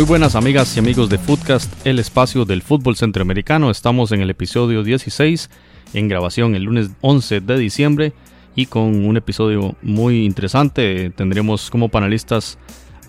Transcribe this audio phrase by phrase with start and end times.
[0.00, 3.70] Muy buenas amigas y amigos de Footcast, el espacio del fútbol centroamericano.
[3.70, 5.50] Estamos en el episodio 16,
[5.92, 8.14] en grabación el lunes 11 de diciembre
[8.56, 11.10] y con un episodio muy interesante.
[11.10, 12.56] Tendremos como panelistas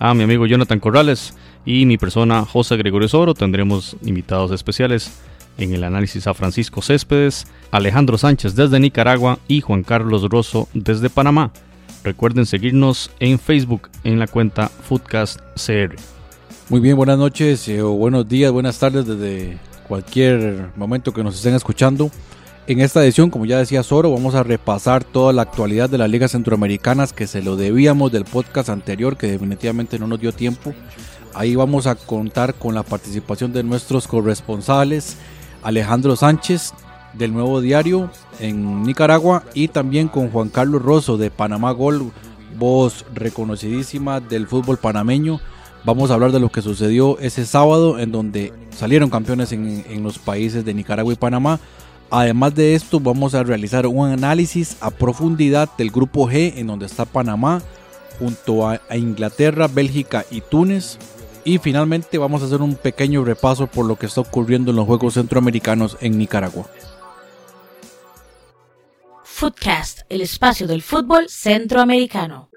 [0.00, 1.34] a mi amigo Jonathan Corrales
[1.64, 3.32] y mi persona José Gregorio Soro.
[3.32, 5.18] Tendremos invitados especiales
[5.56, 11.08] en el análisis a Francisco Céspedes, Alejandro Sánchez desde Nicaragua y Juan Carlos Rosso desde
[11.08, 11.52] Panamá.
[12.04, 15.96] Recuerden seguirnos en Facebook en la cuenta Footcast CR.
[16.68, 21.34] Muy bien, buenas noches eh, o buenos días, buenas tardes desde cualquier momento que nos
[21.34, 22.10] estén escuchando.
[22.68, 26.08] En esta edición, como ya decía Soro, vamos a repasar toda la actualidad de las
[26.08, 30.72] ligas centroamericanas que se lo debíamos del podcast anterior, que definitivamente no nos dio tiempo.
[31.34, 35.16] Ahí vamos a contar con la participación de nuestros corresponsales,
[35.62, 36.72] Alejandro Sánchez
[37.12, 42.12] del Nuevo Diario en Nicaragua y también con Juan Carlos Rosso de Panamá Gol,
[42.56, 45.40] voz reconocidísima del fútbol panameño.
[45.84, 50.02] Vamos a hablar de lo que sucedió ese sábado en donde salieron campeones en, en
[50.02, 51.58] los países de Nicaragua y Panamá.
[52.14, 56.84] Además de esto, vamos a realizar un análisis a profundidad del grupo G, en donde
[56.84, 57.62] está Panamá,
[58.18, 60.98] junto a, Inglaterra, Bélgica y Túnez.
[61.44, 64.86] Y finalmente vamos a hacer un pequeño repaso por lo que está ocurriendo en los
[64.86, 66.66] Juegos Centroamericanos en Nicaragua.
[69.24, 72.50] Footcast, el espacio del fútbol centroamericano.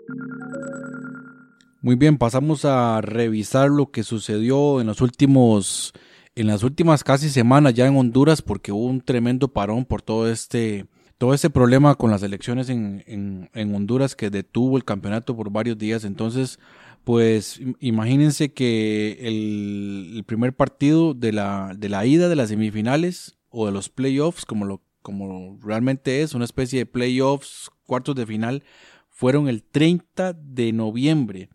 [1.86, 5.93] Muy bien, pasamos a revisar lo que sucedió en los últimos,
[6.33, 10.27] en las últimas casi semanas ya en Honduras, porque hubo un tremendo parón por todo
[10.27, 10.87] este,
[11.20, 15.77] todo este problema con las elecciones en, en, Honduras que detuvo el campeonato por varios
[15.77, 16.05] días.
[16.05, 16.58] Entonces,
[17.04, 22.49] pues im- imagínense que el, el primer partido de la, de la ida de las
[22.49, 28.15] semifinales o de los playoffs, como lo, como realmente es, una especie de playoffs, cuartos
[28.15, 28.64] de final,
[29.08, 31.49] fueron el 30 de noviembre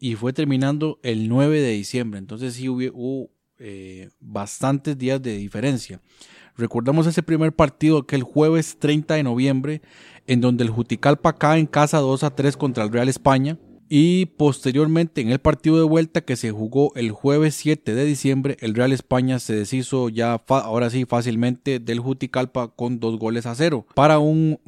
[0.00, 2.18] y fue terminando el 9 de diciembre.
[2.18, 6.00] Entonces sí hubo, eh, bastantes días de diferencia.
[6.56, 9.82] Recordamos ese primer partido que el jueves 30 de noviembre,
[10.26, 13.58] en donde el Juticalpa cae en casa 2 a 3 contra el Real España.
[13.92, 18.56] Y posteriormente en el partido de vuelta que se jugó el jueves 7 de diciembre,
[18.60, 23.54] el Real España se deshizo ya ahora sí fácilmente del Juticalpa con dos goles a
[23.56, 24.60] cero para un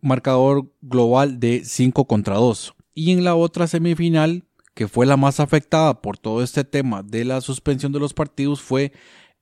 [0.00, 2.74] marcador global de 5 contra 2.
[2.94, 4.44] Y en la otra semifinal,
[4.78, 8.60] que fue la más afectada por todo este tema de la suspensión de los partidos,
[8.62, 8.92] fue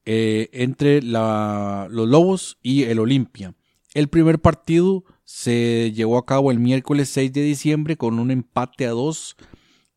[0.07, 3.53] eh, entre la- los Lobos y el Olimpia.
[3.93, 8.87] El primer partido se llevó a cabo el miércoles 6 de diciembre con un empate
[8.87, 9.37] a dos,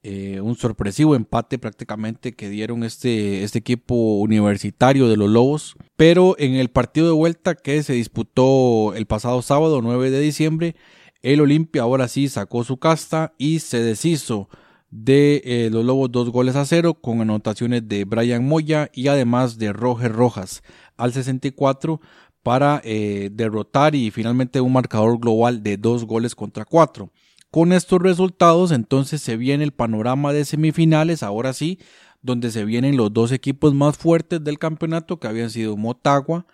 [0.03, 5.75] eh, un sorpresivo empate prácticamente que dieron este, este equipo universitario de los Lobos.
[5.95, 10.75] Pero en el partido de vuelta que se disputó el pasado sábado 9 de diciembre,
[11.21, 14.49] el Olimpia ahora sí sacó su casta y se deshizo
[14.91, 19.57] de eh, los Lobos dos goles a cero con anotaciones de Brian Moya y además
[19.57, 20.63] de Roger Rojas
[20.97, 22.01] al 64
[22.43, 27.11] para eh, derrotar y finalmente un marcador global de dos goles contra cuatro.
[27.51, 31.79] Con estos resultados entonces se viene el panorama de semifinales, ahora sí,
[32.21, 36.45] donde se vienen los dos equipos más fuertes del campeonato que habían sido Motagua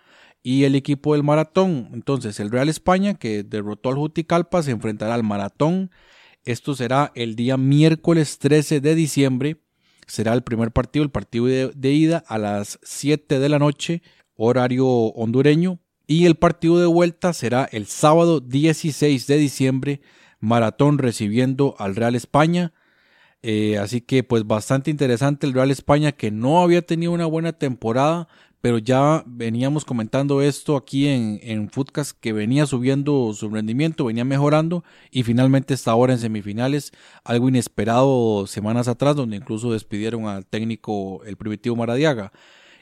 [0.42, 1.90] y el equipo del Maratón.
[1.92, 5.90] Entonces el Real España que derrotó al Juticalpa se enfrentará al Maratón.
[6.46, 9.56] Esto será el día miércoles 13 de diciembre.
[10.06, 14.00] Será el primer partido, el partido de, ida a las 7 de la noche,
[14.36, 15.80] horario hondureño.
[16.06, 20.00] Y el partido de vuelta será el sábado 16 de diciembre,
[20.38, 22.72] Maratón recibiendo al Real España.
[23.42, 27.54] Eh, así que pues bastante interesante el Real España que no había tenido una buena
[27.54, 28.28] temporada,
[28.60, 31.70] pero ya veníamos comentando esto aquí en, en
[32.20, 36.92] que venía subiendo su rendimiento, venía mejorando y finalmente está ahora en semifinales,
[37.22, 42.32] algo inesperado semanas atrás donde incluso despidieron al técnico el primitivo Maradiaga.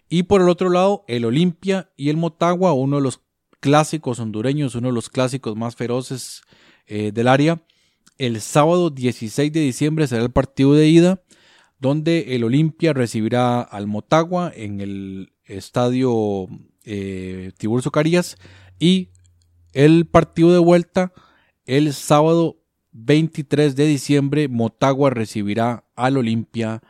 [0.08, 3.20] Y por el otro lado, el Olimpia y el Motagua, uno de los
[3.60, 6.42] clásicos hondureños, uno de los clásicos más feroces
[6.86, 7.62] eh, del área.
[8.18, 11.22] El sábado 16 de diciembre será el partido de ida,
[11.78, 16.48] donde el Olimpia recibirá al Motagua en el estadio
[16.84, 18.36] eh, Tiburcio Carías
[18.78, 19.10] y
[19.72, 21.12] el partido de vuelta
[21.66, 22.58] el sábado
[22.92, 26.82] 23 de diciembre Motagua recibirá al Olimpia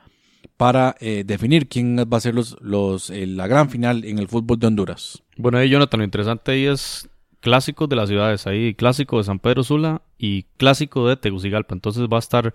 [0.57, 4.29] para eh, definir quién va a ser los, los, eh, la gran final en el
[4.29, 5.23] fútbol de Honduras.
[5.37, 7.09] Bueno, ahí Jonathan, lo interesante ahí es
[7.41, 12.05] clásicos de las ciudades, ahí clásico de San Pedro Sula y clásico de Tegucigalpa, entonces
[12.05, 12.55] va a estar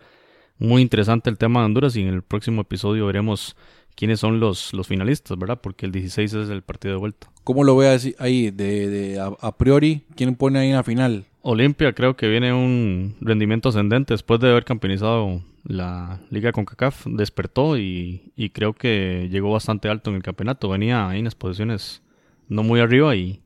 [0.57, 3.55] muy interesante el tema de Honduras y en el próximo episodio veremos
[3.99, 5.59] quiénes son los, los finalistas, ¿verdad?
[5.61, 7.29] Porque el 16 es el partido de vuelta.
[7.43, 10.03] ¿Cómo lo ve ahí de, de- a, a priori?
[10.15, 11.25] ¿Quién pone ahí en la final?
[11.41, 17.77] Olimpia creo que viene un rendimiento ascendente después de haber campeonizado la Liga CONCACAF, despertó
[17.77, 22.01] y, y creo que llegó bastante alto en el campeonato, venía ahí en las posiciones
[22.47, 23.41] no muy arriba y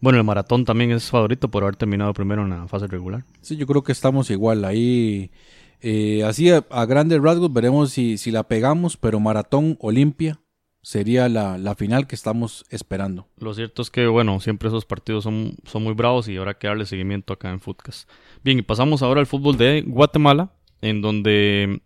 [0.00, 3.24] bueno, el maratón también es favorito por haber terminado primero en la fase regular.
[3.42, 4.64] Sí, yo creo que estamos igual.
[4.64, 5.30] Ahí,
[5.80, 10.40] eh, así a, grandes rasgos, veremos si, si la pegamos, pero Maratón Olimpia
[10.82, 13.28] sería la, la final que estamos esperando.
[13.38, 16.68] Lo cierto es que, bueno, siempre esos partidos son, son muy bravos y habrá que
[16.68, 18.08] darle seguimiento acá en Footcast.
[18.42, 21.82] Bien, y pasamos ahora al fútbol de Guatemala, en donde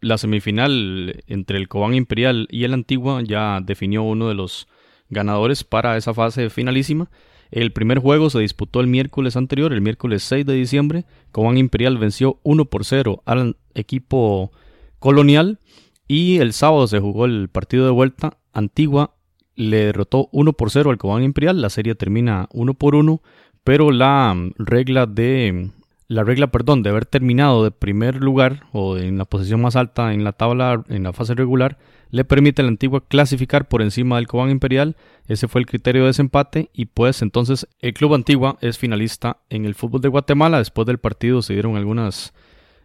[0.00, 4.68] la semifinal entre el Cobán Imperial y el Antigua ya definió uno de los
[5.08, 7.10] ganadores para esa fase finalísima.
[7.50, 11.04] El primer juego se disputó el miércoles anterior, el miércoles 6 de diciembre.
[11.32, 14.52] Cobán Imperial venció 1 por 0 al equipo
[14.98, 15.58] colonial.
[16.06, 18.38] Y el sábado se jugó el partido de vuelta.
[18.52, 19.14] Antigua
[19.54, 21.60] le derrotó 1 por 0 al Cobán Imperial.
[21.60, 23.22] La serie termina 1 por 1.
[23.64, 25.70] Pero la mm, regla de.
[26.06, 30.14] La regla, perdón, de haber terminado de primer lugar o en la posición más alta
[30.14, 31.76] en la tabla en la fase regular
[32.10, 34.96] le permite a la Antigua clasificar por encima del Cobán Imperial.
[35.26, 39.64] Ese fue el criterio de desempate y pues entonces el Club Antigua es finalista en
[39.66, 40.58] el fútbol de Guatemala.
[40.58, 42.32] Después del partido se dieron algunas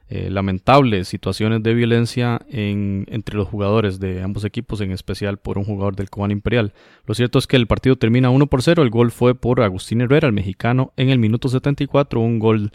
[0.09, 5.57] eh, lamentables situaciones de violencia en- entre los jugadores de ambos equipos, en especial por
[5.57, 6.73] un jugador del Cobán Imperial.
[7.05, 8.83] Lo cierto es que el partido termina 1 por 0.
[8.83, 12.19] El gol fue por Agustín Herrera, el mexicano, en el minuto 74.
[12.19, 12.71] Un gol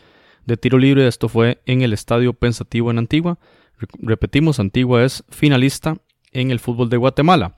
[0.47, 1.07] de tiro libre.
[1.07, 3.39] Esto fue en el Estadio Pensativo en Antigua.
[3.79, 5.99] Re- Repetimos, Antigua es finalista
[6.41, 7.57] en el fútbol de Guatemala.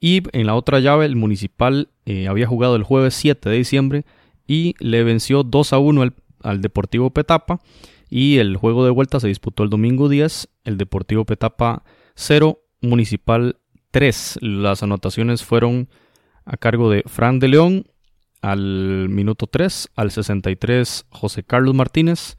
[0.00, 4.04] Y en la otra llave, el Municipal eh, había jugado el jueves 7 de diciembre
[4.46, 7.60] y le venció 2 a 1 al, al Deportivo Petapa.
[8.08, 10.48] Y el juego de vuelta se disputó el domingo 10.
[10.64, 11.84] El Deportivo Petapa
[12.14, 13.56] 0, Municipal
[13.90, 14.38] 3.
[14.42, 15.88] Las anotaciones fueron
[16.44, 17.86] a cargo de Fran de León
[18.40, 22.36] al minuto 3, al 63 José Carlos Martínez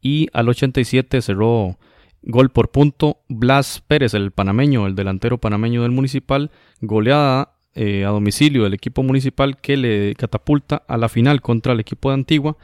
[0.00, 1.78] y al 87 cerró
[2.26, 6.50] gol por punto Blas Pérez, el panameño, el delantero panameño del municipal,
[6.80, 11.80] goleada eh, a domicilio del equipo municipal que le catapulta a la final contra el
[11.80, 12.56] equipo de Antigua,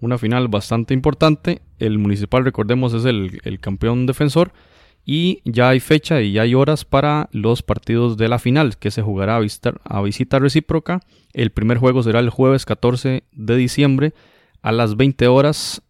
[0.00, 4.52] una final bastante importante, el municipal recordemos es el, el campeón defensor.
[5.06, 8.90] Y ya hay fecha y ya hay horas para los partidos de la final que
[8.90, 9.40] se jugará a
[9.84, 11.00] a visita recíproca.
[11.34, 14.14] El primer juego será el jueves 14 de diciembre
[14.62, 15.82] a las 20 horas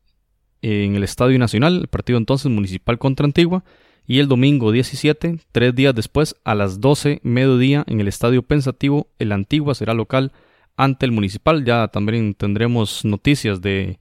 [0.65, 3.65] en el Estadio Nacional, el partido entonces municipal contra Antigua.
[4.07, 9.09] Y el domingo 17, tres días después, a las 12 mediodía en el Estadio Pensativo,
[9.19, 10.33] el Antigua será local
[10.77, 11.65] ante el municipal.
[11.65, 13.99] Ya también tendremos noticias de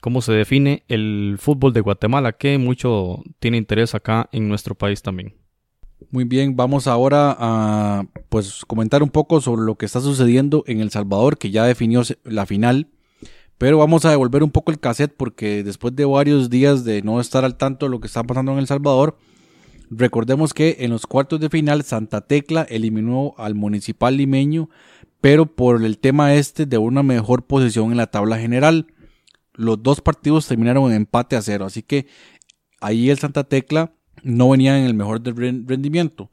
[0.00, 5.02] cómo se define el fútbol de Guatemala, que mucho tiene interés acá en nuestro país
[5.02, 5.34] también.
[6.10, 10.80] Muy bien, vamos ahora a pues comentar un poco sobre lo que está sucediendo en
[10.80, 12.88] El Salvador, que ya definió la final.
[13.62, 17.20] Pero vamos a devolver un poco el cassette porque después de varios días de no
[17.20, 19.16] estar al tanto de lo que está pasando en El Salvador,
[19.88, 24.68] recordemos que en los cuartos de final Santa Tecla eliminó al Municipal Limeño,
[25.20, 28.88] pero por el tema este de una mejor posición en la tabla general.
[29.54, 32.08] Los dos partidos terminaron en empate a cero, así que
[32.80, 33.94] ahí el Santa Tecla
[34.24, 36.32] no venía en el mejor rendimiento.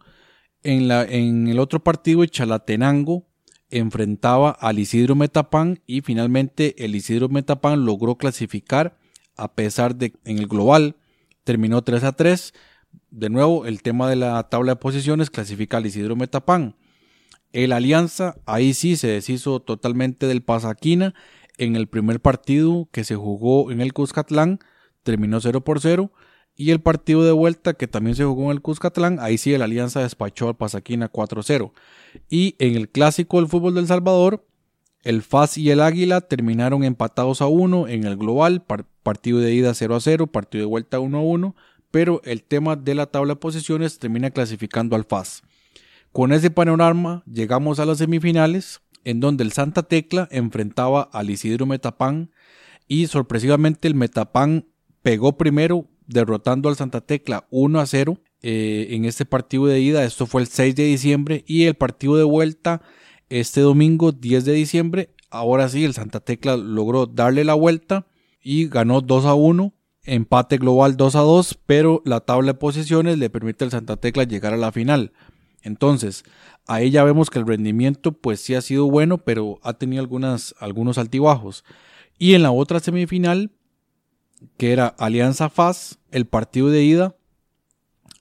[0.64, 3.29] En, el otro partido, Chalatenango
[3.70, 8.98] enfrentaba al Isidro Metapán y finalmente el Isidro Metapán logró clasificar
[9.36, 10.96] a pesar de en el global
[11.50, 12.54] terminó 3 a 3.
[13.10, 16.76] De nuevo, el tema de la tabla de posiciones clasifica al Isidro Metapán.
[17.54, 21.16] El Alianza, ahí sí se deshizo totalmente del Pasaquina.
[21.58, 24.60] En el primer partido que se jugó en el Cuscatlán,
[25.02, 26.12] terminó 0 por 0.
[26.62, 29.62] Y el partido de vuelta que también se jugó en el Cuscatlán, ahí sí el
[29.62, 31.72] Alianza despachó al Pasaquina 4-0.
[32.30, 34.46] Y en el clásico del fútbol del Salvador,
[35.04, 39.54] el FAS y el Águila terminaron empatados a 1 en el global, par- partido de
[39.54, 41.56] ida 0 a 0, partido de vuelta 1 a 1,
[41.92, 45.44] pero el tema de la tabla de posiciones termina clasificando al FAS.
[46.12, 51.66] Con ese panorama llegamos a las semifinales, en donde el Santa Tecla enfrentaba al Isidro
[51.66, 52.32] Metapán
[52.90, 54.66] y sorpresivamente el Metapán
[55.02, 60.04] pegó primero derrotando al Santa Tecla 1 a 0 eh, en este partido de ida.
[60.04, 62.82] Esto fue el 6 de diciembre y el partido de vuelta
[63.30, 65.10] este domingo 10 de diciembre.
[65.30, 68.08] Ahora sí, el Santa Tecla logró darle la vuelta
[68.42, 69.74] y ganó 2 a 1
[70.04, 74.24] empate global 2 a 2, pero la tabla de posiciones le permite al Santa Tecla
[74.24, 75.14] llegar a la final.
[75.62, 76.24] Entonces,
[76.68, 80.56] ahí ya vemos que el rendimiento pues sí ha sido bueno, pero ha tenido algunas,
[80.60, 81.64] algunos altibajos.
[82.18, 83.52] Y en la otra semifinal,
[84.58, 87.16] que era Alianza FAS, el partido de ida,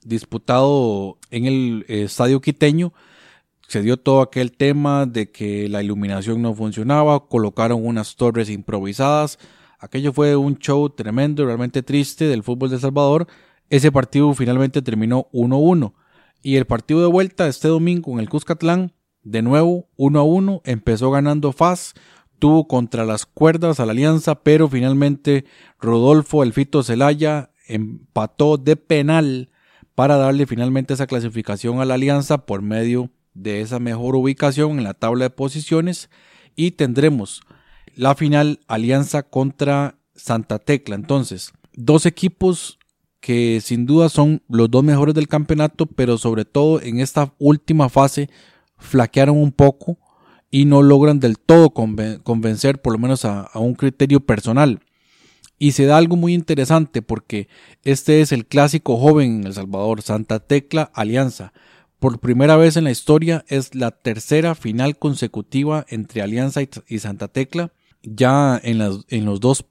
[0.03, 2.93] disputado en el eh, estadio quiteño,
[3.67, 9.37] se dio todo aquel tema de que la iluminación no funcionaba, colocaron unas torres improvisadas,
[9.79, 13.27] aquello fue un show tremendo, realmente triste del fútbol de El Salvador,
[13.69, 15.93] ese partido finalmente terminó 1-1
[16.41, 21.11] y el partido de vuelta este domingo en el Cuscatlán, de nuevo 1 1, empezó
[21.11, 21.93] ganando FAS,
[22.39, 25.45] tuvo contra las cuerdas a la alianza, pero finalmente
[25.79, 29.49] Rodolfo Elfito Celaya empató de penal
[29.93, 34.83] para darle finalmente esa clasificación a la alianza por medio de esa mejor ubicación en
[34.83, 36.09] la tabla de posiciones
[36.55, 37.41] y tendremos
[37.95, 40.95] la final alianza contra Santa Tecla.
[40.95, 42.79] Entonces, dos equipos
[43.19, 47.89] que sin duda son los dos mejores del campeonato, pero sobre todo en esta última
[47.89, 48.29] fase
[48.77, 49.97] flaquearon un poco
[50.51, 54.79] y no logran del todo convencer por lo menos a, un criterio personal.
[55.57, 57.49] Y se da algo muy interesante porque
[57.83, 61.53] este es el clásico joven en El Salvador, Santa Tecla Alianza.
[61.99, 67.27] Por primera vez en la historia es la tercera final consecutiva entre Alianza y Santa
[67.27, 67.73] Tecla.
[68.03, 69.65] Ya en, las, en los dos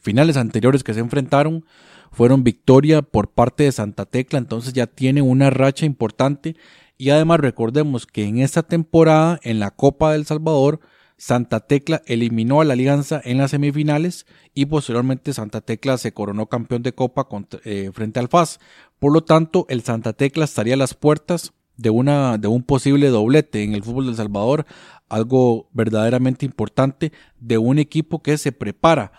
[0.00, 1.64] finales anteriores que se enfrentaron
[2.10, 6.56] fueron victoria por parte de Santa Tecla, entonces ya tiene una racha importante.
[6.96, 10.80] Y además recordemos que en esta temporada en la Copa del Salvador
[11.16, 16.46] Santa Tecla eliminó a la Alianza en las semifinales y posteriormente Santa Tecla se coronó
[16.46, 17.26] campeón de Copa
[17.64, 18.58] eh, frente al FAS.
[18.98, 23.08] Por lo tanto, el Santa Tecla estaría a las puertas de, una, de un posible
[23.08, 24.66] doblete en el fútbol del Salvador,
[25.08, 29.12] algo verdaderamente importante de un equipo que se prepara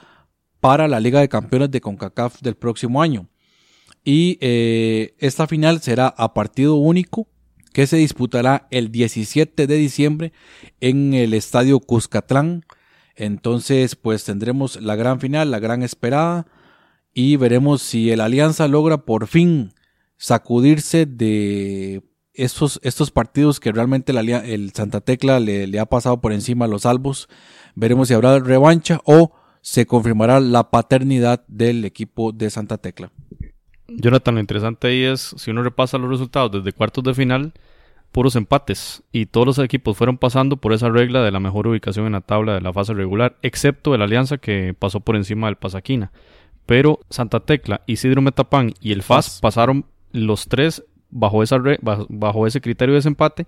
[0.59, 3.27] para la Liga de Campeones de CONCACAF del próximo año.
[4.03, 7.27] Y eh, esta final será a partido único
[7.75, 10.31] que se disputará el 17 de diciembre
[10.79, 12.63] en el estadio Cuscatlán.
[13.17, 16.47] Entonces, pues tendremos la gran final, la gran esperada,
[17.13, 19.73] y veremos si el Alianza logra por fin
[20.15, 22.01] sacudirse de
[22.33, 26.69] estos, estos partidos que realmente el Santa Tecla le, le ha pasado por encima a
[26.69, 27.27] los salvos.
[27.75, 33.11] Veremos si habrá revancha o se confirmará la paternidad del equipo de Santa Tecla.
[33.87, 37.53] Jonathan, lo interesante ahí es, si uno repasa los resultados desde cuartos de final,
[38.11, 42.05] puros empates y todos los equipos fueron pasando por esa regla de la mejor ubicación
[42.05, 45.57] en la tabla de la fase regular, excepto el Alianza que pasó por encima del
[45.57, 46.11] Pasaquina.
[46.65, 51.57] Pero Santa Tecla, Isidro Metapán y el FAS pasaron los tres bajo, esa
[52.09, 53.45] bajo, ese criterio de desempate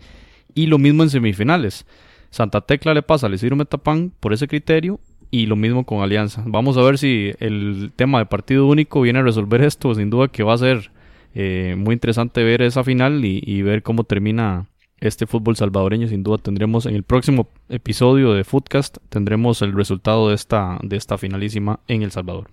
[0.53, 1.85] y lo mismo en semifinales.
[2.29, 4.99] Santa Tecla le pasa al Isidro Metapán por ese criterio
[5.31, 6.43] y lo mismo con Alianza.
[6.45, 9.93] Vamos a ver si el tema de partido único viene a resolver esto.
[9.95, 10.91] Sin duda que va a ser
[11.33, 14.67] eh, muy interesante ver esa final y, ver cómo termina
[14.99, 16.07] este fútbol salvadoreño.
[16.07, 20.97] Sin duda tendremos en el próximo episodio de Footcast tendremos el resultado de esta, de
[20.97, 22.49] esta finalísima en El Salvador.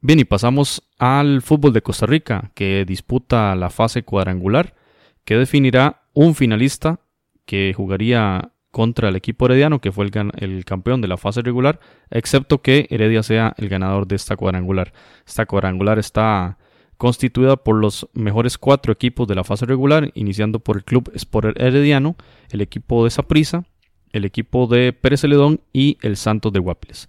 [0.00, 4.76] Bien, y pasamos al fútbol de Costa Rica, que disputa la fase cuadrangular,
[5.24, 7.00] que definirá un finalista
[7.44, 12.60] que jugaría contra el equipo herediano, que fue el, campeón de la fase regular, excepto
[12.60, 14.92] que Heredia sea el ganador de esta cuadrangular.
[15.26, 16.58] Esta cuadrangular está
[16.96, 21.58] constituida por los mejores cuatro equipos de la fase regular, iniciando por el Club Sport
[21.60, 22.16] Herediano,
[22.50, 23.64] el equipo de Saprissa,
[24.12, 27.08] el equipo de Pérez Celedón y el Santos de Guapiles.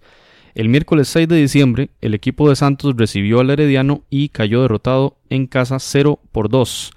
[0.54, 5.16] El miércoles 6 de diciembre, el equipo de Santos recibió al Herediano y cayó derrotado
[5.28, 6.92] en casa 0 por 2.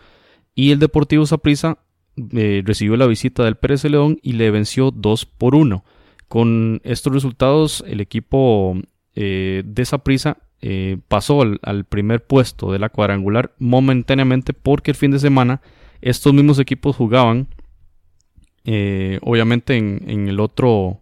[0.56, 1.78] Y el Deportivo Saprissa
[2.18, 5.84] eh, recibió la visita del Pérez Celedón y le venció 2 por 1.
[6.28, 8.76] Con estos resultados, el equipo
[9.16, 15.12] eh, de Saprissa eh, pasó al, primer puesto de la cuadrangular momentáneamente porque el fin
[15.12, 15.62] de semana
[16.02, 17.50] estos mismos equipos jugaban
[18.66, 21.02] eh, obviamente en, el otro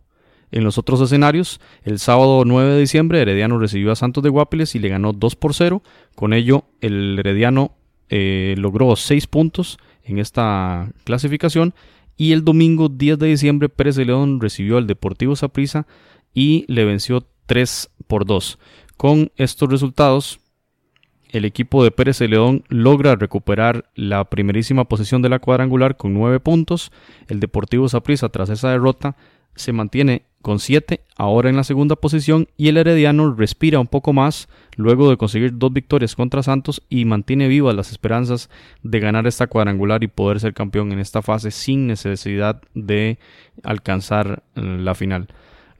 [0.52, 1.62] en los otros escenarios.
[1.86, 5.36] El sábado 9 de diciembre Herediano recibió a Santos de Guapiles y le ganó 2
[5.38, 5.82] por 0
[6.14, 7.78] con ello el Herediano
[8.10, 11.74] logró 6 puntos en esta clasificación
[12.18, 15.88] y el domingo 10 de diciembre Pérez de León recibió al Deportivo Saprissa
[16.34, 18.60] y le venció 3 por 2
[19.02, 20.40] con estos resultados,
[21.30, 26.14] el equipo de Pérez de León logra recuperar la primerísima posición de la cuadrangular con
[26.14, 26.92] 9 puntos.
[27.28, 29.16] El Deportivo Saprissa, tras esa derrota,
[29.56, 34.14] se mantiene con 7, ahora en la segunda posición, y el Herediano respira un poco
[34.14, 38.50] más luego de conseguir dos victorias contra Santos y mantiene vivas las esperanzas
[38.84, 43.20] de ganar esta cuadrangular y poder ser campeón en esta fase sin necesidad de
[43.64, 45.28] alcanzar la final.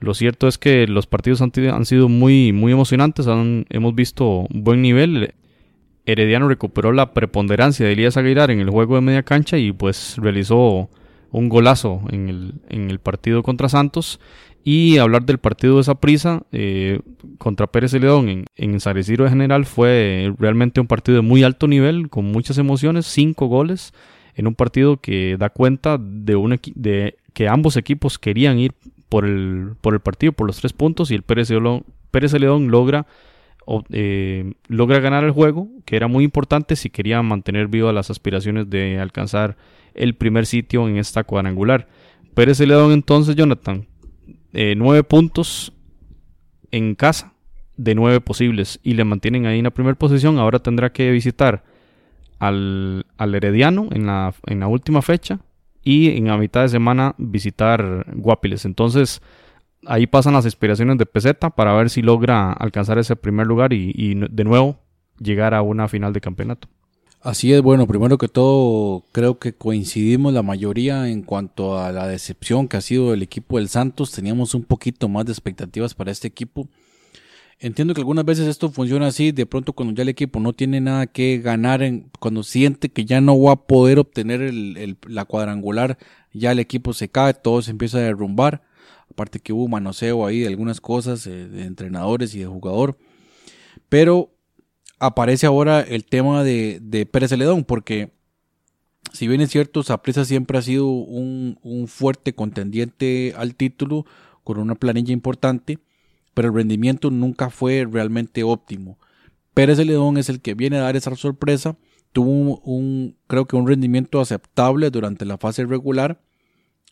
[0.02, 4.82] Lo cierto es que los partidos han, han sido muy, muy emocionantes, hemos visto buen
[4.82, 5.34] nivel.
[6.06, 10.16] Herediano recuperó la preponderancia de Elías Aguilar en el juego de media cancha y pues
[10.18, 10.90] realizó
[11.30, 14.20] un golazo en el, en el partido contra Santos.
[14.64, 15.98] Y hablar del partido de esa
[16.52, 17.00] eh,
[17.38, 21.66] contra Pérez León en, en San de General fue realmente un partido de muy alto
[21.66, 23.92] nivel, con muchas emociones, cinco goles,
[24.36, 28.72] en un partido que da cuenta de, un de que ambos equipos querían ir
[29.08, 32.70] por el, por el partido, por los tres puntos, y el Pérez León, Pérez León
[32.70, 33.06] logra
[33.90, 38.68] eh, logra ganar el juego, que era muy importante si quería mantener vivas las aspiraciones
[38.70, 39.56] de alcanzar
[39.94, 41.88] el primer sitio en esta cuadrangular.
[42.34, 43.86] Pérez León entonces, Jonathan,
[44.52, 45.72] eh, nueve puntos
[46.70, 47.34] en casa
[47.76, 50.38] de nueve posibles y le mantienen ahí en la primera posición.
[50.38, 51.64] Ahora tendrá que visitar
[52.38, 55.40] al, al Herediano en la, en la última fecha
[55.82, 58.64] y en la mitad de semana visitar Guapiles.
[58.64, 59.20] Entonces,
[59.86, 64.14] ahí pasan las inspiraciones de Peseta para ver si logra alcanzar ese primer lugar y,
[64.14, 64.78] de nuevo
[65.18, 66.68] llegar a una final de campeonato.
[67.22, 72.08] Así es, bueno, primero que todo creo que coincidimos la mayoría en cuanto a la
[72.08, 74.10] decepción que ha sido el equipo del Santos.
[74.10, 76.66] Teníamos un poquito más de expectativas para este equipo.
[77.60, 80.80] Entiendo que algunas veces esto funciona así, de pronto cuando ya el equipo no tiene
[80.80, 84.52] nada que ganar, en, cuando siente que ya no va a poder obtener
[85.06, 85.98] la cuadrangular,
[86.32, 88.64] ya el equipo se cae, todo se empieza a derrumbar
[89.12, 92.98] aparte que hubo manoseo ahí de algunas cosas eh, de entrenadores y de jugador.
[93.88, 94.31] Pero
[95.02, 98.12] aparece ahora el tema de, Pérez Celedón, porque
[99.12, 104.06] si bien es cierto, Saprissa siempre ha sido un, un, fuerte contendiente al título,
[104.44, 105.80] con una planilla importante,
[106.34, 108.98] pero el rendimiento nunca fue realmente óptimo.
[109.54, 111.76] Pérez Celedón es el que viene a dar esa sorpresa,
[112.12, 116.22] tuvo un creo que un rendimiento aceptable durante la fase regular,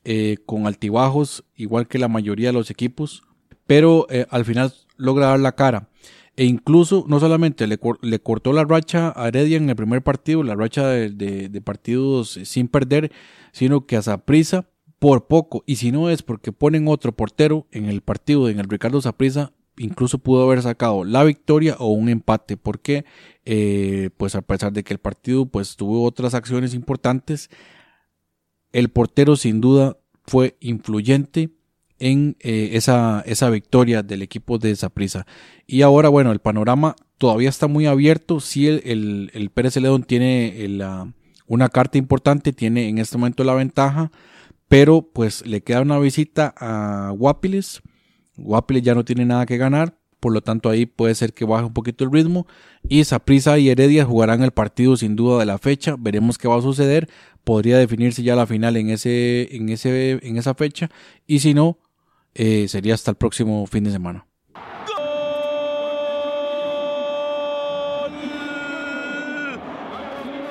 [0.04, 3.22] eh, con altibajos, igual que la mayoría de los equipos,
[3.68, 5.88] pero eh, al final logra dar la cara.
[6.36, 10.54] E incluso no solamente le, cortó la racha a Heredia en el primer partido, la
[10.54, 13.12] racha de, partidos sin perder,
[13.52, 14.66] sino que a Zaprisa
[14.98, 18.68] por poco, y si no es porque ponen otro portero en el partido, en el
[18.68, 23.06] Ricardo Zaprisa, incluso pudo haber sacado la victoria o un empate, porque
[23.46, 27.48] eh, pues a pesar de que el partido pues tuvo otras acciones importantes,
[28.72, 31.50] el portero sin duda fue influyente
[32.00, 35.26] en eh, esa, esa, victoria del equipo de Zaprisa.
[35.66, 38.40] Y ahora, bueno, el panorama todavía está muy abierto.
[38.40, 40.66] Si el, el, Pérez León tiene
[41.46, 44.10] una carta importante, tiene en este momento la ventaja,
[44.68, 47.82] pero pues le queda una visita a Guapiles.
[48.36, 51.66] Guapiles ya no tiene nada que ganar, por lo tanto ahí puede ser que baje
[51.66, 52.46] un poquito el ritmo.
[52.88, 55.96] Y Saprisa y Heredia jugarán el partido sin duda de la fecha.
[55.98, 57.08] Veremos qué va a suceder
[57.44, 60.90] podría definirse ya la final en, ese, en, ese, en esa fecha
[61.26, 61.78] y si no,
[62.34, 64.26] eh, sería hasta el próximo fin de semana.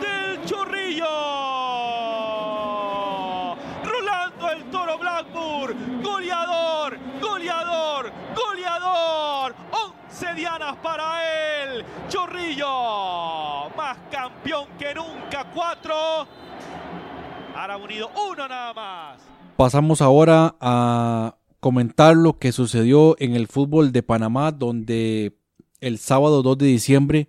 [0.01, 1.05] del Chorrillo.
[3.83, 9.55] Rolando el Toro Blackburn, goleador, goleador, goleador.
[10.09, 11.85] 11 dianas para él.
[12.07, 16.39] Chorrillo, más campeón que nunca, 4
[17.77, 19.21] unido uno nada más.
[19.55, 25.37] Pasamos ahora a comentar lo que sucedió en el fútbol de Panamá, donde
[25.81, 27.27] el sábado 2 de diciembre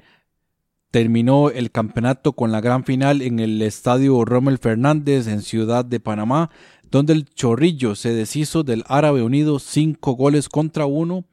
[0.90, 6.00] terminó el campeonato con la gran final en el estadio Rommel Fernández en Ciudad de
[6.00, 6.50] Panamá,
[6.90, 11.24] donde el Chorrillo se deshizo del Árabe Unido cinco goles contra uno.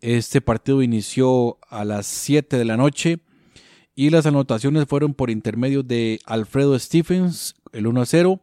[0.00, 3.20] Este partido inició a las 7 de la noche
[3.94, 8.40] y las anotaciones fueron por intermedio de Alfredo Stephens, el 1 a 0,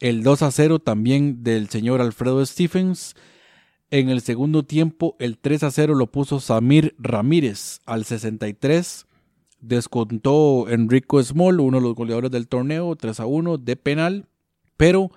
[0.00, 3.14] el 2 a 0 también del señor Alfredo Stephens.
[3.90, 9.06] En el segundo tiempo, el 3 a 0 lo puso Samir Ramírez al 63.
[9.60, 14.26] Descontó Enrico Small, uno de los goleadores del torneo, 3 a 1 de penal.
[14.76, 15.10] Pero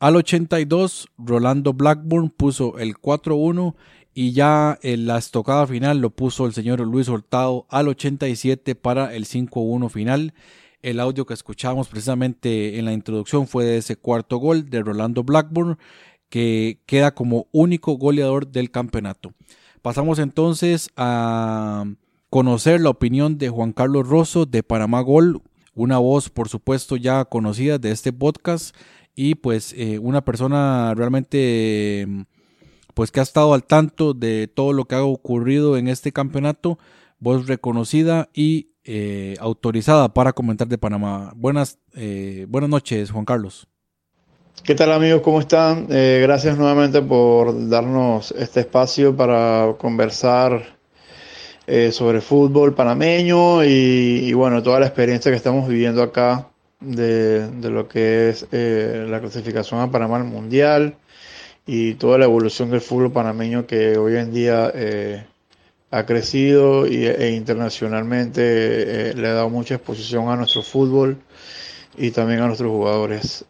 [0.00, 3.76] al 82, Rolando Blackburn puso el 4 a 1
[4.14, 9.14] y ya en la estocada final lo puso el señor Luis Hurtado al 87 para
[9.14, 10.34] el 5-1 final.
[10.80, 15.24] El audio que escuchamos precisamente en la introducción fue de ese cuarto gol de Rolando
[15.24, 15.76] Blackburn,
[16.28, 19.32] que queda como único goleador del campeonato.
[19.82, 21.84] Pasamos entonces a
[22.30, 25.42] conocer la opinión de Juan Carlos Rosso de Panamá Gol,
[25.74, 28.76] una voz por supuesto ya conocida de este podcast
[29.14, 32.06] y pues eh, una persona realmente
[32.94, 36.78] pues que ha estado al tanto de todo lo que ha ocurrido en este campeonato,
[37.18, 41.32] voz reconocida y eh, autorizada para comentar de Panamá.
[41.36, 43.68] Buenas, eh, buenas noches, Juan Carlos.
[44.64, 45.20] ¿Qué tal amigos?
[45.20, 45.86] ¿Cómo están?
[45.90, 50.78] Eh, gracias nuevamente por darnos este espacio para conversar
[51.66, 53.68] eh, sobre fútbol panameño y,
[54.24, 56.48] y, bueno, toda la experiencia que estamos viviendo acá
[56.80, 60.96] de, de lo que es eh, la clasificación a Panamá al Mundial
[61.66, 65.26] y toda la evolución del fútbol panameño que hoy en día eh,
[65.90, 71.18] ha crecido y, e internacionalmente eh, le ha dado mucha exposición a nuestro fútbol
[71.96, 73.44] y también a nuestros jugadores.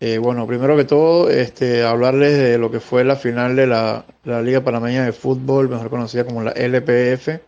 [0.00, 4.04] Eh, bueno, primero que todo, este, hablarles de lo que fue la final de la,
[4.24, 7.40] la, Liga Panameña de Fútbol, mejor conocida como la LPF,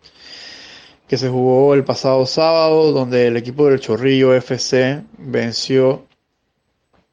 [1.08, 6.04] que se jugó el pasado sábado, donde el equipo del Chorrillo FC venció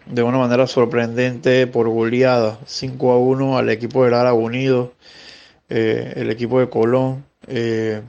[0.05, 4.93] de una manera sorprendente por goleada 5 a 1 al equipo del Árabe Unido,
[5.73, 8.01] eh, el equipo de Colón, eh,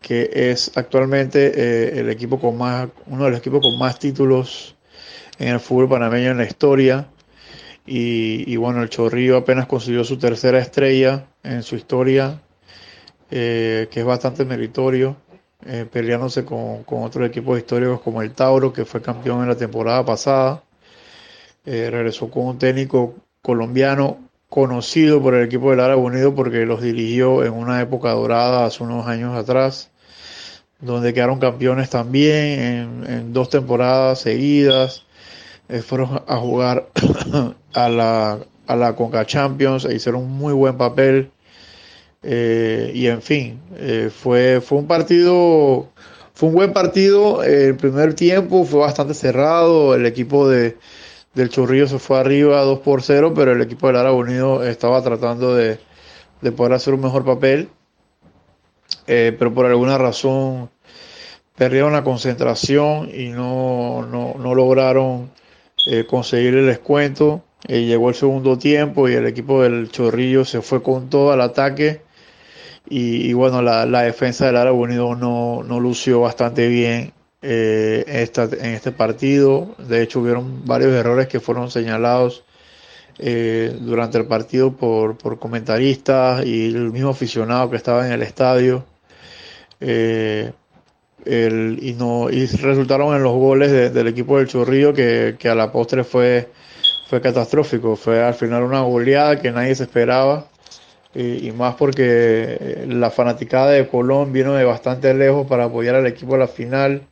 [0.00, 4.74] que es actualmente eh, el equipo con más, uno de los equipos con más títulos
[5.38, 7.06] en el fútbol panameño en la historia.
[7.84, 12.40] Y, bueno, el Chorrillo apenas consiguió su tercera estrella en su historia,
[13.28, 15.18] que es bastante meritorio,
[15.92, 20.02] peleándose con, con, otros equipos históricos como el Tauro, que fue campeón en la temporada
[20.02, 20.62] pasada.
[21.66, 24.18] Regresó con un técnico colombiano
[24.54, 28.84] conocido por el equipo del Árabe Unido porque los dirigió en una época dorada hace
[28.84, 29.90] unos años atrás,
[30.80, 35.04] donde quedaron campeones también en, en dos temporadas seguidas
[35.68, 36.88] eh, fueron a jugar
[37.74, 38.38] a la,
[38.68, 41.32] a la Conca Champions e hicieron un muy buen papel.
[42.22, 45.88] Eh, y en fin, eh, fue, fue un partido,
[46.32, 47.42] fue un buen partido.
[47.42, 49.96] El primer tiempo fue bastante cerrado.
[49.96, 50.76] El equipo de,
[51.34, 55.02] del Chorrillo se fue arriba 2 por 0, pero el equipo del Árabe Unido estaba
[55.02, 55.78] tratando de,
[56.40, 57.68] de poder hacer un mejor papel.
[59.06, 60.70] pero por alguna razón
[61.56, 65.30] perdieron la concentración y no, no, no lograron
[65.86, 67.44] eh, conseguir el descuento.
[67.66, 71.40] Eh, llegó el segundo tiempo y el equipo del Chorrillo se fue con todo al
[71.40, 72.02] ataque.
[72.88, 77.14] Y, y bueno, la, la, defensa del Árabe Unido no, no lució bastante bien
[77.46, 79.74] eh, esta, en este partido.
[79.76, 82.42] De hecho, hubieron varios errores que fueron señalados
[83.18, 88.22] eh, durante el partido por, por, comentaristas y el mismo aficionado que estaba en el
[88.22, 88.86] estadio.
[89.80, 90.52] Eh,
[91.26, 95.54] y no y resultaron en los goles de, del equipo del Chorrillo que, que, a
[95.54, 96.50] la postre fue
[97.08, 100.48] fue catastrófico fue al final una goleada que nadie se esperaba
[101.14, 106.06] y, y, más porque la fanaticada de Colón vino de bastante lejos para apoyar al
[106.06, 107.06] equipo a la final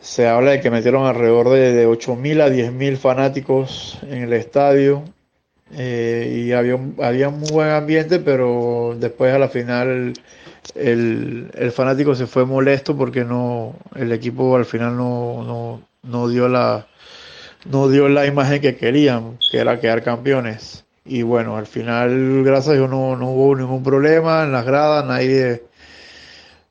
[0.00, 5.04] se habla de que metieron alrededor de, de 8.000 a 10.000 fanáticos en el estadio
[5.72, 10.14] eh, y había, había un buen ambiente pero después a la final
[10.74, 16.28] el, el, fanático se fue molesto porque no el equipo al final no, no, no,
[16.28, 16.86] dio la
[17.70, 20.84] no dio la imagen que querían, que era quedar campeones.
[21.04, 25.04] Y bueno, al final, gracias a Dios, no, no hubo ningún problema en las gradas,
[25.06, 25.62] nadie,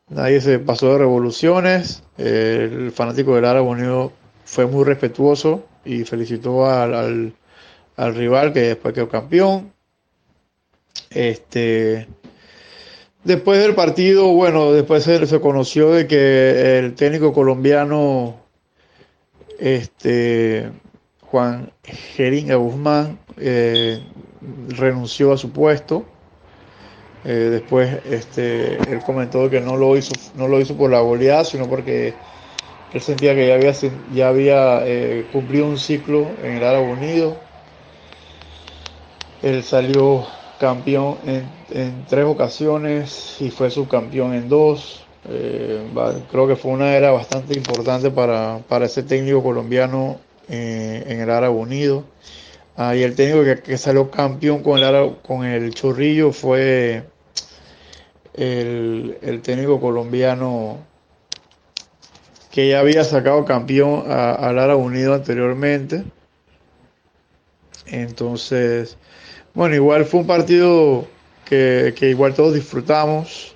[0.10, 2.04] nadie se pasó de revoluciones.
[2.17, 4.12] El fanático del Árabe Unido
[4.46, 7.34] fue muy respetuoso y felicitó al, al,
[7.96, 9.72] al rival que después quedó campeón.
[11.10, 12.08] Este,
[13.28, 18.38] Después del partido, bueno, después se, se, conoció de que el técnico colombiano,
[19.60, 20.72] este,
[21.24, 24.02] Juan Jeringa Guzmán, eh,
[24.70, 26.06] renunció a su puesto.
[27.25, 31.43] Eh, después, este, él comentó que no lo hizo, no lo hizo por la goleada,
[31.43, 32.13] sino porque
[32.93, 33.73] él sentía que ya había,
[34.13, 37.38] ya había eh, cumplido un ciclo en el Árabe Unido.
[39.41, 40.25] Él salió
[40.60, 45.03] campeón en, en, tres ocasiones y fue subcampeón en dos.
[45.30, 45.82] Eh,
[46.32, 51.56] creo que fue una era bastante importante para, para ese técnico colombiano en el Árabe
[51.56, 52.06] Unido.
[52.79, 57.03] Ah, y el técnico que, salió campeón con el, con el Chorrillo fue
[58.35, 60.77] el, el, técnico colombiano
[62.51, 66.03] que ya había sacado campeón al Árabe Unido anteriormente.
[67.87, 68.95] Entonces,
[69.55, 71.07] bueno, igual fue un partido
[71.45, 73.55] que, que igual todos disfrutamos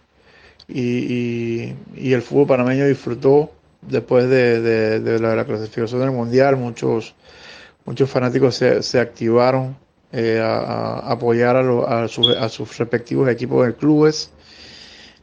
[0.68, 6.02] y, y, y, el fútbol panameño disfrutó después de, de, de, la, de la, clasificación
[6.02, 6.58] del Mundial.
[6.58, 7.14] Muchos,
[7.92, 9.76] muchos fanáticos se, se activaron
[10.14, 14.32] eh, a, a, apoyar a, a, sus respectivos equipos de clubes.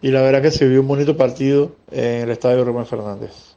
[0.03, 3.57] Y la verdad que se vio un bonito partido en el estadio Rubén Fernández.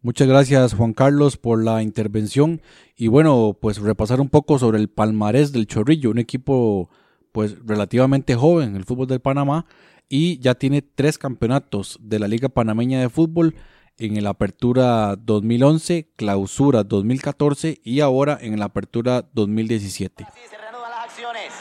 [0.00, 2.62] Muchas gracias Juan Carlos por la intervención.
[2.96, 6.88] Y bueno, pues repasar un poco sobre el palmarés del Chorrillo, un equipo
[7.32, 9.66] pues relativamente joven en el fútbol del Panamá
[10.08, 13.56] y ya tiene tres campeonatos de la Liga Panameña de Fútbol
[13.98, 20.26] en el Apertura 2011, Clausura 2014 y ahora en la Apertura 2017.
[20.48, 21.52] se reanudan las acciones.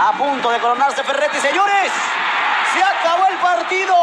[0.00, 1.92] A punto de coronarse Ferretti, señores.
[2.72, 3.94] Se acabó el partido.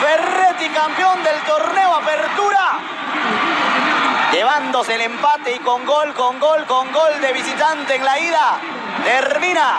[0.00, 2.80] Ferretti campeón del torneo Apertura.
[4.32, 8.60] Llevándose el empate y con gol, con gol, con gol de visitante en la ida.
[9.04, 9.78] Termina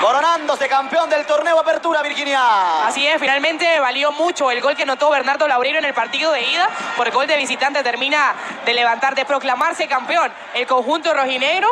[0.00, 2.86] coronándose campeón del torneo Apertura, Virginia.
[2.86, 6.42] Así es, finalmente valió mucho el gol que anotó Bernardo Laureiro en el partido de
[6.42, 6.68] ida.
[6.96, 8.34] Por el gol de visitante termina
[8.64, 11.66] de levantar, de proclamarse campeón el conjunto rojinegro.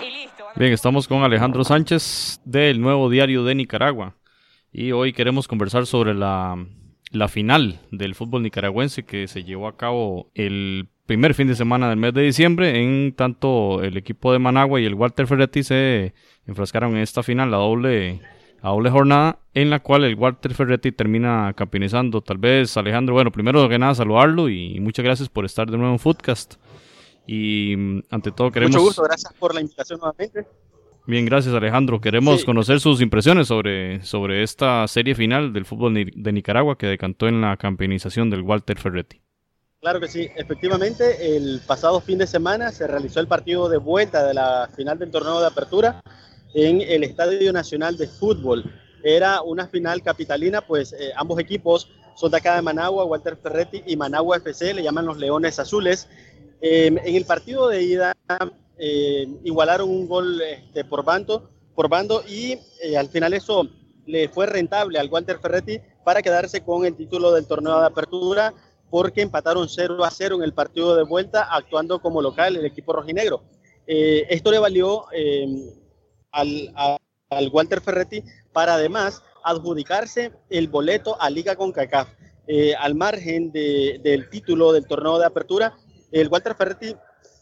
[0.00, 0.46] Y listo.
[0.54, 4.14] Bien, estamos con Alejandro Sánchez del Nuevo Diario de Nicaragua
[4.72, 6.56] y hoy queremos conversar sobre la,
[7.14, 11.88] la final del fútbol nicaragüense que se llevó a cabo el primer fin de semana
[11.88, 16.14] del mes de diciembre, en tanto el equipo de Managua y el Walter Ferretti se
[16.46, 18.20] enfrascaron en esta final, la doble,
[18.62, 22.20] la doble jornada, en la cual el Walter Ferretti termina campeonizando.
[22.20, 25.92] Tal vez, Alejandro, bueno, primero que nada saludarlo y muchas gracias por estar de nuevo
[25.92, 26.54] en Footcast.
[27.26, 28.74] Y mm, ante todo queremos...
[28.74, 30.46] Mucho gusto, gracias por la invitación nuevamente.
[31.06, 32.00] Bien, gracias Alejandro.
[32.00, 32.46] Queremos Sí.
[32.46, 37.40] conocer sus impresiones sobre, sobre esta serie final del fútbol de Nicaragua que decantó en
[37.42, 39.20] la campeonización del Walter Ferretti.
[39.80, 44.26] Claro que sí, efectivamente, el pasado fin de semana se realizó el partido de vuelta
[44.26, 46.00] de la final del torneo de apertura
[46.54, 48.64] en el Estadio Nacional de Fútbol.
[49.02, 53.82] Era una final capitalina, pues eh, ambos equipos son de acá de Managua, Walter Ferretti
[53.86, 56.08] y Managua FC, le llaman los Leones Azules.
[56.62, 58.14] Eh, en el partido de ida
[58.78, 63.68] eh, igualaron un gol este, por, bando, por bando y eh, al final eso
[64.06, 68.52] le fue rentable al Walter Ferretti para quedarse con el título del torneo de apertura
[68.90, 72.92] porque empataron 0 a 0 en el partido de vuelta actuando como local el equipo
[72.92, 73.42] rojinegro.
[73.86, 75.46] Eh, esto le valió eh,
[76.32, 76.98] al, a-
[77.30, 82.08] al Walter Ferretti para además adjudicarse el boleto a Liga CONCACAF.
[82.46, 85.74] Eh, al margen de- del título del torneo de apertura,
[86.12, 86.94] el Walter Ferretti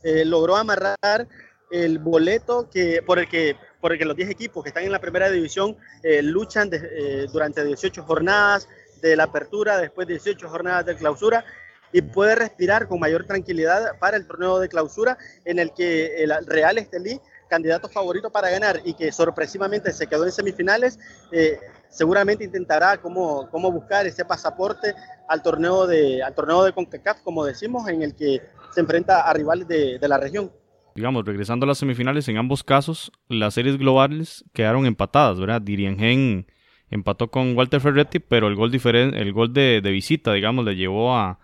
[0.03, 1.29] eh, logró amarrar
[1.71, 4.93] el boleto que, por, el que, por el que los 10 equipos que están en
[4.93, 8.69] la primera división eh, luchan eh, durante 18 jornadas
[9.01, 11.45] de la apertura, después de 18 jornadas de clausura
[11.93, 16.33] y puede respirar con mayor tranquilidad para el torneo de clausura en el que el
[16.47, 17.21] Real Estelí,
[17.53, 20.99] candidato favorito para ganar y que sorpresivamente se quedó en semifinales,
[21.31, 21.59] eh,
[21.91, 24.95] seguramente intentará cómo, cómo buscar ese pasaporte
[25.29, 28.41] al torneo, de, al torneo de CONCACAF, como decimos, en el que
[28.73, 30.51] se enfrenta a rivales de, de la región.
[30.95, 35.61] Digamos, regresando a las semifinales, en ambos casos, las series globales quedaron empatadas, ¿verdad?
[35.61, 36.47] Diriengen
[36.89, 41.15] empató con Walter Ferretti, pero el gol, el gol de, de visita, digamos, le llevó
[41.15, 41.39] a,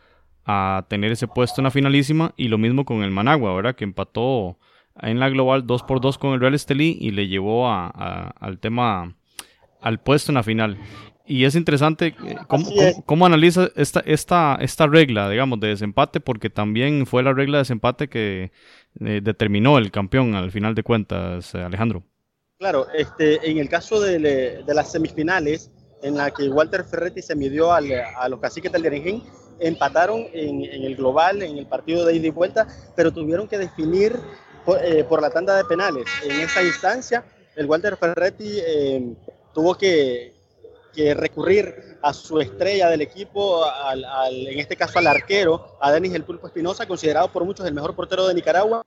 [0.47, 3.75] a tener ese puesto en la finalísima, y lo mismo con el Managua, ¿verdad?
[3.75, 4.59] Que empató
[5.02, 8.30] en la global 2 por 2 con el Real Estelí y le llevó a- a-
[8.40, 9.14] al tema,
[9.80, 10.78] al puesto en la final.
[11.26, 12.94] Y es interesante eh, cómo, es.
[12.94, 17.58] cómo- cómo analiza esta, esta, esta regla, digamos, de desempate, porque también fue la regla
[17.58, 18.50] de desempate que
[19.00, 22.02] eh, determinó el campeón al final de cuentas, eh, Alejandro.
[22.58, 25.70] Claro, este, en el caso de, de las semifinales,
[26.02, 29.22] en la que Walter Ferretti se midió al- a los caciques del Berenjén,
[29.61, 33.58] empataron en, en el global, en el partido de ida y vuelta, pero tuvieron que
[33.58, 34.12] definir
[34.68, 36.04] por, eh, por la tanda de penales.
[36.22, 37.24] En esa instancia,
[37.57, 39.14] el Walter Ferretti eh,
[39.54, 40.37] tuvo que,
[41.14, 46.12] recurrir a su estrella del equipo, al- al- en este caso al arquero, a Denis
[46.12, 48.83] El Pulpo Espinosa, considerado por muchos el mejor portero de Nicaragua,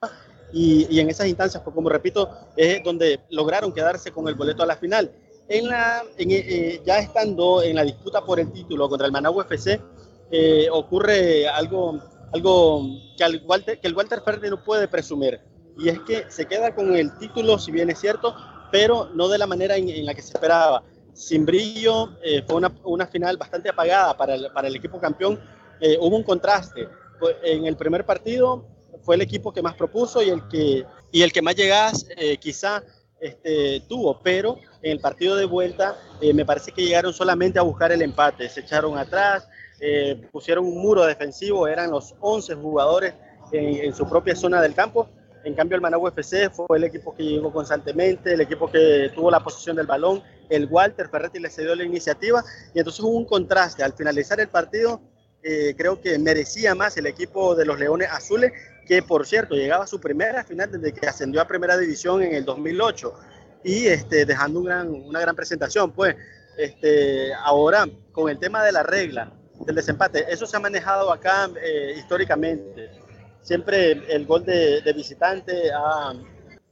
[0.51, 4.61] y, y en esas instancias, pues como repito, es donde lograron quedarse con el boleto
[4.61, 5.09] a la final.
[5.47, 9.45] En la, en, eh, ya estando en la disputa por el título contra el Managua
[9.49, 9.79] FC,
[10.31, 11.97] eh, ocurre algo,
[12.33, 12.81] algo
[13.45, 15.39] Walter, que el Walter Ferretti no puede presumir,
[15.81, 18.35] y es que se queda con el título, si bien es cierto,
[18.71, 20.83] pero no de la manera en, la que se esperaba.
[21.13, 25.39] Sin brillo, eh, fue una, una final bastante apagada para el, para el equipo campeón.
[25.79, 26.87] Eh, hubo un contraste.
[27.43, 28.65] En el primer partido
[29.03, 32.37] fue el equipo que más propuso y el que, y el que más llegadas eh,
[32.37, 32.83] quizá
[33.19, 37.63] este, tuvo, pero en el partido de vuelta eh, me parece que llegaron solamente a
[37.63, 39.47] buscar el empate, se echaron atrás,
[40.31, 43.15] pusieron un muro defensivo, eran los 11 jugadores
[43.51, 45.09] en su propia zona del campo.
[45.43, 49.31] En cambio, el Managua FC fue el equipo que llegó constantemente, el equipo que tuvo
[49.31, 50.21] la posesión del balón.
[50.49, 53.83] El Walter Ferretti le cedió la iniciativa y entonces hubo un contraste.
[53.83, 55.01] Al finalizar el partido,
[55.43, 58.51] eh, creo que merecía más el equipo de los Leones Azules,
[58.85, 62.35] que por cierto llegaba a su primera final desde que ascendió a Primera División en
[62.35, 63.13] el 2008
[63.63, 65.91] y este, dejando una gran presentación.
[65.91, 66.15] Pues
[66.57, 69.33] este, ahora, con el tema de la regla
[69.65, 72.89] del desempate, eso se ha manejado acá eh, históricamente.
[73.41, 75.71] Siempre el gol de, visitante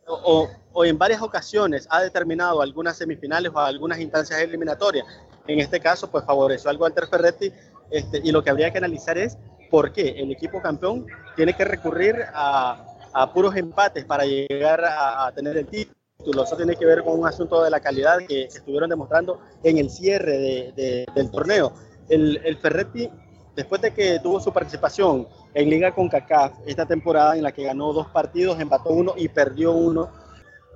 [0.06, 0.48] o,
[0.86, 5.06] en varias ocasiones ha determinado algunas semifinales o algunas instancias eliminatorias.
[5.48, 7.52] en este caso pues favoreció al Walter Ferretti
[7.92, 9.38] este, y lo que habría que analizar es
[9.70, 11.06] por qué el equipo campeón
[11.36, 12.86] tiene que recurrir a,
[13.34, 16.44] puros empates para llegar a, tener el título.
[16.44, 19.90] Eso tiene que ver con un asunto de la calidad que, estuvieron demostrando en el
[19.90, 21.74] cierre de, de, del torneo.
[22.08, 23.10] El Ferretti
[23.60, 27.64] después de que tuvo su participación en Liga con CACAF esta temporada en la que
[27.64, 30.10] ganó dos partidos, empató uno y perdió uno,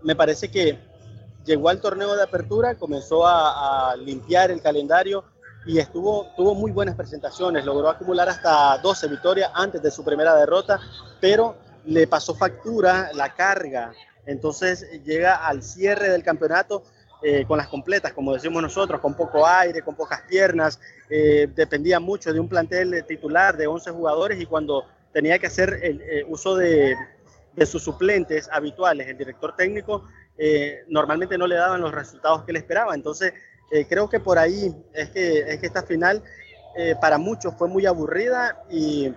[0.01, 0.77] me parece que
[1.45, 5.23] llegó al torneo de apertura, comenzó a, a limpiar el calendario
[5.65, 10.35] y estuvo, tuvo muy buenas presentaciones, logró acumular hasta 12 victorias antes de su primera
[10.35, 10.77] derrota,
[11.21, 13.93] pero le pasó factura la carga,
[14.25, 16.83] entonces llega al cierre del campeonato
[17.25, 20.77] eh, con las completas, como decimos nosotros, con poco aire, con pocas piernas,
[21.09, 24.83] eh, dependía mucho de un plantel titular de 11 jugadores y cuando
[25.13, 26.97] tenía que hacer el eh, uso de,
[27.55, 30.05] de, sus suplentes habituales, el director técnico,
[30.89, 32.93] normalmente no le daban los resultados que él esperaba.
[32.93, 33.33] Entonces,
[33.87, 36.21] creo que por ahí es que, es que esta final
[36.99, 39.13] para muchos fue muy aburrida y,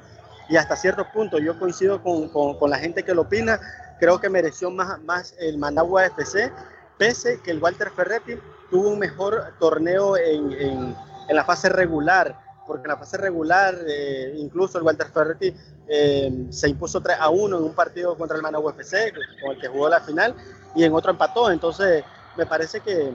[0.49, 3.59] y, hasta cierto punto yo coincido con, con, con la gente que lo opina,
[3.99, 6.53] creo que mereció más, más el Managua FC
[6.99, 8.39] pese que el Walter Ferretti
[8.71, 10.97] tuvo un mejor torneo en, en,
[11.29, 15.55] la fase regular, porque en la fase regular eh, incluso el Walter Ferretti
[15.89, 19.61] eh, se impuso 3 a 1 en un partido contra el Managua FC, con el
[19.61, 20.35] que jugó la final,
[20.75, 21.51] y en otro empató.
[21.51, 22.05] Entonces,
[22.37, 23.13] me parece que,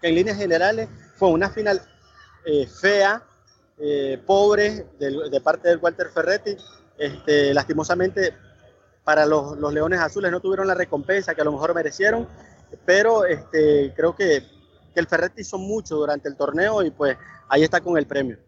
[0.00, 1.80] que en líneas generales fue una final
[2.44, 3.22] eh, fea,
[4.26, 6.56] pobre de, de, parte del Walter Ferretti.
[6.98, 8.32] Este, lastimosamente,
[9.02, 12.28] para los, los Leones Azules no tuvieron la recompensa que a lo mejor merecieron
[12.84, 14.42] pero este, creo que,
[14.94, 17.16] que, el Ferretti hizo mucho durante el torneo y pues
[17.48, 18.38] ahí está con el premio.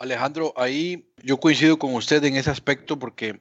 [0.00, 3.38] Alejandro, ahí yo coincido con usted en ese aspecto porque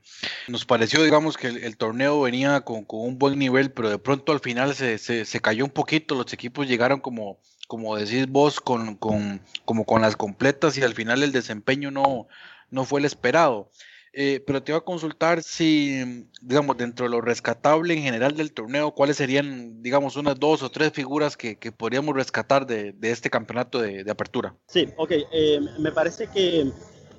[0.50, 4.34] nos pareció, digamos, que el, torneo venía con, con, un buen nivel, pero de pronto
[4.34, 7.40] al final se, se, se, cayó un poquito, los equipos llegaron como,
[7.70, 12.28] como decís vos, con, con, como con las completas y al final el desempeño no,
[12.72, 13.72] no fue el esperado.
[14.14, 18.54] Eh, pero te iba a consultar si, digamos, dentro de lo rescatable en general del
[18.54, 23.12] torneo, cuáles serían, digamos, unas dos o tres figuras que, que podríamos rescatar de, de
[23.12, 24.56] este campeonato de, de, apertura.
[24.68, 25.12] Sí, ok.
[25.32, 26.72] Eh, me parece que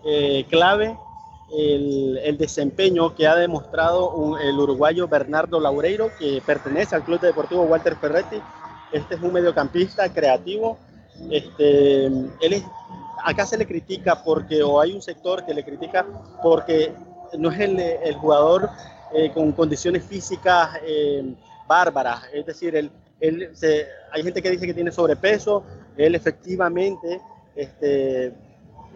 [0.04, 0.96] eh, clave
[1.56, 7.20] el, el, desempeño que ha demostrado un, el uruguayo Bernardo Laureiro, que pertenece al Club
[7.20, 8.40] Deportivo Walter Ferretti.
[8.92, 10.78] Este es un mediocampista creativo.
[11.30, 12.64] Este, él es
[13.24, 16.06] acá se le critica porque, o hay un sector que le critica
[16.42, 16.92] porque
[17.38, 18.68] no es el, el jugador
[19.12, 21.34] eh, con condiciones físicas eh,
[21.66, 25.64] bárbaras, es decir, él, él se, hay gente que dice que tiene sobrepeso,
[25.96, 27.20] él efectivamente
[27.54, 28.32] este,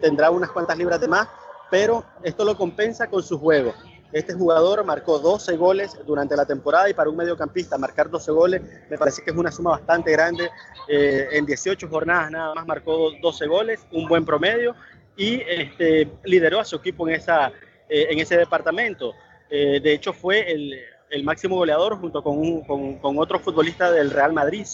[0.01, 1.27] tendrá unas cuantas libras de más,
[1.69, 3.73] pero esto lo compensa con su juego.
[4.15, 8.61] Este jugador marcó 12 goles durante la temporada y para un mediocampista marcar 12 goles
[8.89, 10.49] me parece que es una suma bastante grande.
[10.87, 14.73] Eh, en 18 jornadas nada más marcó 12 goles, un buen promedio
[15.17, 17.49] y este, lideró a su equipo en, esa,
[17.89, 19.13] eh, en ese departamento.
[19.49, 20.79] Eh, de hecho fue el,
[21.25, 24.65] máximo goleador junto con, un, con, otro futbolista del Real Madrid,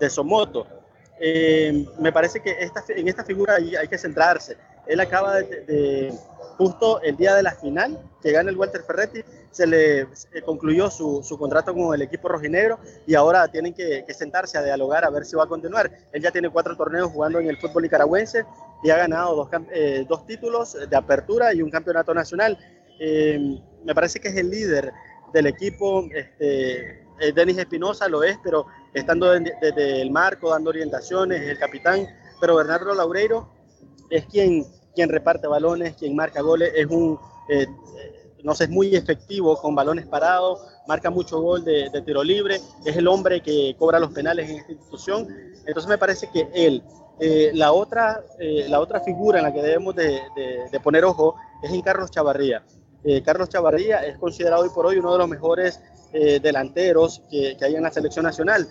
[0.00, 0.66] de Somoto.
[1.20, 4.56] Eh, me parece que esta, en esta figura hay, hay que centrarse.
[4.86, 6.14] Él acaba de
[6.60, 9.20] justo el día de la final, que gana el Walter Ferretti,
[9.50, 14.04] se le se concluyó su, su, contrato con el equipo rojinegro y ahora tienen que,
[14.10, 15.90] sentarse a dialogar a ver si va a continuar.
[16.12, 18.44] Él ya tiene cuatro torneos jugando en el fútbol nicaragüense
[18.82, 22.58] y ha ganado dos, eh, dos títulos de apertura y un campeonato nacional.
[23.00, 24.92] Eh, me parece que es el líder
[25.32, 26.04] del equipo.
[26.14, 31.40] Este, eh, Denis Espinosa lo es, pero estando desde de, de el marco, dando orientaciones,
[31.40, 32.06] el capitán.
[32.38, 33.48] Pero Bernardo Laureiro
[34.10, 34.66] es quien
[35.00, 37.66] quien reparte balones, quien marca goles, es un, eh,
[38.44, 42.60] no sé, es muy efectivo con balones parados, marca mucho gol de, de, tiro libre,
[42.84, 45.26] es el hombre que cobra los penales en esta institución.
[45.64, 46.82] Entonces me parece que él,
[47.18, 51.06] eh, la, otra, eh, la otra figura en la que debemos de, de, de poner
[51.06, 52.62] ojo es en Carlos Chavarría.
[53.02, 55.80] Eh, Carlos Chavarría es considerado hoy por hoy uno de los mejores
[56.42, 58.66] delanteros que, que, hay en la selección nacional,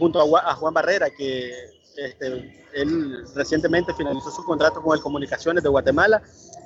[0.00, 1.52] junto a, a Juan Barrera, que
[1.96, 6.22] este, él recientemente finalizó su contrato con el Comunicaciones de Guatemala.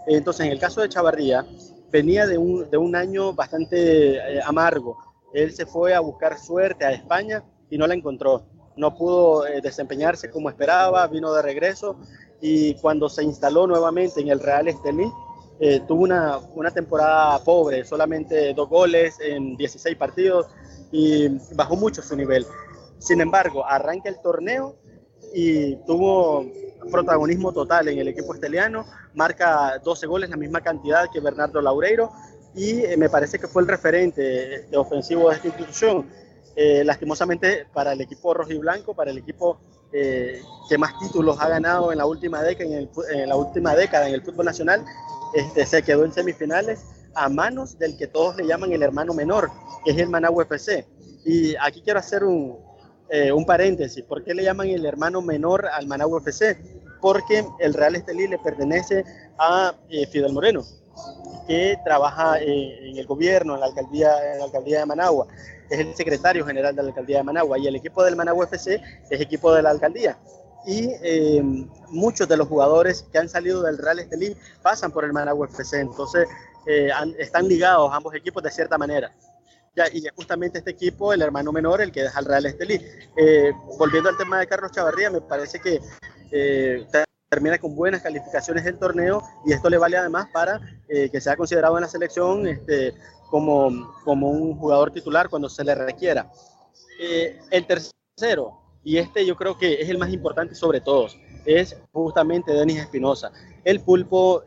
[0.06, 1.46] Entonces, en el caso de Chavarría,
[1.90, 4.98] venía de un, de un año bastante eh, amargo.
[5.32, 8.44] Él se fue a buscar suerte a España y no la encontró.
[8.76, 11.96] No pudo eh, desempeñarse como esperaba, vino de regreso
[12.40, 15.10] y cuando se instaló nuevamente en el Real Estelí,
[15.60, 20.46] eh, tuvo una, una temporada pobre, solamente dos goles en 16 partidos
[20.92, 22.46] y bajó mucho su nivel.
[22.98, 24.76] Sin embargo, arranca el torneo
[25.34, 26.46] y tuvo
[26.90, 32.10] protagonismo total en el equipo esteliano, marca 12 goles, la misma cantidad que Bernardo Laureiro,
[32.54, 36.06] y eh, me parece que fue el referente este, ofensivo de esta institución.
[36.56, 39.60] Eh, lastimosamente para el equipo rojo y blanco, para el equipo
[39.92, 44.08] eh, que más títulos ha ganado en la última década en, el, la última década
[44.08, 44.84] en el fútbol nacional,
[45.34, 49.50] este, se quedó en semifinales a manos del que todos le llaman el hermano menor,
[49.84, 50.84] que es el Managua FC.
[51.24, 52.58] Y aquí quiero hacer un,
[53.10, 54.04] eh, un paréntesis.
[54.04, 56.58] ¿Por qué le llaman el hermano menor al Managua FC?
[57.00, 59.04] Porque el Real Estelí le pertenece
[59.38, 60.62] a eh, Fidel Moreno,
[61.46, 65.26] que trabaja eh, en el gobierno, en la, alcaldía, en la alcaldía de Managua.
[65.70, 68.80] Es el secretario general de la alcaldía de Managua y el equipo del Managua FC
[69.10, 70.18] es equipo de la alcaldía
[70.66, 70.90] y
[71.90, 75.80] muchos de los jugadores que han salido del Real Estelí pasan por el Managua FC,
[75.80, 76.26] entonces
[77.18, 79.12] están ligados ambos equipos de cierta manera.
[79.78, 82.80] Ya, y justamente este equipo, el hermano menor, el que deja el Real Estelí.
[83.16, 85.80] Eh, volviendo al tema de Carlos Chavarría, me parece que
[86.32, 86.84] eh,
[87.28, 91.36] termina con buenas calificaciones el torneo y esto le vale además para eh, que sea
[91.36, 92.92] considerado en la selección este,
[93.30, 96.28] como, como un jugador titular cuando se le requiera.
[96.98, 101.16] El tercero, y este yo creo que es el más importante sobre todos,
[101.46, 103.30] es justamente Denis Espinosa.
[103.62, 104.42] El pulpo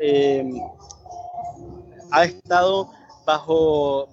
[2.11, 2.91] ha estado
[3.25, 4.09] bajo,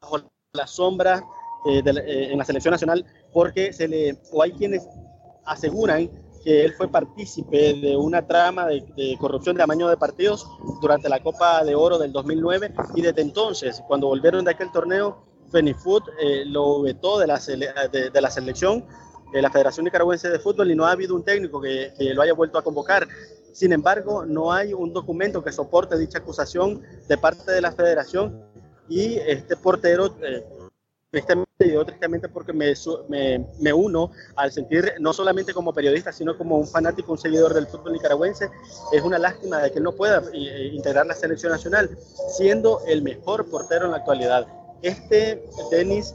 [0.00, 1.24] bajo la sombra
[1.66, 4.88] eh, de eh, en la selección nacional porque se le, o hay quienes
[5.44, 6.10] aseguran
[6.44, 10.46] que él fue partícipe de una trama de, de corrupción de amaño de partidos
[10.80, 15.24] durante la Copa de Oro del 2009 y desde entonces, cuando volvieron de aquel torneo,
[15.50, 18.84] Fenifood eh, lo vetó de la, sele- de, de la selección
[19.32, 22.22] de la Federación Nicaragüense de Fútbol y no ha habido un técnico que, que lo
[22.22, 23.08] haya vuelto a convocar.
[23.52, 28.40] Sin embargo, no hay un documento que soporte dicha acusación de parte de la federación
[28.88, 30.44] y este portero, eh,
[31.10, 32.74] tristemente, y digo tristemente porque me,
[33.08, 37.54] me, me uno al sentir, no solamente como periodista, sino como un fanático, un seguidor
[37.54, 38.50] del fútbol nicaragüense,
[38.92, 41.96] es una lástima de que él no pueda eh, integrar la selección nacional,
[42.28, 44.46] siendo el mejor portero en la actualidad.
[44.82, 46.14] Este Denis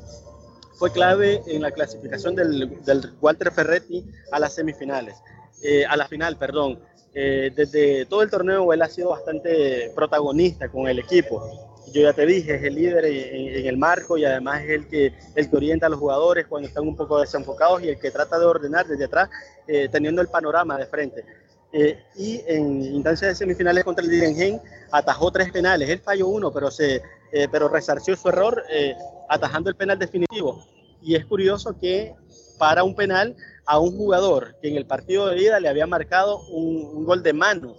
[0.76, 5.16] fue clave en la clasificación del, del Walter Ferretti a las semifinales,
[5.64, 6.80] eh, a la final, perdón.
[7.14, 11.71] Eh, desde todo el torneo él ha sido bastante protagonista con el equipo.
[11.92, 15.14] Yo ya te dije, es el líder en, el marco y además es el que,
[15.36, 18.40] el que orienta a los jugadores cuando están un poco desenfocados y el que trata
[18.40, 19.30] de ordenar desde atrás,
[19.68, 21.26] eh, teniendo el panorama de frente.
[21.74, 24.62] Eh, y en instancias de semifinales contra el Direngen
[24.92, 25.90] atajó tres penales.
[25.90, 28.96] Él falló uno, pero, se, eh, pero resarció su error eh,
[29.30, 30.66] atajando el penal definitivo.
[31.02, 32.14] Y es curioso que
[32.58, 33.36] para un penal
[33.66, 37.34] a un jugador que en el partido de ida le había marcado un gol de
[37.34, 37.76] mano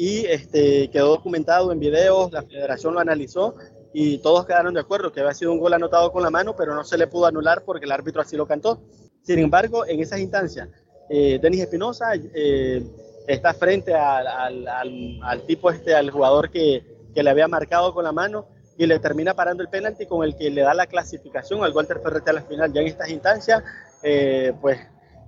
[0.00, 3.54] y este, quedó documentado en videos, la federación lo analizó
[3.92, 6.74] y todos quedaron de acuerdo que había sido un gol anotado con la mano, pero
[6.74, 8.80] no se le pudo anular porque el árbitro así lo cantó.
[9.20, 10.70] Sin embargo, en esas instancias,
[11.10, 12.82] eh, Denis Espinosa eh,
[13.26, 14.26] está frente al,
[14.66, 16.82] al, al, tipo este, al jugador que,
[17.14, 18.46] que, le había marcado con la mano
[18.78, 22.00] y le termina parando el penalti con el que le da la clasificación al Walter
[22.02, 22.72] Ferretti a la final.
[22.72, 23.62] Ya en estas instancias,
[24.02, 24.78] eh, pues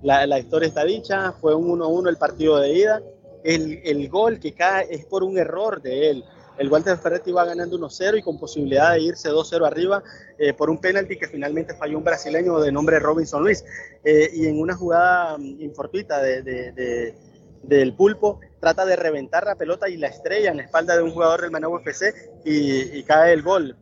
[0.01, 3.03] la, la, historia está dicha, fue un 1-1 el partido de ida.
[3.43, 6.25] El, el, gol que cae es por un error de él.
[6.57, 10.03] El Walter Ferretti va ganando 1-0 y con posibilidad de irse 2-0 arriba
[10.37, 13.65] eh, por un penalti que finalmente falló un brasileño de nombre Robinson Luis.
[14.03, 17.15] Eh, y en una jugada um, infortuita de, de, de,
[17.63, 21.11] del pulpo, trata de reventar la pelota y la estrella en la espalda de un
[21.11, 22.13] jugador del Managua FC
[22.45, 23.75] y, y cae el gol.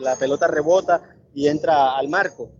[0.00, 1.02] La pelota rebota
[1.34, 2.50] y entra al marco.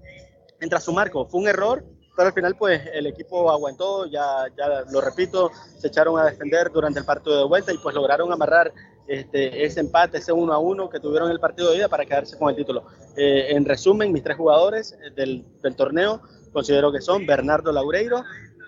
[0.61, 1.27] Entra a su marco.
[1.27, 1.85] Fue un error,
[2.17, 6.71] pero al final pues el equipo aguantó, ya, ya lo repito, se echaron a defender
[6.73, 8.73] durante el partido de vuelta y pues lograron amarrar
[9.07, 12.05] este, ese empate, ese 1 a 1 que tuvieron en el partido de ida para
[12.05, 12.87] quedarse con el título.
[13.17, 18.25] Eh, en resumen, mis tres jugadores del, del, torneo considero que son Bernardo Laureiro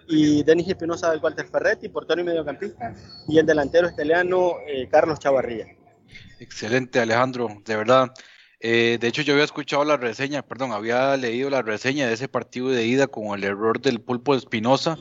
[0.06, 2.94] y Denis Espinosa del Walter Ferretti, portero y mediocampista,
[3.26, 5.66] y el delantero esteliano eh, Carlos Chavarría.
[6.38, 8.10] Excelente, Alejandro, de verdad.
[8.60, 12.28] Eh, de hecho, yo había escuchado la reseña, perdón, había leído la reseña de ese
[12.28, 14.98] partido de ida con el error del pulpo Espinosa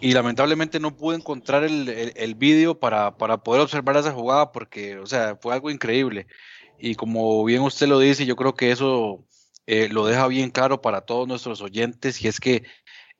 [0.00, 4.98] y lamentablemente no pude encontrar el, el, vídeo para, para, poder observar esa jugada porque,
[4.98, 6.26] o sea, fue algo increíble.
[6.78, 9.24] Y como bien usted lo dice, yo creo que eso
[9.66, 12.64] eh, lo deja bien claro para todos nuestros oyentes y es que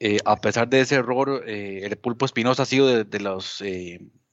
[0.01, 3.63] eh, a pesar de ese error, eh, el pulpo Espinosa ha sido de los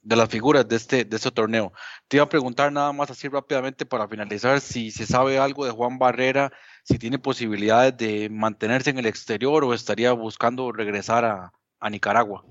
[0.06, 1.74] de las figuras de este, de este torneo.
[2.08, 5.72] Te iba a preguntar nada más así rápidamente para finalizar si se sabe algo de
[5.72, 6.54] Juan Barrera,
[6.84, 12.46] si tiene posibilidades de mantenerse en el exterior o estaría buscando regresar a, a Nicaragua.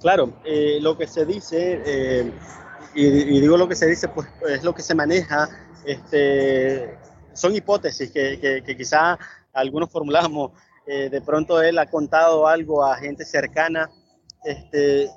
[0.00, 2.32] Claro, eh, lo que se dice, eh,
[2.94, 5.48] y, digo lo que se dice, pues es lo que se maneja,
[5.84, 6.96] este,
[7.32, 8.86] son hipótesis que, que, que
[9.52, 10.52] algunos formulamos,
[10.86, 13.90] eh, de pronto él ha contado algo a gente cercana,
[14.44, 15.08] este,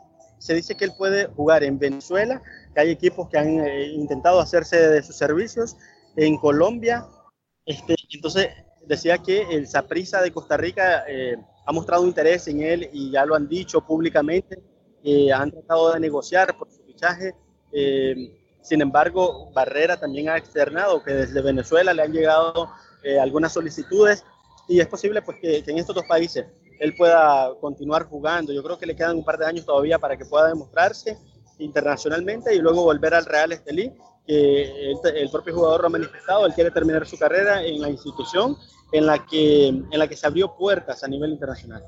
[0.45, 2.39] se dice que él puede jugar en Venezuela,
[2.75, 5.75] que hay equipos que han eh, intentado hacerse de sus servicios,
[6.15, 7.07] en Colombia,
[7.65, 8.49] este, entonces
[8.85, 11.35] decía que el Saprissa de Costa Rica eh,
[11.65, 14.61] ha mostrado interés en él y ya lo han dicho públicamente,
[15.03, 17.33] eh, han tratado de negociar por su fichaje.
[18.61, 22.69] Sin embargo, Barrera también ha externado que desde Venezuela le han llegado
[23.19, 24.23] algunas solicitudes
[24.67, 26.45] y es posible pues, que en estos dos países
[26.79, 28.53] él pueda continuar jugando.
[28.53, 31.17] Yo creo que le quedan un par de años todavía para que pueda demostrarse
[31.59, 33.93] internacionalmente y luego volver al Real Estelí,
[34.25, 38.57] que el, propio jugador lo ha manifestado, él quiere terminar su carrera en la institución
[38.91, 41.83] en la que, en la que se abrió puertas a nivel internacional.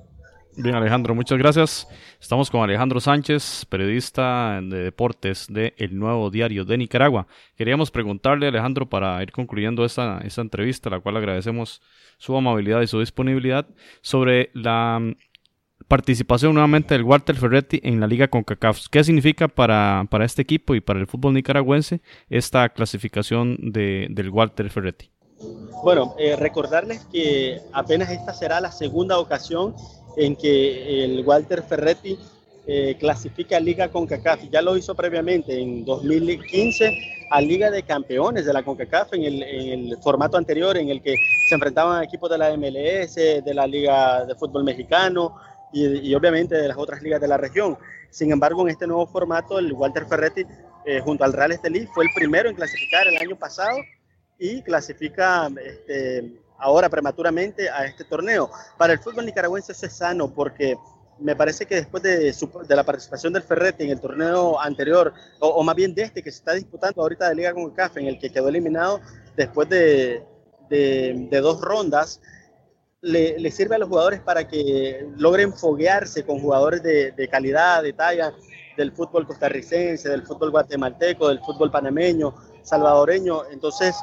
[0.60, 1.88] Bien, Alejandro, muchas gracias.
[2.20, 7.28] Estamos con Alejandro Sánchez, periodista de deportes de El Nuevo Diario de Nicaragua.
[7.55, 11.84] Queríamos preguntarle, Alejandro, para ir concluyendo esta, esta entrevista, la cual agradecemos
[12.18, 13.68] su amabilidad y su disponibilidad,
[14.01, 14.99] sobre la
[15.88, 18.88] participación nuevamente del Walter Ferretti en la Liga CONCACAF.
[18.89, 22.01] ¿Qué significa para, para este equipo y para el fútbol nicaragüense
[22.32, 25.12] esta clasificación de, del Walter Ferretti?
[25.84, 29.76] Bueno, eh, recordarles que apenas esta será la segunda ocasión
[30.18, 32.18] en que el Walter Ferretti
[32.65, 34.49] eh, clasifica a Liga CONCACAF.
[34.51, 36.91] Ya lo hizo previamente en 2015
[37.32, 41.01] a Liga de Campeones de la CONCACAF en el, en el, formato anterior en el
[41.01, 41.15] que
[41.47, 45.38] se enfrentaban equipos de la MLS, de la Liga de Fútbol Mexicano
[45.72, 47.78] y, obviamente de las otras ligas de la región.
[48.09, 50.43] Sin embargo, en este nuevo formato, el Walter Ferretti
[50.86, 53.78] eh, junto al Real Estelí fue el primero en clasificar el año pasado
[54.39, 58.49] y clasifica este, ahora prematuramente a este torneo.
[58.78, 60.78] Para el fútbol nicaragüense es sano porque
[61.20, 65.64] me parece que después de, su, la participación del Ferretti en el torneo anterior, o,
[65.64, 68.08] más bien de este que se está disputando ahorita de Liga con el CAF, en
[68.08, 69.01] el que quedó eliminado
[69.36, 70.24] después de,
[71.41, 72.22] dos rondas,
[73.01, 77.93] le, sirve a los jugadores para que logren foguearse con jugadores de, de calidad, de
[77.93, 78.34] talla,
[78.78, 83.49] del fútbol costarricense, del fútbol guatemalteco, del fútbol panameño, salvadoreño.
[83.49, 83.95] Entonces,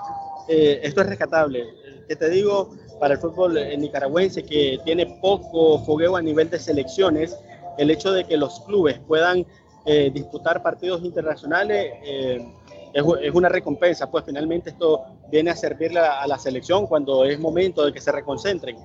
[0.48, 1.64] eh, esto es rescatable.
[2.08, 2.74] ¿Qué te digo?
[3.00, 7.36] Para el fútbol nicaragüense que tiene poco fogueo a nivel de selecciones,
[7.78, 9.46] el hecho de que los clubes puedan
[9.86, 12.46] eh, disputar partidos internacionales eh,
[12.92, 17.24] es, es, una recompensa, pues finalmente esto viene a servirle a, a, la selección cuando
[17.24, 18.76] es momento de que se reconcentren.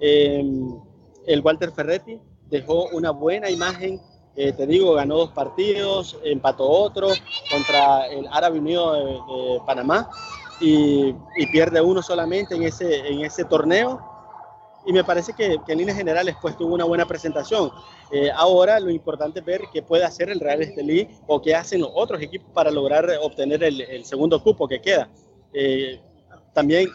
[0.00, 0.44] Eh,
[1.26, 2.18] el Walter Ferretti
[2.50, 4.00] dejó una buena imagen,
[4.34, 7.08] eh, te digo, ganó dos partidos, empató otro
[7.50, 10.10] contra el Árabe Unido de, de Panamá
[10.62, 11.14] y,
[11.52, 14.00] pierde uno solamente en ese, en ese torneo.
[14.86, 17.70] Y me parece que, en líneas generales pues tuvo una buena presentación.
[18.10, 21.80] Eh, ahora lo importante es ver qué puede hacer el Real Estelí o qué hacen
[21.80, 25.08] los otros equipos para lograr obtener el, el segundo cupo que queda.
[25.52, 26.00] Eh,
[26.54, 26.88] también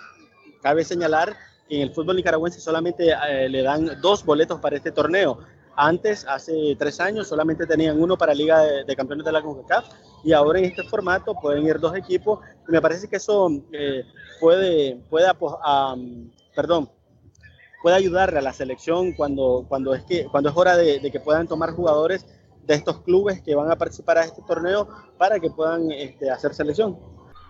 [0.61, 1.36] cabe señalar
[1.68, 5.39] que en el fútbol nicaragüense solamente eh, le dan dos boletos para este torneo.
[5.80, 9.86] Antes, hace tres años, solamente tenían uno para Liga de, Campeones de la CONCACAF
[10.23, 12.39] y ahora en este formato pueden ir dos equipos.
[12.67, 14.03] Me parece que eso eh,
[14.41, 16.89] puede, puede um, perdón,
[17.84, 21.19] puede ayudarle a la selección cuando, cuando, es, que, cuando es hora de, de, que
[21.19, 22.25] puedan tomar jugadores
[22.65, 24.88] de estos clubes que van a participar a este torneo
[25.19, 26.97] para que puedan este, hacer selección.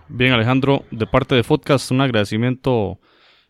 [0.10, 3.00] Bien, Alejandro, de parte de Podcast, un agradecimiento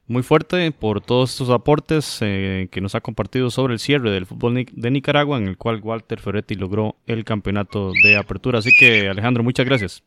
[0.08, 4.26] muy fuerte por todos estos aportes eh, que nos ha compartido sobre el cierre del
[4.26, 8.60] fútbol de Nicaragua, en el cual Walter Ferretti logró el campeonato de apertura.
[8.60, 10.04] Así que, Alejandro, muchas gracias.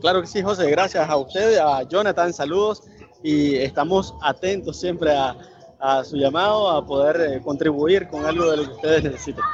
[0.00, 2.82] Claro que sí, José, gracias a usted, a Jonathan, saludos
[3.22, 5.36] y estamos atentos siempre a,
[5.80, 9.44] a su llamado, a poder eh, contribuir con algo de lo que ustedes necesiten.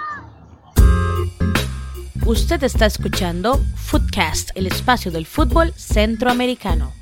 [2.26, 6.92] Usted está escuchando Footcast, el espacio del fútbol centroamericano.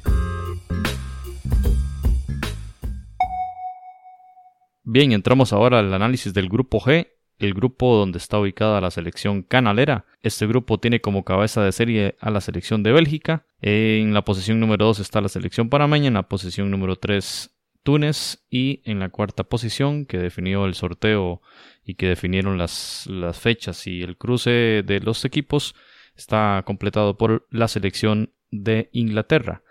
[4.89, 7.09] Bien, entramos ahora al análisis del grupo G,
[7.41, 10.07] el grupo donde está ubicada la selección canalera.
[10.23, 13.47] Este grupo tiene como cabeza de serie a la selección de Bélgica.
[13.61, 18.47] En la posición número 2 está la selección panameña, en la posición número 3 Túnez
[18.49, 21.43] y en la cuarta posición que definió el sorteo
[21.85, 25.75] y que definieron las, las fechas y el cruce de los equipos
[26.15, 29.65] está completado por la selección de Inglaterra.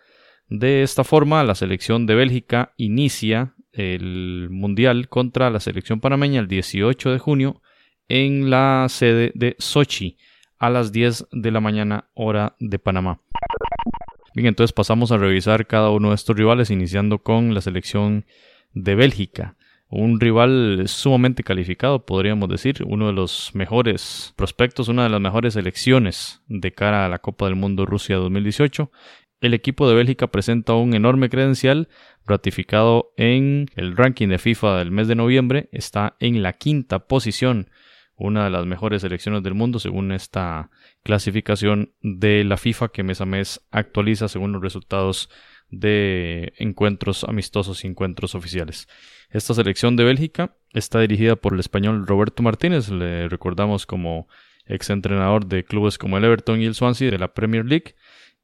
[0.50, 6.48] De esta forma, la selección de Bélgica inicia el Mundial contra la selección panameña el
[6.48, 7.62] 18 de junio
[8.08, 10.18] en la sede de Sochi
[10.60, 13.20] a las 10 de la mañana hora de Panamá.
[14.34, 18.26] Bien, entonces pasamos a revisar cada uno de estos rivales, iniciando con la selección
[18.74, 19.56] de Bélgica.
[19.88, 25.54] Un rival sumamente calificado, podríamos decir, uno de los mejores prospectos, una de las mejores
[25.54, 28.92] selecciones de cara a la Copa del Mundo Rusia 2018.
[29.46, 31.88] El equipo de Bélgica presenta un enorme credencial,
[32.26, 37.70] ratificado en el ranking de FIFA del mes de noviembre, está en la quinta posición
[38.16, 40.72] una de las mejores selecciones del mundo según esta
[41.04, 45.30] clasificación de la FIFA que mes a mes actualiza según los resultados
[45.70, 48.88] de encuentros amistosos y encuentros oficiales.
[49.30, 54.28] Esta selección de Bélgica está dirigida por el español Roberto Martínez, le recordamos como
[54.66, 57.94] ex entrenador de clubes como el Everton y el Swansea de la Premier League,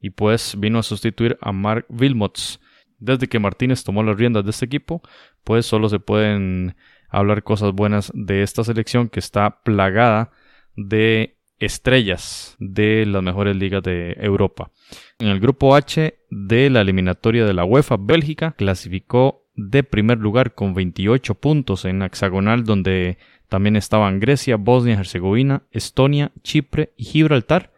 [0.02, 2.60] y pues vino a sustituir a Mark Wilmots.
[2.98, 5.02] Desde que Martínez tomó las riendas de este equipo,
[5.44, 6.76] pues solo se pueden
[7.10, 10.32] hablar cosas buenas de esta selección que está plagada
[10.76, 14.72] de estrellas de las mejores ligas de Europa.
[15.20, 20.56] En el grupo H de la eliminatoria de la UEFA, Bélgica clasificó de primer lugar
[20.56, 27.71] con 28 puntos en hexagonal donde también estaban Grecia, Bosnia Herzegovina, Estonia, Chipre y Gibraltar.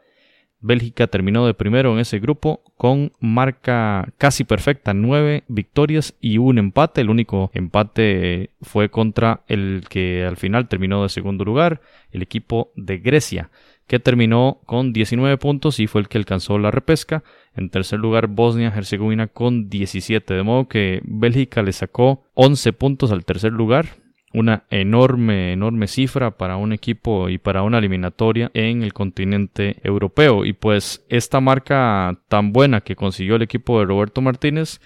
[0.63, 6.57] Bélgica terminó de primero en ese grupo con marca casi perfecta, nueve victorias y un
[6.57, 7.01] empate.
[7.01, 12.71] El único empate fue contra el que al final terminó de segundo lugar, el equipo
[12.75, 13.49] de Grecia
[13.87, 17.23] que terminó con 19 puntos y fue el que alcanzó la repesca.
[17.55, 23.25] En tercer lugar, Bosnia-Herzegovina con 17, de modo que Bélgica le sacó 11 puntos al
[23.25, 24.02] tercer lugar.
[24.33, 30.43] Una enorme, enorme cifra para un equipo y para una eliminatoria en el continente europeo.
[30.43, 34.79] Y pues esta marca tan buena que consiguió el equipo de Roberto Martínez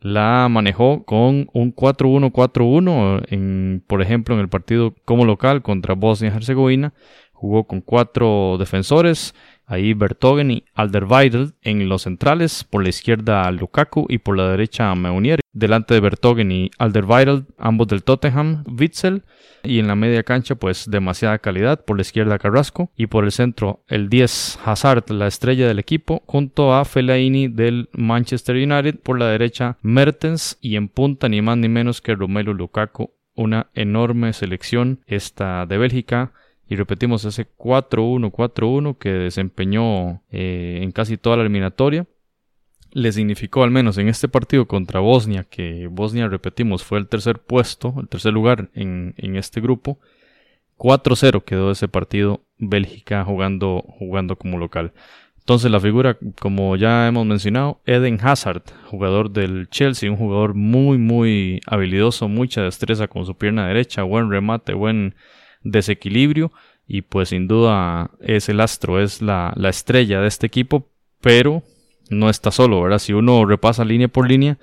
[0.00, 6.94] la manejó con un 4-1-4-1, en, por ejemplo, en el partido como local contra Bosnia-Herzegovina,
[7.40, 9.34] Jugó con cuatro defensores,
[9.70, 14.94] ahí Bertogen y Alderweireld en los centrales, por la izquierda Lukaku y por la derecha
[14.94, 15.40] Meunier.
[15.52, 19.22] Delante de Bertogen y Alderweireld, ambos del Tottenham, Witzel.
[19.62, 21.84] Y en la media cancha, pues demasiada calidad.
[21.84, 26.22] Por la izquierda Carrasco y por el centro el 10 Hazard, la estrella del equipo,
[26.26, 29.00] junto a Fellaini del Manchester United.
[29.00, 33.12] Por la derecha Mertens y en punta ni más ni menos que Romelu Lukaku.
[33.34, 36.32] Una enorme selección esta de Bélgica
[36.70, 42.06] y repetimos ese 4-1-4-1 que desempeñó eh, en casi toda la eliminatoria.
[42.92, 47.40] Le significó al menos en este partido contra Bosnia, que Bosnia, repetimos, fue el tercer
[47.40, 49.98] puesto, el tercer lugar en, este grupo.
[50.78, 54.92] 4-0 quedó ese partido Bélgica jugando, jugando como local.
[55.40, 60.98] Entonces la figura, como ya hemos mencionado, Eden Hazard, jugador del Chelsea, un jugador muy,
[60.98, 65.16] muy habilidoso, mucha destreza con su pierna derecha, buen remate, buen
[65.62, 66.52] desequilibrio
[66.86, 70.88] y pues sin duda es el astro, es la, estrella de este equipo,
[71.20, 71.62] pero
[72.08, 72.98] no está solo, ¿verdad?
[72.98, 74.58] Si uno repasa línea por línea,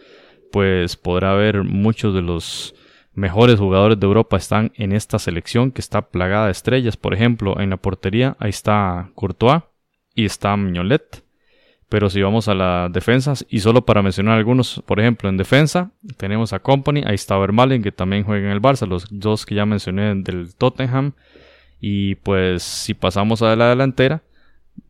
[0.51, 2.75] pues podrá ver muchos de los
[3.13, 6.97] mejores jugadores de Europa están en esta selección que está plagada de estrellas.
[6.97, 9.63] Por ejemplo, en la portería ahí está Courtois
[10.13, 11.23] y está Mignolet.
[11.89, 15.91] Pero si vamos a las defensas, y solo para mencionar algunos, por ejemplo, en defensa
[16.17, 19.55] tenemos a Company, ahí está Vermalen, que también juega en el Barça, los dos que
[19.55, 21.13] ya mencioné del Tottenham.
[21.79, 24.21] Y pues si pasamos a la delantera,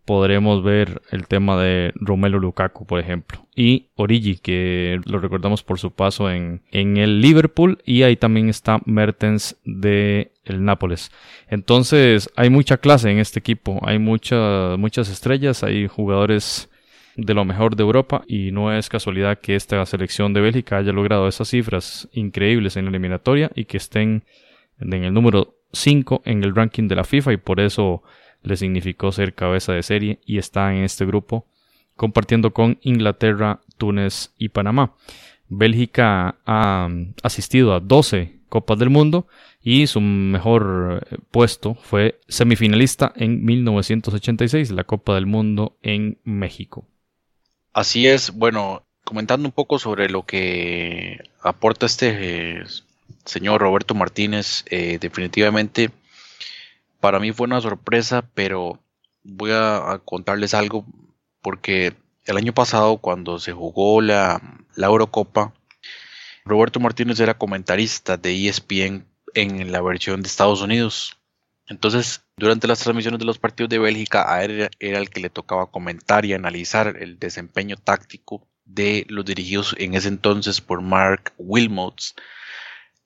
[0.05, 3.45] podremos ver el tema de Romelu Lukaku, por ejemplo.
[3.53, 7.79] Y Origi, que lo recordamos por su paso en, en el Liverpool.
[7.85, 11.11] Y ahí también está Mertens de el Nápoles.
[11.49, 13.79] Entonces hay mucha clase en este equipo.
[13.83, 16.69] Hay muchas estrellas, hay jugadores
[17.17, 20.93] de lo mejor de Europa y no es casualidad que esta selección de Bélgica haya
[20.93, 24.23] logrado esas cifras increíbles en la eliminatoria y que estén
[24.79, 28.03] en el número 5 en el ranking de la FIFA y por eso
[28.43, 31.47] le significó ser cabeza de serie y está en este grupo
[31.95, 34.93] compartiendo con Inglaterra, Túnez y Panamá.
[35.49, 36.87] Bélgica ha
[37.23, 39.27] asistido a 12 Copas del Mundo
[39.61, 46.85] y su mejor eh, puesto fue semifinalista en 1986, la Copa del Mundo en México.
[47.73, 52.63] Así es, bueno, comentando un poco sobre lo que aporta este eh,
[53.25, 55.91] señor Roberto Martínez, eh, definitivamente
[56.99, 58.79] para mí fue una sorpresa, pero
[59.23, 60.85] voy a, contarles algo
[61.41, 61.95] porque
[62.25, 64.41] el año pasado cuando se jugó la,
[64.75, 65.53] la Eurocopa,
[66.45, 71.16] Roberto Martínez era comentarista de ESPN en la versión de Estados Unidos.
[71.69, 75.29] Entonces, durante las transmisiones de los partidos de Bélgica, a él era el que le
[75.29, 81.33] tocaba comentar y analizar el desempeño táctico de los dirigidos en ese entonces por Mark
[81.37, 82.15] Wilmots.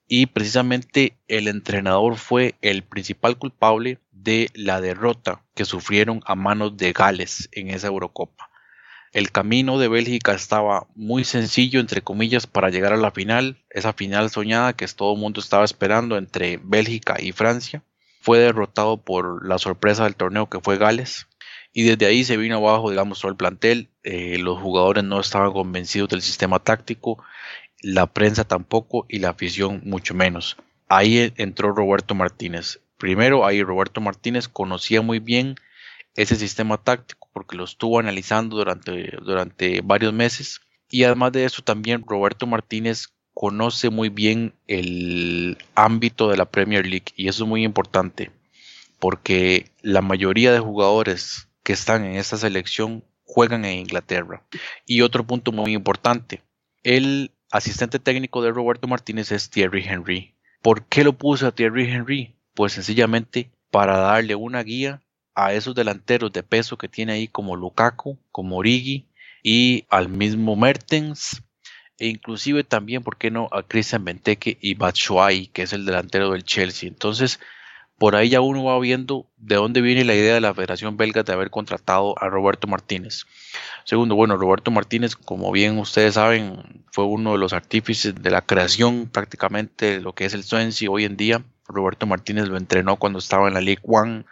[0.06, 6.76] Y precisamente el entrenador fue el principal culpable de la derrota que sufrieron a manos
[6.76, 8.48] de Gales en esa Eurocopa.
[9.12, 13.92] El camino de Bélgica estaba muy sencillo, entre comillas, para llegar a la final, esa
[13.92, 17.82] final soñada que todo el mundo estaba esperando entre Bélgica y Francia
[18.22, 21.26] fue derrotado por la sorpresa del torneo que fue Gales.
[21.72, 23.88] Y desde ahí se vino abajo, digamos, todo el plantel.
[24.04, 27.22] Eh, los jugadores no estaban convencidos del sistema táctico,
[27.80, 30.56] la prensa tampoco y la afición mucho menos.
[30.88, 32.80] Ahí entró Roberto Martínez.
[32.96, 35.56] Primero, ahí Roberto Martínez conocía muy bien
[36.14, 40.60] ese sistema táctico porque lo estuvo analizando durante, durante varios meses
[40.90, 46.86] Y además de eso, también Roberto Martínez conoce muy bien el ámbito de la Premier
[46.86, 48.30] League y eso es muy importante
[48.98, 54.44] porque la mayoría de jugadores que están en esta selección juegan en Inglaterra.
[54.86, 56.42] Y otro punto muy importante,
[56.84, 60.36] el asistente técnico de Roberto Martínez es Thierry Henry.
[60.62, 62.36] ¿Por qué lo puse a Thierry Henry?
[62.54, 65.02] Pues sencillamente para darle una guía
[65.34, 69.08] a esos delanteros de peso que tiene ahí como Lukaku, como Origi
[69.42, 71.42] y al mismo Mertens
[71.98, 76.30] e inclusive también, ¿por qué no?, a Christian Benteke y Batshuayi, que es el delantero
[76.30, 76.88] del Chelsea.
[76.88, 77.40] Entonces,
[78.02, 81.22] por ahí ya uno va viendo de dónde viene la idea de la Federación Belga
[81.22, 83.26] de haber contratado a Roberto Martínez.
[83.84, 88.42] Segundo, bueno, Roberto Martínez, como bien ustedes saben, fue uno de los artífices de la
[88.42, 91.44] creación prácticamente de lo que es el Swansea hoy en día.
[91.68, 94.24] Roberto Martínez lo entrenó cuando estaba en la League One,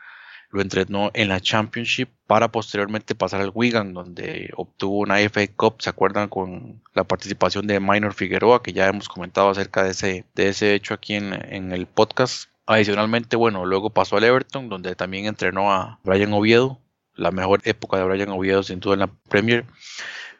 [0.50, 5.76] lo entrenó en la Championship para posteriormente pasar al Wigan, donde obtuvo una FA Cup,
[5.78, 6.28] ¿se acuerdan?
[6.28, 10.74] Con la participación de Minor Figueroa, que ya hemos comentado acerca de ese, de ese
[10.74, 12.50] hecho aquí en, en el podcast.
[12.66, 16.78] Adicionalmente, bueno, luego pasó al Everton, donde también entrenó a Brian Oviedo,
[17.14, 19.64] la mejor época de Brian Oviedo sin duda en la Premier.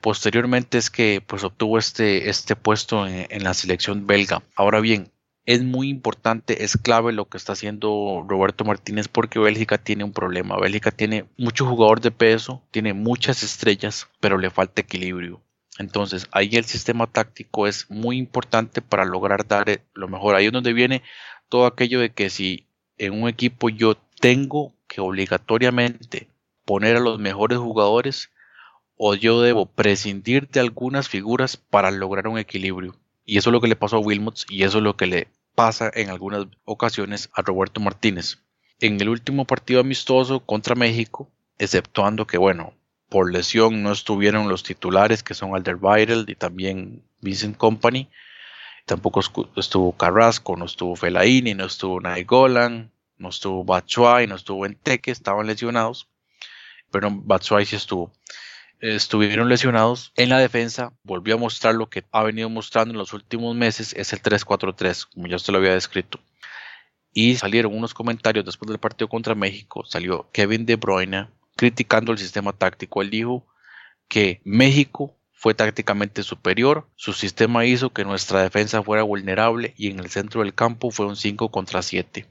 [0.01, 4.43] Posteriormente es que pues obtuvo este, este puesto en, en la selección belga.
[4.55, 5.11] Ahora bien,
[5.51, 10.13] es muy importante, es clave lo que está haciendo Roberto Martínez porque Bélgica tiene un
[10.13, 10.57] problema.
[10.57, 15.41] Bélgica tiene mucho jugador de peso, tiene muchas estrellas, pero le falta equilibrio.
[15.77, 20.37] Entonces ahí el sistema táctico es muy importante para lograr dar lo mejor.
[20.37, 21.03] Ahí es donde viene
[21.49, 26.29] todo aquello de que si en un equipo yo tengo que obligatoriamente
[26.65, 28.31] poner a los mejores jugadores
[28.97, 32.95] o yo debo prescindir de algunas figuras para lograr un equilibrio.
[33.25, 35.29] Y eso es lo que le pasó a Wilmots y eso es lo que le
[35.55, 38.39] pasa en algunas ocasiones a Roberto Martínez.
[38.81, 42.73] En el último partido amistoso contra México, exceptuando que, bueno,
[43.11, 48.09] por lesión no estuvieron los titulares que son Alderweireld y también Vincent Company.
[48.87, 49.21] Tampoco
[49.57, 55.47] estuvo Carrasco, no estuvo Felaini, no estuvo Naigolan, no estuvo Batshuayi, no estuvo Enteque, estaban
[55.47, 56.09] lesionados.
[56.91, 58.13] Pero Batshuayi sí estuvo
[58.81, 60.13] estuvieron lesionados.
[60.17, 63.95] En la defensa volvió a mostrar lo que ha venido mostrando en los últimos meses,
[63.97, 66.21] es el 3-4-3, como ya usted lo había descrito.
[67.13, 72.19] Y salieron unos comentarios después del partido contra México, salió Kevin De Bruyne criticando el
[72.19, 73.03] sistema táctico.
[73.03, 73.47] Él dijo
[74.09, 79.99] que México fue tácticamente superior, su sistema hizo que nuestra defensa fuera vulnerable y en
[79.99, 82.27] el centro del campo fue un 5 contra 7.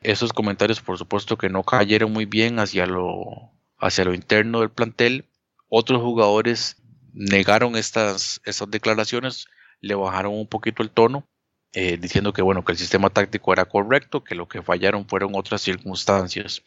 [0.00, 4.70] Esos comentarios por supuesto que no cayeron muy bien hacia lo, hacia lo interno del
[4.70, 5.27] plantel,
[5.68, 6.76] otros jugadores
[7.12, 9.46] negaron estas, estas declaraciones,
[9.80, 11.28] le bajaron un poquito el tono,
[11.72, 15.34] eh, diciendo que bueno, que el sistema táctico era correcto, que lo que fallaron fueron
[15.34, 16.62] otras circunstancias.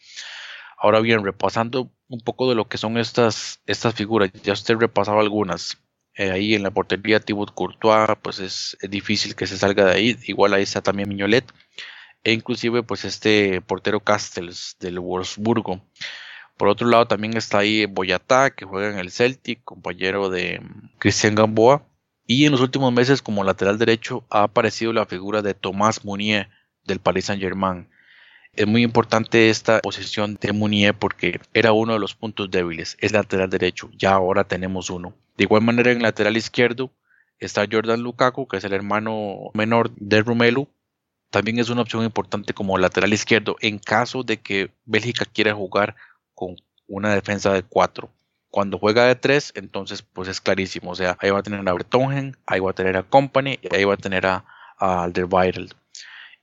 [0.77, 5.21] Ahora bien, repasando un poco de lo que son estas, estas figuras, ya usted repasaba
[5.21, 5.77] algunas.
[6.15, 9.93] Eh, ahí en la portería Thibaut Courtois, pues es, es, difícil que se salga de
[9.93, 10.17] ahí.
[10.23, 11.45] Igual ahí está también Miñolet.
[12.23, 15.81] E inclusive pues este portero Castells del Wolfsburgo.
[16.61, 20.99] Por otro lado, también está ahí Boyatá, que juega en el Celtic, compañero de mm,
[20.99, 21.87] Cristian Gamboa.
[22.27, 26.49] Y en los últimos meses, como lateral derecho, ha aparecido la figura de Tomás Munier
[26.85, 27.89] del Paris Saint-Germain.
[28.53, 33.11] Es muy importante esta posición de Munier porque era uno de los puntos débiles, es
[33.11, 35.15] lateral derecho, ya ahora tenemos uno.
[35.37, 36.91] De igual manera en lateral izquierdo
[37.39, 40.67] está Jordan Lukaku, que es el hermano menor de Romelu.
[41.31, 45.95] También es una opción importante como lateral izquierdo en caso de que Bélgica quiera jugar
[46.41, 46.55] con
[46.87, 48.09] una defensa de 4.
[48.49, 50.89] Cuando juega de 3, entonces pues es clarísimo.
[50.89, 53.75] O sea, ahí va a tener a Bertongen, ahí va a tener a Company y
[53.75, 54.43] ahí va a tener a,
[54.79, 55.75] a Alderweireld.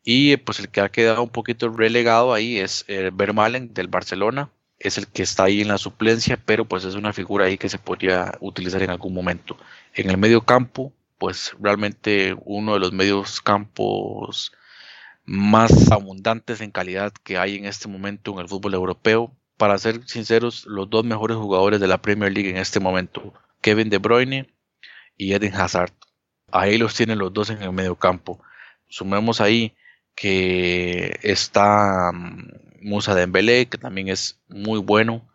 [0.04, 4.50] Y pues el que ha quedado un poquito relegado ahí es el Vermalen del Barcelona.
[4.78, 7.68] Es el que está ahí en la suplencia, pero pues es una figura ahí que
[7.68, 9.56] se podría utilizar en algún momento.
[9.94, 14.52] En el medio campo, pues realmente uno de los medios campos
[15.24, 20.08] más abundantes en calidad que hay en este momento en el fútbol europeo para ser
[20.08, 24.48] sinceros, los dos mejores jugadores de la Premier League en este momento, Kevin De Bruyne
[25.16, 25.92] y Eden Hazard.
[26.50, 28.40] Ahí los tienen los dos en el medio campo.
[28.88, 29.74] Sumemos ahí
[30.14, 32.50] que está mm,
[32.82, 35.28] Musa Dembélé, que también es muy bueno.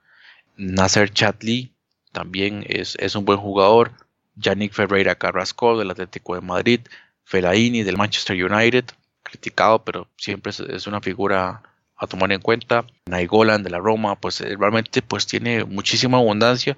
[0.55, 1.75] Nasser Chatli
[2.11, 3.91] también es, es un buen jugador.
[4.35, 6.79] Yannick Ferreira Carrasco del Atlético de Madrid.
[7.25, 8.85] Fellaini del Manchester United,
[9.23, 11.63] criticado, pero siempre es una figura
[12.03, 12.85] a tomar en cuenta.
[13.05, 16.77] Naigolan de la Roma, pues eh, realmente pues tiene muchísima abundancia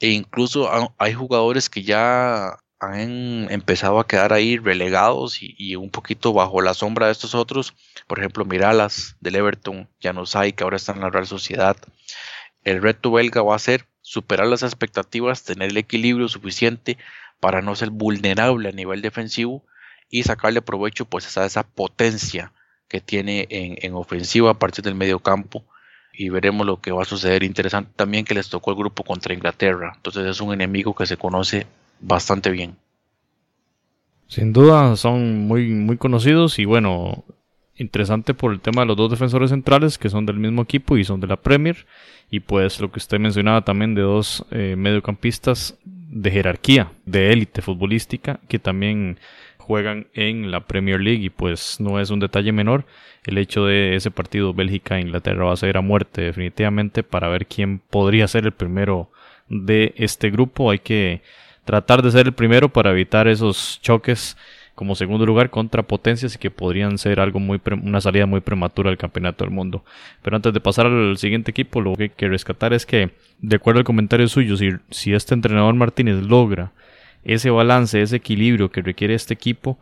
[0.00, 6.32] e incluso hay jugadores que ya han empezado a quedar ahí relegados y, un poquito
[6.32, 7.74] bajo la sombra de estos otros.
[8.06, 9.88] Por ejemplo, Miralas del Everton,
[10.34, 11.76] hay que ahora está en la Real Sociedad.
[12.64, 16.96] El reto belga va a ser superar las expectativas, tener el equilibrio suficiente
[17.38, 19.64] para no ser vulnerable a nivel defensivo
[20.08, 22.52] y sacarle provecho pues a esa potencia
[22.90, 25.64] que tiene en, en ofensiva a partir del medio campo
[26.12, 27.44] y veremos lo que va a suceder.
[27.44, 31.16] Interesante también que les tocó el grupo contra Inglaterra, entonces es un enemigo que se
[31.16, 31.66] conoce
[32.00, 32.76] bastante bien.
[34.26, 37.24] Sin duda son muy, muy conocidos y bueno,
[37.76, 41.04] interesante por el tema de los dos defensores centrales que son del mismo equipo y
[41.04, 41.86] son de la Premier
[42.30, 47.62] y pues lo que usted mencionaba también de dos eh, mediocampistas de jerarquía, de élite
[47.62, 49.18] futbolística que también
[49.70, 52.86] juegan en la Premier League y pues no es un detalle menor
[53.24, 57.78] el hecho de ese partido Bélgica-Inglaterra va a ser a muerte definitivamente para ver quién
[57.78, 59.12] podría ser el primero
[59.48, 61.22] de este grupo hay que
[61.64, 64.36] tratar de ser el primero para evitar esos choques
[64.74, 68.90] como segundo lugar contra potencias y que podrían ser algo muy una salida muy prematura
[68.90, 69.84] del campeonato del mundo.
[70.22, 73.10] Pero antes de pasar al siguiente equipo, lo que hay que rescatar es que,
[73.40, 76.72] de acuerdo al comentario suyo, si, si este entrenador Martínez logra
[77.24, 79.78] ese balance, ese equilibrio que requiere este equipo,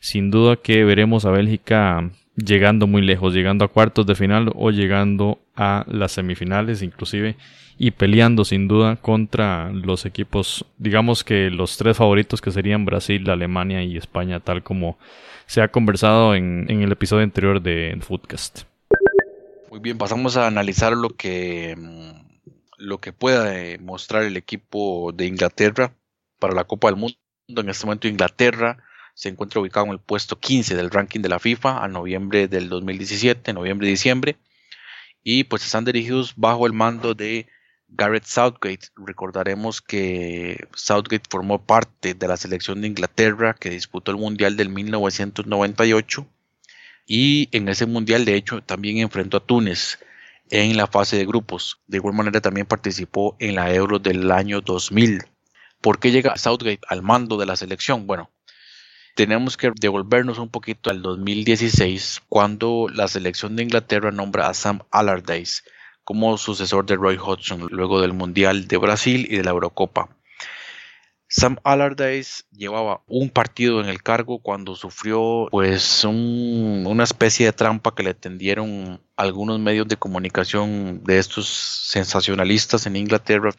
[0.00, 4.70] sin duda que veremos a Bélgica llegando muy lejos, llegando a cuartos de final o
[4.70, 7.36] llegando a las semifinales inclusive
[7.78, 13.28] y peleando sin duda contra los equipos, digamos que los tres favoritos que serían Brasil,
[13.30, 14.98] Alemania y España, tal como
[15.46, 18.64] se ha conversado en, el episodio anterior de Foodcast.
[19.70, 22.10] Muy bien, pasamos a analizar lo que, mm,
[22.76, 25.92] lo que pueda mostrar el equipo de Inglaterra
[26.40, 27.16] para la Copa del Mundo.
[27.48, 28.82] En este momento Inglaterra
[29.14, 32.68] se encuentra ubicado en el puesto 15 del ranking de la FIFA a noviembre del
[32.68, 34.36] 2017, noviembre-diciembre.
[35.22, 37.46] Y pues están dirigidos bajo el mando de
[37.88, 38.88] Gareth Southgate.
[38.96, 44.70] Recordaremos que Southgate formó parte de la selección de Inglaterra que disputó el Mundial del
[44.70, 46.26] 1998
[47.06, 49.98] y en ese Mundial de hecho también enfrentó a Túnez
[50.50, 51.80] en la fase de grupos.
[51.86, 55.24] De igual manera también participó en la Euro del año 2000.
[55.80, 58.06] ¿Por qué llega Southgate al mando de la selección?
[58.06, 58.30] Bueno,
[59.14, 64.80] tenemos que devolvernos un poquito al 2016 cuando la selección de Inglaterra nombra a Sam
[64.90, 65.62] Allardyce
[66.04, 70.19] como sucesor de Roy Hodgson luego del Mundial de Brasil y de la Eurocopa.
[71.32, 77.94] Sam Allardyce llevaba un partido en el cargo cuando sufrió pues una especie de trampa
[77.94, 83.52] que le tendieron algunos medios de comunicación de estos sensacionalistas en Inglaterra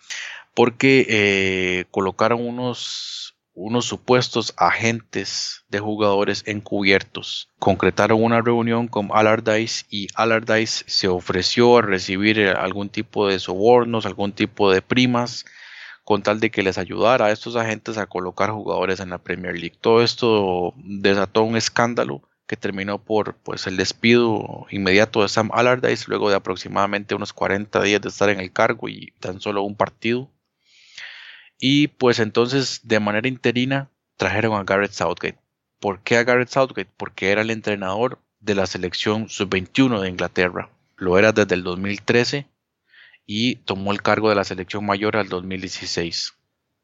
[0.53, 7.47] porque eh, colocaron unos, unos supuestos agentes de jugadores encubiertos.
[7.57, 13.39] Concretaron una reunión con Allardyce y Allardyce se ofreció a recibir eh, algún tipo de
[13.39, 15.45] sobornos, algún tipo de primas
[16.11, 19.53] con tal de que les ayudara a estos agentes a colocar jugadores en la Premier
[19.57, 19.77] League.
[19.79, 26.03] Todo esto desató un escándalo que terminó por pues el despido inmediato de Sam Allardyce
[26.09, 29.77] luego de aproximadamente unos 40 días de estar en el cargo y tan solo un
[29.77, 30.29] partido.
[31.57, 35.39] Y pues entonces de manera interina trajeron a Garrett Southgate.
[35.79, 36.91] ¿Por qué a Garrett Southgate?
[36.97, 40.71] Porque era el entrenador de la selección sub-21 de Inglaterra.
[40.97, 42.47] Lo era desde el 2013
[43.33, 46.33] y tomó el cargo de la selección mayor al 2016.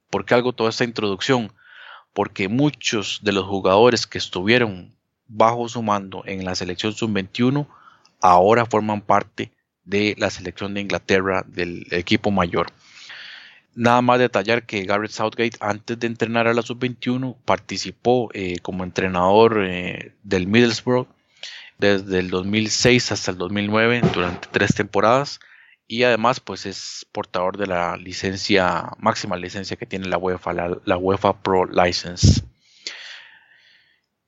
[0.09, 1.51] ¿Por qué hago toda esta introducción?
[2.13, 4.95] Porque muchos de los jugadores que estuvieron
[5.27, 7.67] bajo su mando en la selección sub-21
[8.21, 9.51] ahora forman parte
[9.83, 12.67] de la selección de Inglaterra del equipo mayor.
[13.75, 18.85] Nada más detallar que Garrett Southgate antes de entrenar a la sub-21 participó eh, como
[18.85, 21.09] entrenador eh, del Middlesbrough
[21.77, 25.41] desde el 2006 hasta el 2009 durante tres temporadas
[25.87, 30.97] y además pues es portador de la licencia máxima licencia que tiene la UEFA la,
[30.97, 32.43] UEFA Pro License.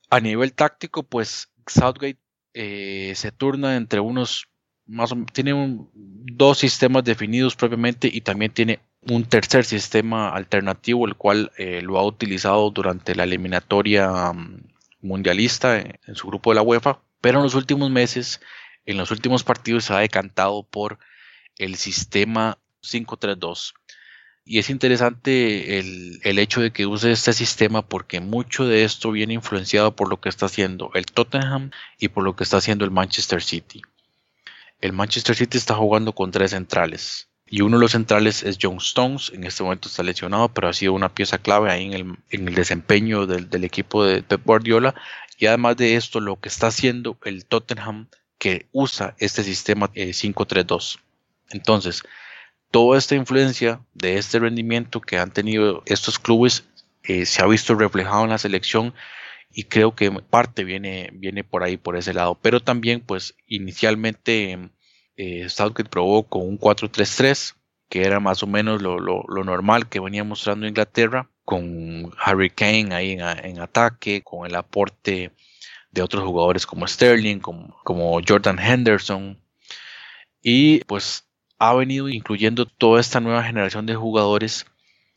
[0.09, 2.19] A nivel táctico pues Southgate
[2.53, 4.47] eh, se turna entre unos
[4.85, 5.53] más tiene
[5.93, 11.97] dos sistemas definidos propiamente y también tiene un tercer sistema alternativo, el cual eh, lo
[11.99, 14.63] ha utilizado durante la eliminatoria mm,
[15.01, 18.41] mundialista en, su grupo de la UEFA, pero en los últimos meses,
[18.85, 20.99] en los últimos partidos se ha decantado por
[21.59, 23.73] el sistema 5-3-2.
[24.45, 29.11] Y es interesante el, el, hecho de que use este sistema porque mucho de esto
[29.11, 32.83] viene influenciado por lo que está haciendo el Tottenham y por lo que está haciendo
[32.83, 33.83] el Manchester City.
[34.81, 38.77] El Manchester City está jugando con tres centrales y uno de los centrales es John
[38.77, 42.17] Stones, en este momento está lesionado, pero ha sido una pieza clave ahí en el,
[42.29, 44.93] en el desempeño del, del, equipo de Pep Guardiola.
[45.37, 48.07] Y además de esto, lo que está haciendo el Tottenham,
[48.37, 50.99] que usa este sistema 5-3-2.
[51.51, 52.03] Entonces,
[52.71, 56.65] toda esta influencia de este rendimiento que han tenido estos clubes
[57.03, 58.93] eh, se ha visto reflejado en la selección
[59.51, 62.39] y creo que parte viene, viene por ahí, por ese lado.
[62.41, 64.71] Pero también, pues, inicialmente
[65.17, 67.55] eh, Southgate probó con un 4-3-3,
[67.89, 68.99] que era más o menos lo,
[69.43, 75.31] normal que venía mostrando Inglaterra, con Harry Kane ahí en, ataque, con el aporte
[75.91, 79.41] de otros jugadores como Sterling, como, como Jordan Henderson.
[80.43, 81.28] Y pues
[81.59, 84.65] ha venido incluyendo toda esta nueva generación de jugadores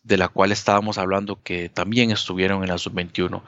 [0.02, 3.42] de la cual estábamos hablando que también estuvieron en la sub-21.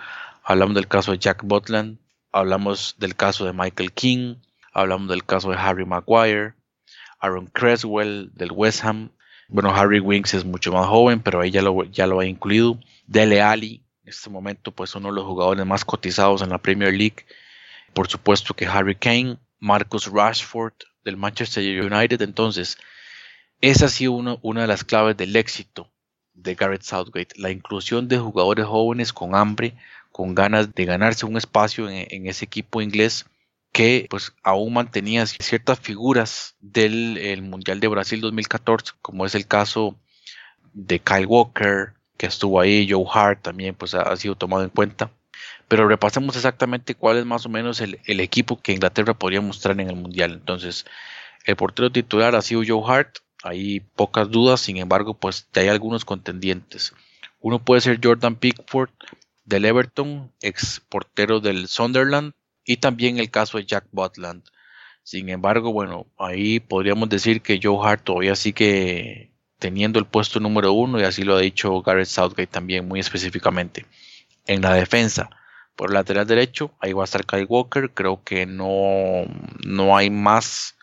[0.45, 1.99] Hablamos del caso de Jack Butland,
[2.31, 4.37] hablamos del caso de Michael King,
[4.73, 6.55] hablamos del caso de Harry Maguire,
[7.19, 9.11] Aaron Creswell del West Ham.
[9.49, 12.79] Bueno, Harry Winks es mucho más joven, pero ahí ya lo, ya lo ha incluido.
[13.07, 16.93] Dele Ali, en este momento, pues uno de los jugadores más cotizados en la Premier
[16.93, 17.27] League.
[17.93, 20.75] Por supuesto que Harry Kane, Marcus Rashford
[21.05, 22.23] del Manchester United.
[22.23, 22.79] Entonces,
[23.61, 25.91] esa ha sido una de las claves del éxito
[26.35, 29.75] de Garrett Southgate, la inclusión de jugadores jóvenes con hambre,
[30.11, 33.27] con ganas de ganarse un espacio en, ese equipo inglés
[33.73, 39.97] que pues aún mantenía ciertas figuras del Mundial de Brasil 2014, como es el caso
[40.73, 45.11] de Kyle Walker, que estuvo ahí, Joe Hart también pues ha, sido tomado en cuenta.
[45.69, 49.89] Pero repasemos exactamente cuál es más o menos el, equipo que Inglaterra podría mostrar en
[49.89, 50.33] el Mundial.
[50.33, 50.85] Entonces,
[51.45, 56.05] el portero titular ha sido Joe Hart, hay pocas dudas, sin embargo, pues hay algunos
[56.05, 56.93] contendientes.
[57.41, 58.91] Uno puede ser Jordan Pickford
[59.45, 62.33] del Everton, ex portero del Sunderland,
[62.65, 64.43] y también el caso de Jack Butland.
[65.03, 70.73] Sin embargo, bueno, ahí podríamos decir que Joe Hart todavía sigue teniendo el puesto número
[70.73, 73.85] uno y así lo ha dicho Gareth Southgate también muy específicamente.
[74.47, 75.31] En la defensa,
[75.77, 79.25] por el lateral derecho, ahí va a estar Kyle Walker, creo que no,
[79.65, 80.77] no hay más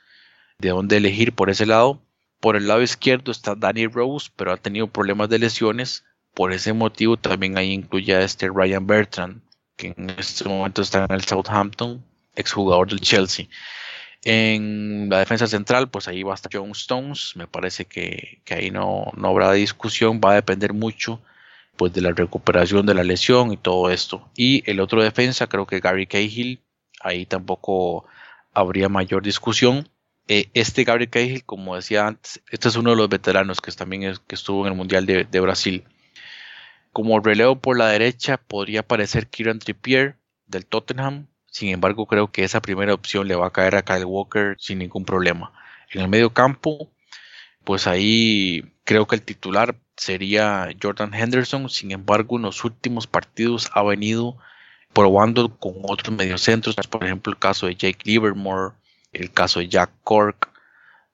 [0.58, 2.02] de dónde elegir por ese lado.
[2.40, 6.04] Por el lado izquierdo está Danny Rose, pero ha tenido problemas de lesiones.
[6.34, 9.42] Por ese motivo también ahí incluye a este Ryan Bertrand,
[9.76, 12.04] que en este momento está en el Southampton,
[12.36, 13.48] exjugador del Chelsea.
[14.24, 17.34] En la defensa central, pues ahí va a estar John Stones.
[17.36, 20.22] Me parece que, ahí no, no, habrá discusión.
[20.24, 21.22] Va a depender mucho
[21.82, 24.30] pues, de la recuperación de la lesión y todo esto.
[24.36, 26.62] Y el otro defensa, creo que Gary Cahill.
[27.00, 28.06] Ahí tampoco
[28.54, 29.90] habría mayor discusión.
[30.28, 34.14] Eh, este Gabriel Cahill, como decía antes, este es uno de los veteranos que también
[34.28, 35.84] que estuvo en el Mundial de, Brasil.
[36.94, 41.30] Como relevo por la derecha podría aparecer Kieran Trippier del Tottenham.
[41.48, 44.78] Sin embargo, creo que esa primera opción le va a caer a Kyle Walker sin
[44.78, 45.52] ningún problema.
[45.92, 46.92] En el medio campo,
[47.64, 51.70] pues ahí creo que el titular sería Jordan Henderson.
[51.70, 54.36] Sin embargo, en los últimos partidos ha venido
[54.92, 58.74] probando con otros mediocentros, por ejemplo el caso de Jake Livermore,
[59.14, 60.50] el caso de Jack Cork,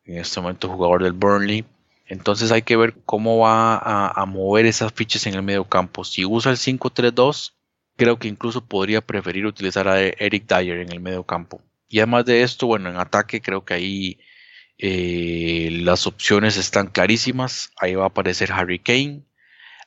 [0.05, 1.65] en este momento jugador del Burnley.
[2.07, 6.03] Entonces hay que ver cómo va a, mover esas fichas en el medio campo.
[6.03, 7.53] Si usa el 5-3-2,
[7.95, 11.61] creo que incluso podría preferir utilizar a Eric Dyer en el medio campo.
[11.87, 14.19] Y además de esto, bueno, en ataque creo que ahí
[14.77, 17.71] eh, las opciones están clarísimas.
[17.77, 19.23] Ahí va a aparecer Harry Kane,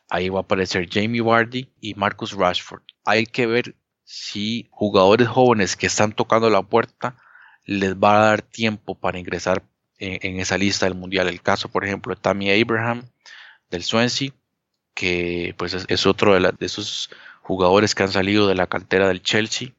[0.08, 2.82] ahí va a aparecer Jamie Vardy y Marcus Rashford.
[3.04, 7.16] Hay que ver si jugadores jóvenes que están tocando la puerta
[7.64, 9.62] les va a dar tiempo para ingresar
[9.98, 11.28] en, esa lista del mundial.
[11.28, 13.04] El caso, por ejemplo, de Tammy Abraham
[13.70, 14.32] del Swansea,
[14.94, 17.10] que pues es, otro de, esos
[17.42, 19.72] jugadores que han salido de la cantera del Chelsea.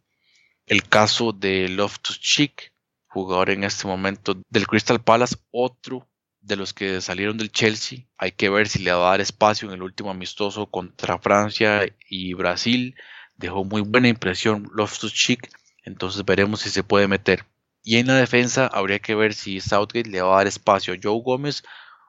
[0.67, 2.70] El caso de Loftus Cheek,
[3.11, 6.07] jugador en este momento del Crystal Palace, otro
[6.39, 8.05] de los que salieron del Chelsea.
[8.17, 11.85] Hay que ver si le va a dar espacio en el último amistoso contra Francia
[12.09, 12.95] y Brasil.
[13.35, 15.51] Dejó muy buena impresión Loftus Cheek,
[15.83, 17.45] entonces veremos si se puede meter.
[17.83, 20.97] Y en la defensa habría que ver si Southgate le va a dar espacio a
[21.01, 21.63] Joe Gómez,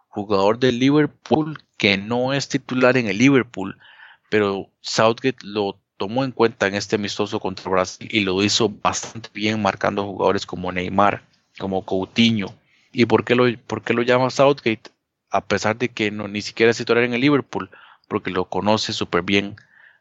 [0.06, 3.76] jugador del Liverpool, que no es titular en el Liverpool,
[4.30, 9.28] pero Southgate lo tomó en cuenta en este amistoso contra Brasil y lo hizo bastante
[9.32, 11.22] bien marcando jugadores como Neymar,
[11.60, 12.52] como Coutinho.
[12.92, 14.90] ¿Y por qué lo, por qué lo llama Southgate?
[15.30, 17.70] A pesar de que no, ni siquiera es titular en el Liverpool,
[18.08, 19.54] porque lo conoce súper bien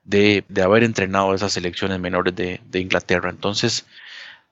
[0.04, 3.30] de, haber entrenado esas selecciones menores de, de Inglaterra.
[3.30, 3.86] Entonces,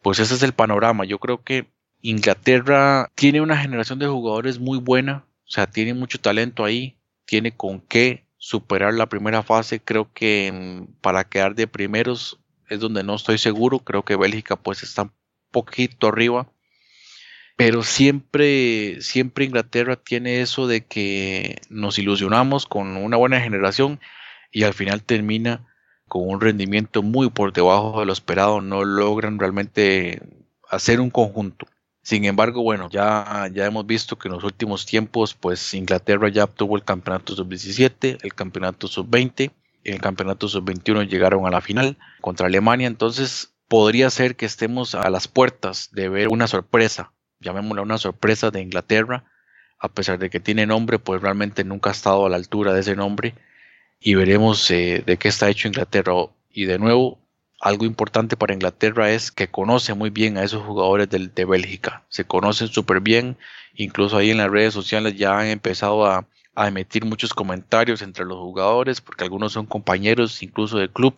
[0.03, 1.03] pues ese es el panorama.
[1.03, 1.65] Yo creo que
[2.03, 6.95] Inglaterra tiene una generación de jugadores muy buena, o sea, tiene mucho talento ahí,
[7.25, 9.79] tiene con qué superar la primera fase.
[9.79, 13.79] Creo que para quedar de primeros es donde no estoy seguro.
[13.79, 15.11] Creo que Bélgica pues está un
[15.51, 16.51] poquito arriba.
[17.55, 23.99] Pero siempre, siempre Inglaterra tiene eso de que nos ilusionamos con una buena generación
[24.51, 25.67] y al final termina
[26.07, 30.21] con un rendimiento muy por debajo de lo esperado, no logran realmente
[30.69, 31.67] hacer un conjunto.
[32.01, 36.45] Sin embargo, bueno, ya, ya hemos visto que en los últimos tiempos, pues Inglaterra ya
[36.45, 39.51] obtuvo el campeonato sub-17, el campeonato sub-20,
[39.83, 45.09] el campeonato sub-21 llegaron a la final contra Alemania, entonces podría ser que estemos a
[45.09, 49.25] las puertas de ver una sorpresa, llamémosla una sorpresa de Inglaterra,
[49.77, 52.81] a pesar de que tiene nombre, pues realmente nunca ha estado a la altura de
[52.81, 53.35] ese nombre
[53.99, 56.13] y veremos eh, de qué está hecho Inglaterra.
[56.49, 57.19] Y de nuevo,
[57.60, 62.03] algo importante para Inglaterra es que conoce muy bien a esos jugadores de, de Bélgica.
[62.10, 63.38] Se conocen súper bien.
[63.76, 68.26] Incluso ahí en las redes sociales ya han empezado a, a, emitir muchos comentarios entre
[68.26, 71.16] los jugadores, porque algunos son compañeros incluso del club.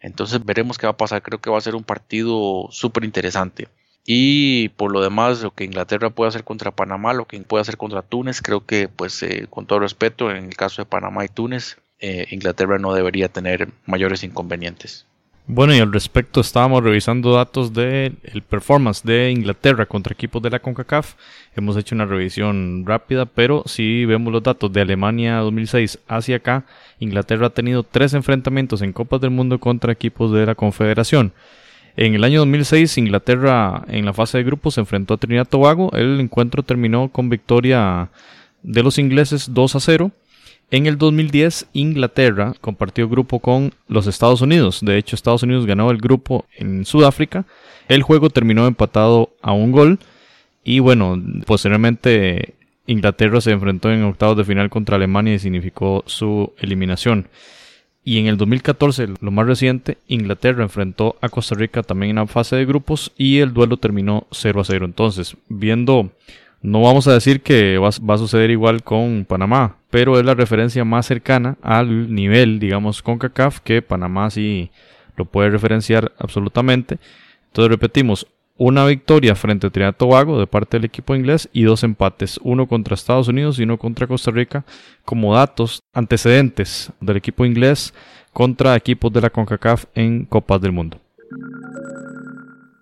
[0.00, 1.22] Entonces veremos qué va a pasar.
[1.22, 3.68] Creo que va a ser un partido súper interesante.
[4.06, 7.76] Y por lo demás, lo que Inglaterra puede hacer contra Panamá, lo que puede hacer
[7.76, 11.28] contra Túnez, creo que, pues, eh, con todo respeto, en el caso de Panamá y
[11.28, 15.07] Túnez, eh, Inglaterra no debería tener mayores inconvenientes.
[15.50, 20.50] Bueno, y al respecto estábamos revisando datos del el performance de Inglaterra contra equipos de
[20.50, 21.14] la CONCACAF.
[21.56, 26.66] Hemos hecho una revisión rápida, pero si vemos los datos de Alemania 2006 hacia acá,
[27.00, 31.32] Inglaterra ha tenido tres enfrentamientos en Copas del Mundo contra equipos de la Confederación.
[31.96, 35.90] En el año 2006, Inglaterra en la fase de grupos se enfrentó a Trinidad Tobago.
[35.94, 38.10] El encuentro terminó con victoria
[38.62, 40.10] de los ingleses 2 a 0.
[40.70, 44.80] En el 2010, Inglaterra compartió grupo con los Estados Unidos.
[44.82, 47.46] De hecho, Estados Unidos ganó el grupo en Sudáfrica.
[47.88, 49.98] El juego terminó empatado a un gol.
[50.62, 52.54] Y bueno, posteriormente
[52.86, 57.28] Inglaterra se enfrentó en octavos de final contra Alemania y significó su eliminación.
[58.04, 62.26] Y en el 2014, lo más reciente, Inglaterra enfrentó a Costa Rica también en la
[62.26, 64.84] fase de grupos y el duelo terminó 0 a 0.
[64.84, 66.10] Entonces, viendo
[66.60, 70.84] no vamos a decir que va, a suceder igual con Panamá, pero es la referencia
[70.84, 74.70] más cercana al nivel, digamos, con CACAF, que Panamá sí
[75.16, 76.98] lo puede referenciar absolutamente.
[77.46, 78.26] Entonces repetimos,
[78.58, 82.66] una victoria frente a Trinidad Tobago de parte del equipo inglés y dos empates, uno
[82.66, 84.64] contra Estados Unidos y uno contra Costa Rica,
[85.04, 87.94] como datos antecedentes del equipo inglés
[88.32, 91.00] contra equipos de la CONCACAF en Copas del Mundo.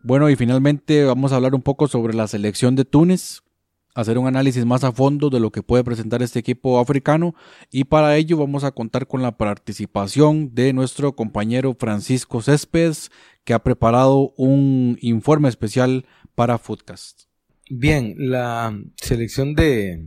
[0.03, 3.43] Bueno, y finalmente vamos a hablar un poco sobre la selección de Túnez,
[3.97, 7.35] hacer un análisis más a fondo de lo que puede presentar este equipo africano
[7.73, 13.11] y para ello vamos a contar con la participación de nuestro compañero Francisco Céspedes
[13.45, 17.23] que ha preparado un informe especial para Foodcast.
[17.71, 20.07] Bien, la selección de,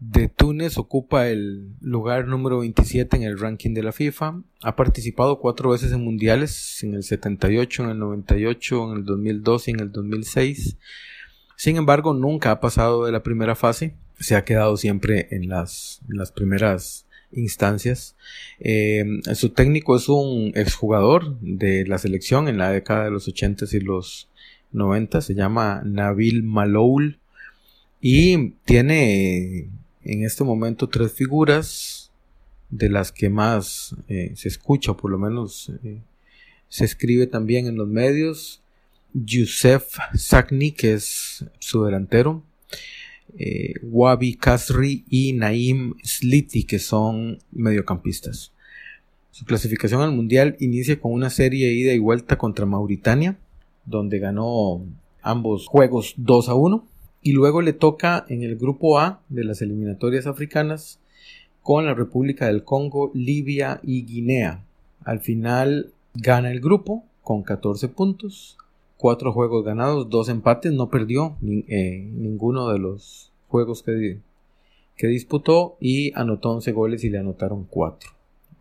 [0.00, 4.42] de Túnez ocupa el lugar número 27 en el ranking de la FIFA.
[4.62, 9.68] Ha participado cuatro veces en mundiales, en el 78, en el 98, en el 2002
[9.68, 10.76] y en el 2006
[11.58, 13.92] sin embargo, nunca ha pasado de la primera fase.
[14.20, 16.00] Se ha quedado siempre en las,
[16.32, 18.14] primeras instancias.
[18.60, 19.04] Eh,
[19.34, 23.80] su técnico es un exjugador de la selección en la década de los 80 y
[23.80, 24.28] los
[24.70, 25.20] 90.
[25.20, 27.18] Se llama Nabil Maloul.
[28.00, 29.68] Y tiene
[30.04, 32.12] en este momento tres figuras
[32.70, 36.02] de las que más eh, se escucha, o por lo menos eh,
[36.68, 38.62] se escribe también en los medios.
[39.12, 42.42] Youssef Sakni, que es su delantero,
[43.36, 48.52] eh, Wabi Kasri y Naim Sliti, que son mediocampistas.
[49.30, 53.38] Su clasificación al Mundial inicia con una serie ida y vuelta contra Mauritania,
[53.84, 54.84] donde ganó
[55.22, 56.86] ambos juegos 2 a 1.
[57.22, 60.98] Y luego le toca en el grupo A de las eliminatorias africanas
[61.62, 64.64] con la República del Congo, Libia y Guinea.
[65.04, 68.56] Al final gana el grupo con 14 puntos
[68.98, 74.18] cuatro juegos ganados, dos empates, no perdió eh, ninguno de los juegos que,
[74.96, 78.10] que, disputó y anotó 11 goles y le anotaron 4.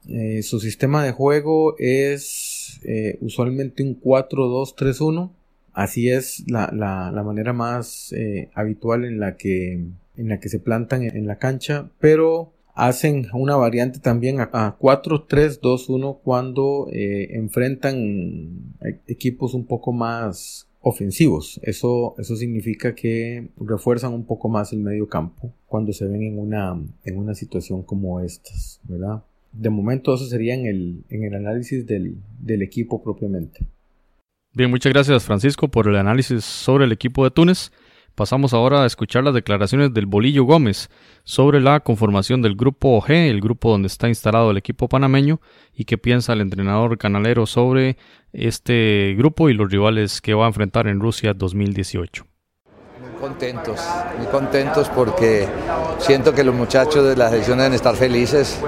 [0.09, 5.31] Eh, su sistema de juego es eh, usualmente un 4-2-3-1.
[5.73, 8.13] Así es la, la, manera más
[8.55, 13.55] habitual en la, que, en la que se plantan en la cancha, pero hacen una
[13.55, 17.97] variante también a, 4-3-2-1 cuando eh, enfrentan
[18.81, 21.59] e, equipos un poco más ofensivos.
[21.63, 26.37] Eso, eso significa que refuerzan un poco más el medio campo cuando se ven en
[26.37, 29.23] una, en una situación como estas, ¿verdad?
[29.51, 33.65] De momento eso sería en el, en el análisis del, del equipo propiamente.
[34.53, 37.71] Bien, muchas gracias Francisco por el análisis sobre el equipo de Túnez.
[38.17, 40.89] Pasamos ahora a escuchar las declaraciones del Bolillo Gómez
[41.23, 45.39] sobre la conformación del grupo G, el grupo donde está instalado el equipo panameño,
[45.71, 47.95] y qué piensa el entrenador canalero sobre
[48.33, 52.25] este grupo y los rivales que va a enfrentar en Rusia 2018.
[52.99, 53.87] Muy contentos,
[54.17, 55.47] muy contentos porque
[55.99, 58.59] siento que los muchachos de la selección deben estar felices.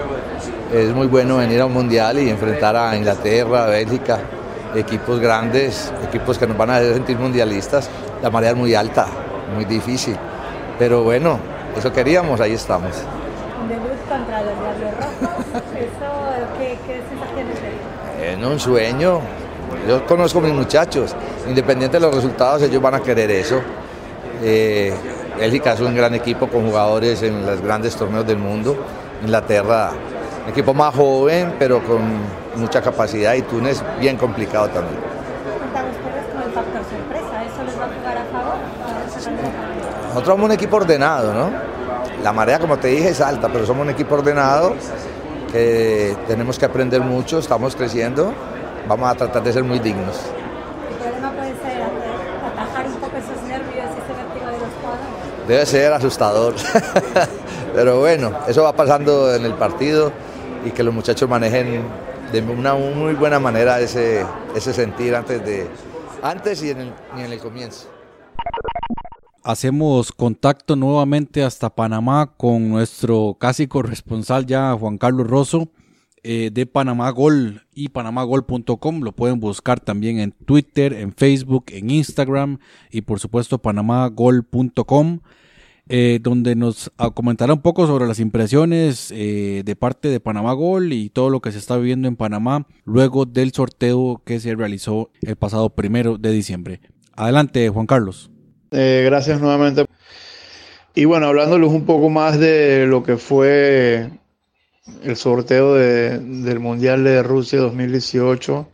[0.71, 4.19] Es muy bueno venir a un mundial y enfrentar a Inglaterra, a Bélgica,
[4.75, 7.89] equipos grandes, equipos que nos van a hacer sentir mundialistas.
[8.21, 9.07] La marea es muy alta,
[9.53, 10.15] muy difícil.
[10.77, 11.39] Pero bueno,
[11.77, 12.91] eso queríamos, ahí estamos.
[13.67, 15.45] Debut contra los Diablos Rojos,
[15.75, 19.19] ¿eso qué, qué sensaciones te En un sueño.
[19.87, 21.15] Yo conozco a mis muchachos,
[21.47, 23.61] independiente de los resultados, ellos van a querer eso.
[24.41, 24.93] Eh,
[25.37, 28.75] Bélgica es un gran equipo con jugadores en los grandes torneos del mundo.
[29.21, 29.91] Inglaterra
[30.43, 32.01] Un equipo más joven, pero con
[32.55, 34.99] mucha capacidad y Túnez bien complicado también.
[35.59, 39.98] Contamos ustedes con el factor sorpresa, ¿eso les va a jugar a favor?
[40.09, 41.51] Nosotros somos un equipo ordenado, ¿no?
[42.23, 44.73] La marea, como te dije, es alta, pero somos un equipo ordenado
[45.51, 48.33] que tenemos que aprender mucho, estamos creciendo,
[48.87, 50.17] vamos a tratar de ser muy dignos.
[50.89, 51.83] El problema puede ser
[52.53, 55.47] atajar un poco esos nervios y ese vértigo de los jugadores.
[55.47, 56.55] Debe ser asustador,
[57.75, 60.11] pero bueno, eso va pasando en el partido
[60.65, 61.83] y que los muchachos manejen
[62.31, 64.25] de una muy buena manera ese,
[64.55, 65.67] ese sentir antes, de,
[66.23, 67.98] antes y en el, y en el comienzo.
[69.43, 75.71] Hacemos contacto nuevamente hasta Panamá con nuestro casi corresponsal ya Juan Carlos Rosso
[76.23, 79.01] eh, de Panamá Gol y panamagol.com.
[79.01, 82.59] Lo pueden buscar también en Twitter, en Facebook, en Instagram
[82.91, 85.19] y por supuesto panamagol.com.
[85.91, 90.93] Eh, donde nos comentará un poco sobre las impresiones eh, de parte de Panamá Gol
[90.93, 95.09] y todo lo que se está viviendo en Panamá luego del sorteo que se realizó
[95.23, 96.81] el pasado primero de diciembre.
[97.15, 98.29] Adelante, Juan Carlos.
[98.71, 99.85] Eh, gracias nuevamente.
[100.95, 104.09] Y bueno, hablándoles un poco más de lo que fue
[105.03, 108.67] el sorteo de, del Mundial de Rusia 2018,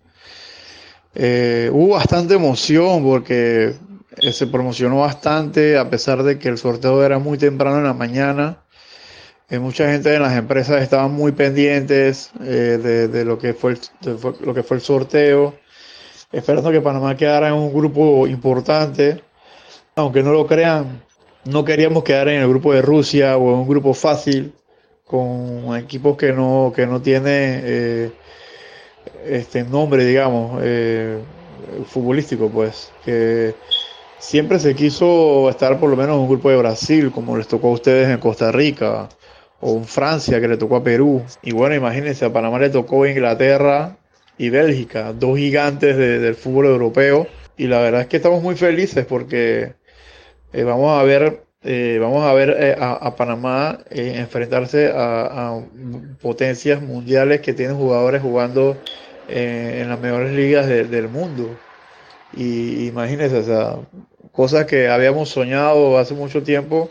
[1.13, 3.75] eh, hubo bastante emoción porque
[4.17, 7.93] eh, se promocionó bastante a pesar de que el sorteo era muy temprano en la
[7.93, 8.63] mañana.
[9.49, 14.53] Eh, mucha gente en las empresas estaban muy pendientes de, lo que fue de lo
[14.53, 15.55] que fue el sorteo,
[16.31, 19.21] esperando que Panamá quedara en un grupo importante
[19.95, 21.01] aunque no lo crean,
[21.45, 24.53] no queríamos quedar en el grupo de Rusia o en un grupo fácil
[25.05, 28.11] con equipos que no, que no tienen eh,
[29.25, 31.19] este nombre, digamos, eh,
[31.85, 33.55] futbolístico, pues, que
[34.17, 37.69] siempre se quiso estar por lo menos en un grupo de Brasil, como les tocó
[37.69, 39.07] a ustedes en Costa Rica,
[39.61, 41.23] o en Francia, que le tocó a Perú.
[41.41, 43.97] Y bueno, imagínense, a Panamá le tocó Inglaterra
[44.37, 47.27] y Bélgica, dos gigantes de, del fútbol europeo.
[47.57, 49.73] Y la verdad es que estamos muy felices porque
[50.55, 55.65] eh, vamos a ver, eh, vamos a, ver eh, a, a, Panamá enfrentarse a, a,
[56.21, 58.77] potencias mundiales que tienen jugadores jugando
[59.27, 61.57] en las mejores ligas de, del mundo.
[62.33, 63.75] Y imagínense, o sea,
[64.31, 66.89] cosas que habíamos soñado hace mucho tiempo,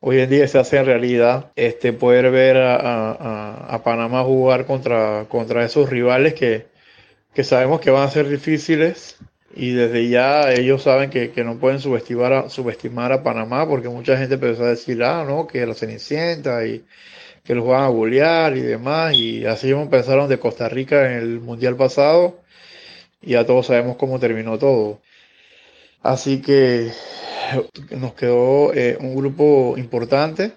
[0.00, 1.52] hoy en día se hace realidad.
[1.56, 6.66] Este, poder ver a, Panamá jugar contra, contra esos rivales que,
[7.32, 9.18] que sabemos que van a ser difíciles
[9.54, 13.88] y desde ya ellos saben que, que, no pueden subestimar a, subestimar a Panamá porque
[13.88, 16.84] mucha gente empezó a decir, ah, no, que la Cenicienta y
[17.44, 19.14] que los van a golear y demás.
[19.14, 22.42] Y así pensaron de Costa Rica en el Mundial pasado
[23.22, 25.00] y ya todos sabemos cómo terminó todo.
[26.02, 26.90] Así que
[27.90, 30.52] nos quedó eh, un grupo importante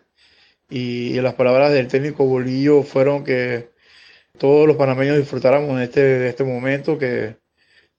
[0.70, 3.70] y, y, las palabras del técnico Bolillo fueron que
[4.38, 7.41] todos los panameños disfrutáramos en este, de este momento que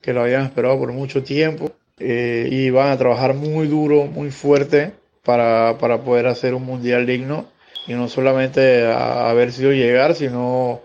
[0.03, 4.31] que lo habían esperado por mucho tiempo eh, y van a trabajar muy duro, muy
[4.31, 4.93] fuerte
[5.25, 7.47] para, para, poder hacer un mundial digno.
[7.87, 10.83] Y no solamente a, a ver si llegar, sino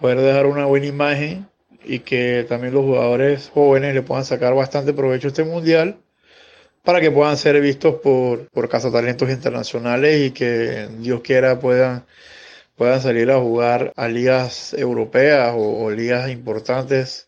[0.00, 1.46] poder dejar una buena imagen
[1.84, 5.96] y que también los jugadores jóvenes le puedan sacar bastante provecho a este mundial
[6.84, 12.04] para que puedan ser vistos por, por cazatalentos internacionales y que Dios quiera puedan,
[12.76, 17.26] puedan salir a jugar a ligas europeas o ligas importantes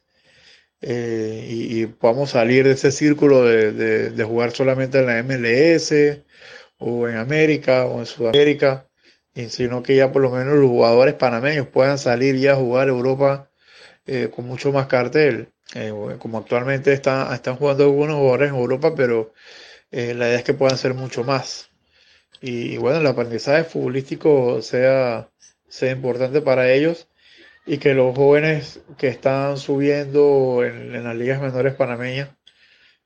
[0.81, 3.73] eh, y, podamos salir de ese círculo de,
[4.11, 5.93] de, jugar solamente en la MLS
[6.79, 8.89] o en América o en Sudamérica,
[9.35, 12.89] y sino que ya por lo menos los jugadores panameños puedan salir ya a jugar
[12.89, 13.51] Europa
[14.07, 15.53] eh, con mucho más cartel.
[15.75, 19.35] Eh, como actualmente están, están jugando algunos jugadores en Europa, pero
[19.91, 21.71] la idea es que puedan ser mucho más.
[22.41, 25.31] Y, y bueno, el aprendizaje futbolístico sea,
[25.69, 27.09] sea importante para ellos
[27.69, 32.31] y que los jóvenes que están subiendo en, las ligas menores panameñas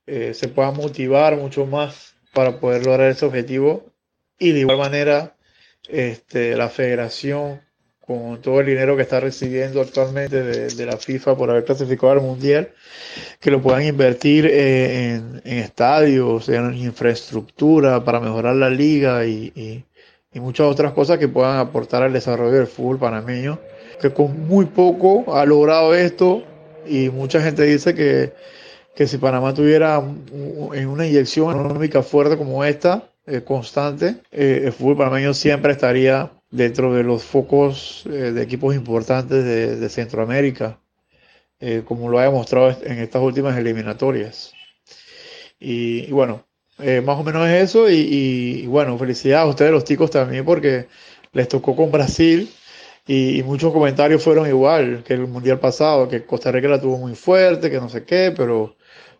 [0.06, 3.84] eh, se puedan motivar mucho más para poder lograr ese objetivo.
[4.38, 5.36] Y de igual manera
[5.88, 7.60] este, la federación
[7.98, 12.12] con todo el dinero que está recibiendo actualmente de, de la FIFA por haber clasificado
[12.12, 12.70] al mundial
[13.40, 19.84] que lo puedan invertir en, en estadios en infraestructura para mejorar la liga y,
[20.32, 23.58] y muchas otras cosas que puedan aportar al desarrollo del fútbol panameño
[24.02, 26.42] que con muy poco ha logrado esto
[26.86, 28.32] y mucha gente dice que,
[28.94, 30.02] que si Panamá tuviera
[30.74, 36.32] en una inyección económica fuerte como esta, eh, constante, eh, el fútbol panameño siempre estaría
[36.50, 40.80] dentro de los focos eh, de equipos importantes de, Centroamérica,
[41.84, 44.52] como lo ha demostrado en estas últimas eliminatorias.
[45.60, 46.44] Y, bueno,
[47.04, 47.94] más o menos es eso y,
[48.64, 50.88] y, bueno, felicidades a ustedes los chicos también porque
[51.32, 52.50] les tocó con Brasil
[53.06, 57.14] y, muchos comentarios fueron igual que el mundial pasado, que Costa Rica la tuvo muy
[57.14, 58.76] fuerte, que no sé qué, pero,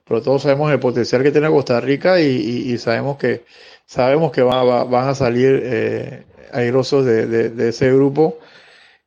[0.06, 3.44] pero todos sabemos el potencial que tiene Costa Rica y, sabemos que
[3.86, 8.38] sabemos que va- va- van a salir eh, airosos de, de- ese grupo.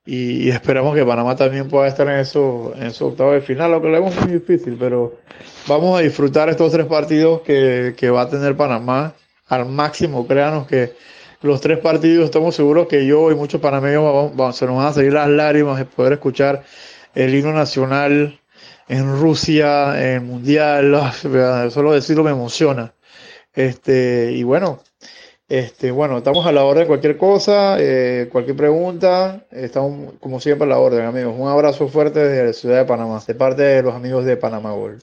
[0.05, 3.81] Y, esperamos que Panamá también pueda estar en eso en esos octavos de final, lo
[3.81, 5.15] que lo vemos muy difícil, pero
[5.67, 9.15] vamos a disfrutar estos tres partidos que, que va a tener Panamá.
[9.47, 10.93] Al máximo, créanos que
[11.45, 14.03] los tres partidos estamos seguros que yo y muchos panameños
[14.35, 16.63] vamos- se nos van a salir las lágrimas de poder escuchar
[17.13, 18.39] el himno nacional
[18.87, 20.95] en Rusia, en el Mundial,
[21.71, 22.93] solo decirlo me emociona.
[23.53, 24.79] Este, y bueno,
[25.47, 30.65] este, bueno, estamos a la orden de cualquier cosa, eh, cualquier pregunta, estamos como siempre
[30.65, 31.35] a la orden, amigos.
[31.37, 34.71] Un abrazo fuerte desde la ciudad de Panamá, de parte de los amigos de Panamá
[34.71, 34.99] Gol.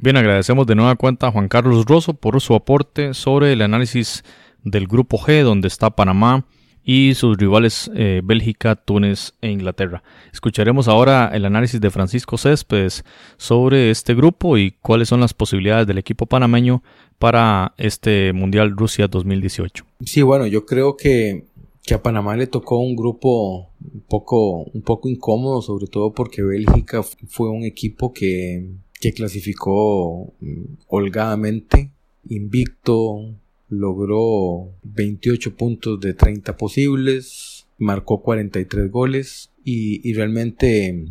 [0.00, 4.22] Bien, agradecemos de nueva cuenta a Juan Carlos Rosso por su aporte sobre el análisis
[4.64, 6.44] del grupo G, donde está Panamá
[6.90, 10.02] y sus rivales eh, Bélgica, Túnez e Inglaterra.
[10.32, 13.04] Escucharemos ahora el análisis de Francisco Céspedes
[13.36, 16.82] sobre este grupo y cuáles son las posibilidades del equipo panameño
[17.18, 19.84] para este Mundial Rusia 2018.
[20.00, 21.44] Sí, bueno, yo creo que,
[21.82, 26.42] que a Panamá le tocó un grupo un poco, un poco incómodo, sobre todo porque
[26.42, 28.66] Bélgica fue un equipo que,
[28.98, 31.90] que clasificó mm, holgadamente,
[32.30, 33.34] invicto,
[33.68, 41.06] logró 28 puntos de 30 posibles, marcó 43 goles y, y realmente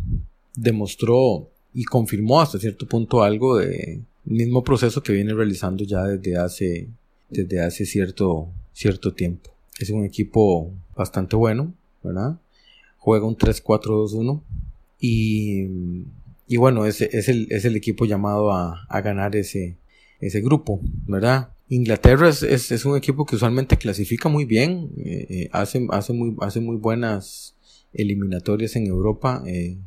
[0.56, 6.38] demostró y confirmó hasta cierto punto algo de mismo proceso que viene realizando ya desde
[6.38, 6.88] hace
[7.30, 9.52] desde hace cierto cierto tiempo.
[9.80, 11.74] Es un equipo bastante bueno,
[12.04, 12.40] ¿verdad?
[12.98, 14.42] Juega un 3-4-2-1
[15.00, 15.68] y,
[16.48, 19.78] y bueno, es, es, el, es el equipo llamado a, a ganar ese,
[20.20, 21.50] ese grupo, ¿verdad?
[21.70, 26.14] Inglaterra es, es, es un equipo que usualmente clasifica muy bien, eh, eh, hace, hace,
[26.14, 27.56] muy, hace muy buenas
[27.94, 29.78] eliminatorias en Europa, eh,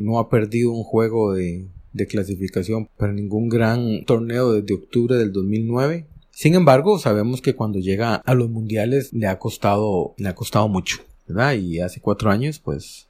[0.00, 5.32] no ha perdido un juego de, de clasificación para ningún gran torneo desde octubre del
[5.32, 6.06] 2009.
[6.30, 10.68] Sin embargo, sabemos que cuando llega a los mundiales le ha costado, le ha costado
[10.68, 11.54] mucho, ¿verdad?
[11.54, 13.08] Y hace cuatro años, pues,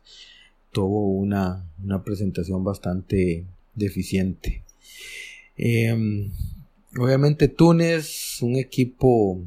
[0.73, 3.45] tuvo una, una presentación bastante
[3.75, 4.63] deficiente.
[5.57, 6.31] Eh,
[6.99, 9.41] obviamente Túnez, un equipo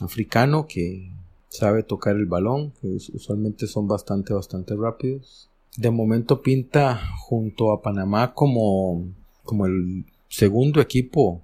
[0.00, 1.10] africano que
[1.48, 5.48] sabe tocar el balón, que us- usualmente son bastante, bastante rápidos.
[5.76, 9.06] De momento pinta junto a Panamá como,
[9.44, 11.42] como el segundo equipo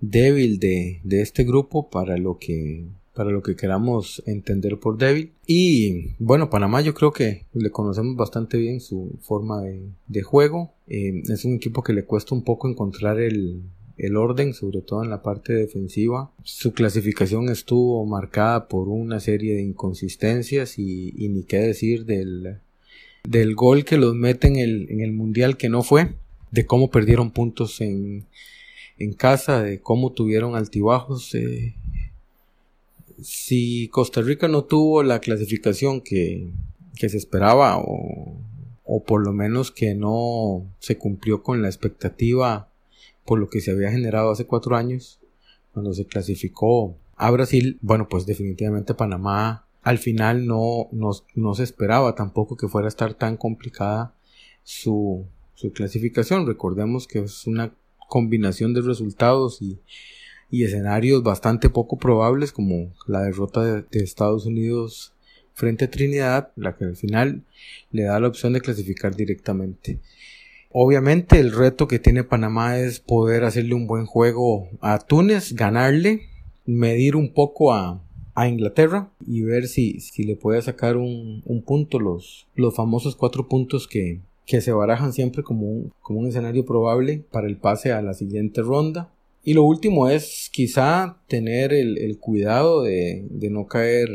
[0.00, 2.84] débil de, de este grupo para lo que
[3.14, 8.14] para lo que queramos entender por débil y bueno Panamá yo creo que le conocemos
[8.14, 12.42] bastante bien su forma de, de juego Eh, es un equipo que le cuesta un
[12.44, 13.62] poco encontrar el,
[13.98, 19.54] el orden sobre todo en la parte defensiva su clasificación estuvo marcada por una serie
[19.54, 22.58] de inconsistencias y, ni qué decir del
[23.24, 26.14] del gol que los mete en el, en el mundial que no fue
[26.50, 28.26] de cómo perdieron puntos en
[28.98, 31.34] en casa, de cómo tuvieron altibajos.
[31.34, 31.74] eh,
[33.22, 36.48] si Costa Rica no tuvo la clasificación que,
[36.96, 38.36] que se esperaba o,
[38.84, 42.68] o por lo menos que no se cumplió con la expectativa
[43.26, 45.20] por lo que se había generado hace cuatro años
[45.72, 51.62] cuando se clasificó a Brasil, bueno pues definitivamente Panamá al final no, no, no se
[51.62, 54.14] esperaba tampoco que fuera a estar tan complicada
[54.64, 55.24] su,
[55.54, 56.44] su clasificación.
[56.44, 57.72] Recordemos que es una
[58.08, 59.78] combinación de resultados y,
[60.50, 65.12] y escenarios bastante poco probables como la derrota de, de Estados Unidos
[65.54, 67.44] frente a Trinidad, la que al final
[67.92, 70.00] le da la opción de clasificar directamente.
[70.78, 76.24] Obviamente el reto que tiene Panamá es poder hacerle un buen juego a Túnez, ganarle,
[76.66, 78.02] medir un poco a,
[78.34, 83.16] a Inglaterra y ver si, si le puede sacar un, un punto, los, los famosos
[83.16, 87.56] cuatro puntos que, que se barajan siempre como un, como un escenario probable para el
[87.56, 89.10] pase a la siguiente ronda.
[89.42, 94.10] Y lo último es quizá tener el, el cuidado de, de, no caer,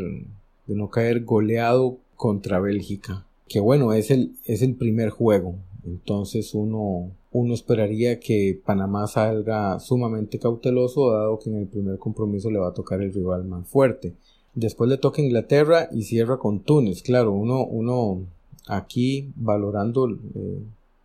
[0.68, 3.26] de no caer goleado contra Bélgica.
[3.48, 5.56] Que bueno, es el, es el primer juego.
[5.86, 12.52] Entonces uno, uno esperaría que Panamá salga sumamente cauteloso dado que en el primer compromiso
[12.52, 14.14] le va a tocar el rival más fuerte.
[14.53, 17.02] Después le toca Inglaterra y cierra con Túnez.
[17.02, 18.22] Claro, uno, uno
[18.68, 20.60] aquí valorando eh,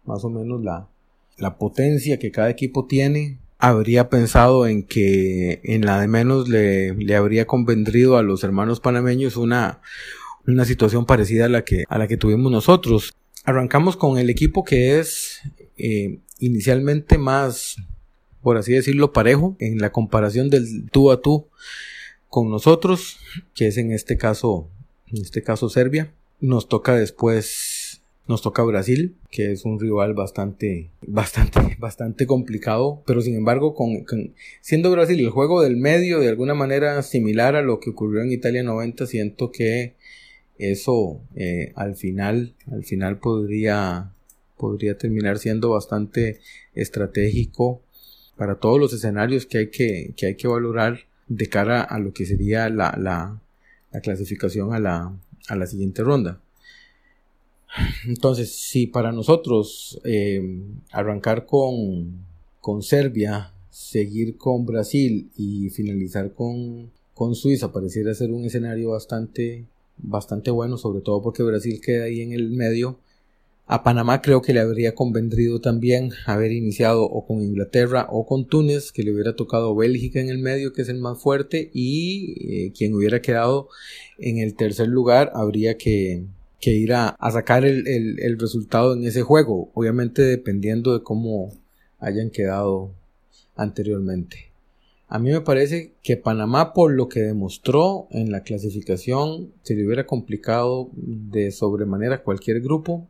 [0.04, 0.88] más o menos la,
[1.38, 6.94] la potencia que cada equipo tiene, habría pensado en que en la de menos le,
[6.94, 9.80] le habría convendrido a los hermanos panameños una,
[10.46, 13.14] una situación parecida a la que, a la que tuvimos nosotros.
[13.46, 15.40] Arrancamos con el equipo que es
[15.78, 17.76] eh, inicialmente más,
[18.42, 21.46] por así decirlo, parejo en la comparación del tú a tú
[22.28, 23.18] con nosotros,
[23.54, 24.68] que es en este caso,
[25.06, 26.12] en este caso Serbia.
[26.40, 33.20] Nos toca después, nos toca Brasil, que es un rival bastante, bastante, bastante complicado, pero
[33.22, 37.62] sin embargo, con, con- siendo Brasil el juego del medio de alguna manera similar a
[37.62, 39.94] lo que ocurrió en Italia 90, siento que
[40.58, 44.12] eso eh, al final, al final podría,
[44.56, 46.40] podría terminar siendo bastante
[46.74, 47.82] estratégico
[48.36, 52.12] para todos los escenarios que hay que, que hay que valorar de cara a lo
[52.12, 53.40] que sería la, la,
[53.92, 55.12] la clasificación a la,
[55.48, 56.40] a la siguiente ronda.
[58.06, 60.62] Entonces, si para nosotros eh,
[60.92, 62.24] arrancar con,
[62.60, 69.66] con Serbia, seguir con Brasil y finalizar con, con Suiza pareciera ser un escenario bastante,
[69.98, 72.98] bastante bueno, sobre todo porque Brasil queda ahí en el medio.
[73.68, 78.46] A Panamá creo que le habría convendrido también haber iniciado o con Inglaterra o con
[78.46, 82.66] Túnez, que le hubiera tocado Bélgica en el medio, que es el más fuerte, y
[82.68, 83.68] eh, quien hubiera quedado
[84.18, 86.24] en el tercer lugar habría que,
[86.60, 91.02] que ir a, a sacar el, el- el resultado en ese juego, obviamente dependiendo de
[91.02, 91.52] cómo
[91.98, 92.92] hayan quedado
[93.56, 94.45] anteriormente.
[95.08, 99.86] A mí me parece que Panamá, por lo que demostró en la clasificación, se le
[99.86, 103.06] hubiera complicado de sobremanera cualquier grupo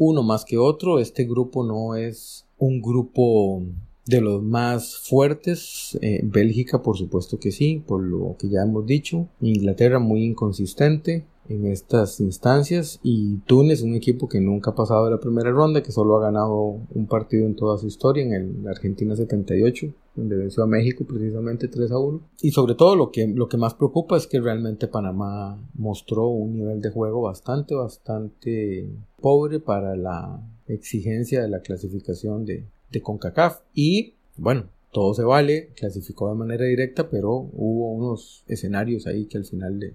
[0.00, 0.98] uno más que otro.
[0.98, 3.62] Este grupo no es un grupo
[4.06, 5.98] de los más fuertes.
[6.00, 9.28] Eh, Bélgica, por supuesto que sí, por lo que ya hemos dicho.
[9.40, 13.00] Inglaterra muy inconsistente en estas instancias.
[13.02, 16.22] Y Túnez, un equipo que nunca ha pasado de la primera ronda, que solo ha
[16.22, 21.04] ganado un partido en toda su historia, en el Argentina 78, donde venció a México
[21.04, 22.20] precisamente 3 a 1.
[22.42, 26.54] Y sobre todo lo que, lo que más preocupa es que realmente Panamá mostró un
[26.54, 28.88] nivel de juego bastante, bastante
[29.20, 33.58] pobre para la exigencia de la clasificación de, de CONCACAF.
[33.74, 39.38] Y bueno, todo se vale, clasificó de manera directa, pero hubo unos escenarios ahí que
[39.38, 39.94] al final le,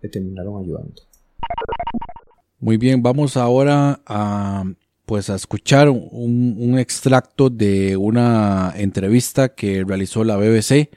[0.00, 1.02] le terminaron ayudando.
[2.60, 4.64] Muy bien, vamos ahora a
[5.06, 10.90] pues a escuchar un, un extracto de una entrevista que realizó la BBC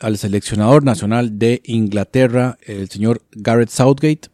[0.00, 4.28] al seleccionador nacional de Inglaterra, el señor Gareth Southgate.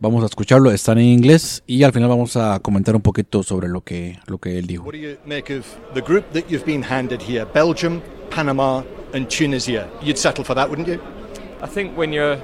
[0.00, 3.68] Vamos a escucharlo, están en inglés y al final vamos a comentar un poquito sobre
[3.68, 4.84] lo que, lo que él dijo.
[4.84, 5.64] What do you make of
[5.94, 7.44] the group that you've been handed here?
[7.52, 8.82] Belgium, Panama,
[9.12, 9.88] and Tunisia.
[10.02, 11.00] You'd settle for that, wouldn't you?
[11.62, 12.38] I think when you're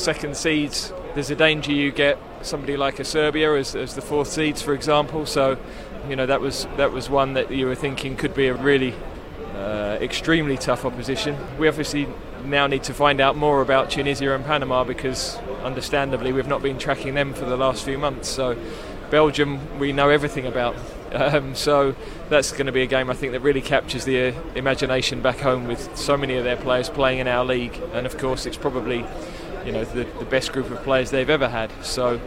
[0.00, 4.28] second seeds, there's a danger you get somebody like a Serbia as, as the fourth
[4.28, 5.26] seeds, for example.
[5.26, 5.58] So,
[6.08, 8.94] you know, that was that was one that you were thinking could be a really
[9.54, 11.36] uh, extremely tough opposition.
[11.58, 12.08] We obviously
[12.44, 16.78] now need to find out more about Tunisia and Panama because, understandably, we've not been
[16.78, 18.28] tracking them for the last few months.
[18.28, 18.56] So,
[19.10, 20.76] Belgium, we know everything about.
[21.12, 21.96] Um, so
[22.28, 25.40] that's going to be a game I think that really captures the uh, imagination back
[25.40, 28.56] home with so many of their players playing in our league, and of course it's
[28.56, 29.04] probably
[29.64, 31.70] you know the, the best group of players they've ever had.
[31.82, 32.20] So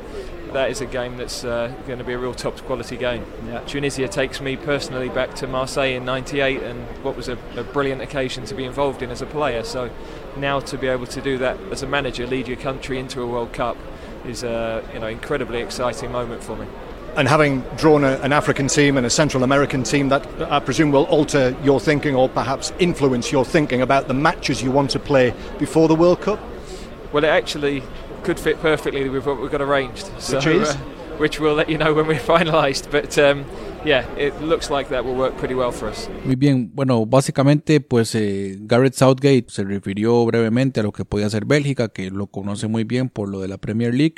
[0.53, 3.26] that is a game that's uh, going to be a real top quality game.
[3.65, 8.01] Tunisia takes me personally back to Marseille in '98 and what was a, a brilliant
[8.01, 9.64] occasion to be involved in as a player.
[9.64, 9.89] So
[10.38, 13.27] now to be able to do that as a manager, lead your country into a
[13.27, 13.77] World Cup,
[14.26, 16.68] is a you know incredibly exciting moment for me.
[17.15, 20.91] And having drawn a, an African team and a Central American team, that I presume
[20.91, 24.99] will alter your thinking or perhaps influence your thinking about the matches you want to
[24.99, 26.39] play before the World Cup.
[27.14, 27.84] Well, it actually
[28.23, 30.07] could fit perfectly with what we've got arranged.
[30.19, 30.69] So, Which is?
[30.69, 30.77] uh,
[31.19, 32.90] which we'll let you know when we're finalised.
[32.91, 33.45] But um,
[33.85, 36.10] yeah, it looks like that will work pretty well for us.
[36.26, 41.27] Muy bien, bueno, básicamente pues eh, Gareth Southgate se refirió brevemente a lo que podía
[41.27, 44.15] hacer Bélgica, que lo conoce muy bien por lo de la Premier League,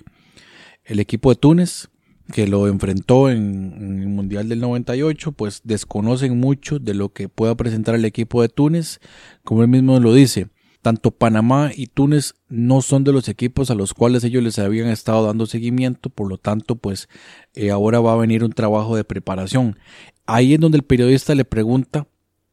[0.86, 1.90] el equipo de Túnez,
[2.32, 7.28] que lo enfrentó en, en el Mundial del 98, pues desconocen mucho de lo que
[7.28, 9.00] pueda presentar el equipo de Túnez,
[9.44, 10.48] como él mismo lo dice.
[10.86, 14.88] Tanto Panamá y Túnez no son de los equipos a los cuales ellos les habían
[14.88, 17.10] estado dando seguimiento, por lo tanto, pues
[17.56, 19.80] eh, ahora va a venir un trabajo de preparación.
[20.28, 22.06] Ahí es donde el periodista le pregunta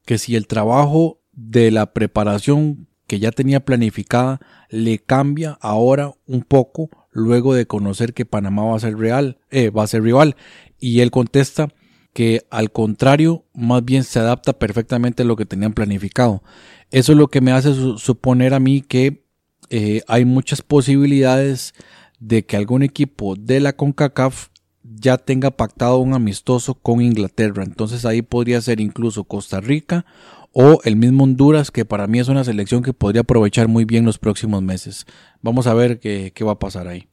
[0.07, 4.41] que si el trabajo de la preparación que ya tenía planificada
[4.71, 9.69] le cambia ahora un poco luego de conocer que Panamá va a ser real, eh,
[9.69, 10.37] va a ser rival
[10.79, 11.69] y él contesta
[12.13, 16.43] que al contrario más bien se adapta perfectamente a lo que tenían planificado.
[16.91, 19.25] Eso es lo que me hace su suponer a mí que
[19.71, 21.75] eh, hay muchas posibilidades
[22.21, 24.49] de que algún equipo de la CONCACAF
[24.85, 27.65] ya tenga pactado un amistoso con Inglaterra.
[27.65, 30.05] Entonces ahí podría ser incluso Costa Rica
[30.53, 34.05] o el mismo Honduras, que para mí es una selección que podría aprovechar muy bien
[34.05, 35.07] los próximos meses.
[35.41, 37.09] Vamos a ver qué, qué va a pasar ahí.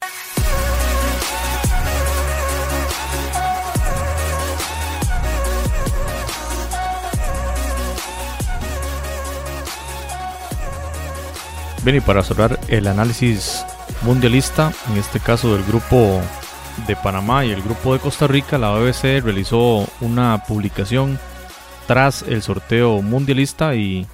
[11.82, 13.64] Bien, y para cerrar el análisis
[14.02, 16.20] mundialista, en este caso del grupo
[16.86, 21.18] de Panamá y el grupo de Costa Rica, la BBC realizó una publicación
[21.86, 24.06] tras el sorteo mundialista y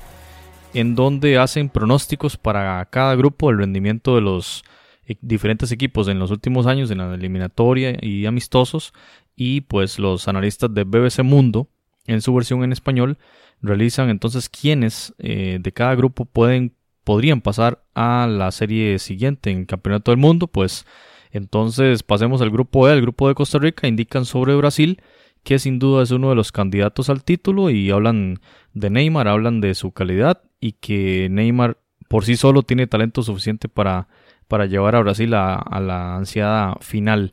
[0.74, 4.62] en donde hacen pronósticos para cada grupo del rendimiento de los
[5.04, 8.92] e, diferentes equipos en los últimos años en la eliminatoria y amistosos.
[9.34, 11.68] Y pues los analistas de BBC Mundo
[12.06, 13.18] en su versión en español
[13.60, 16.75] realizan entonces quiénes eh, de cada grupo pueden
[17.06, 20.86] podrían pasar a la serie siguiente en Campeonato del Mundo pues
[21.30, 25.00] entonces pasemos al grupo E, el grupo de Costa Rica indican sobre Brasil
[25.44, 28.40] que sin duda es uno de los candidatos al título y hablan
[28.74, 31.78] de Neymar, hablan de su calidad y que Neymar
[32.08, 34.08] por sí solo tiene talento suficiente para,
[34.48, 37.30] para llevar a Brasil a, la ansiada final.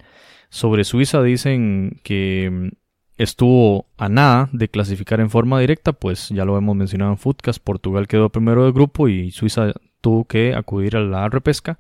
[0.50, 2.74] Sobre Suiza dicen que
[3.24, 7.64] estuvo a nada de clasificar en forma directa, pues ya lo hemos mencionado en Footcast,
[7.64, 11.80] Portugal quedó primero del grupo y Suiza tuvo que acudir a la repesca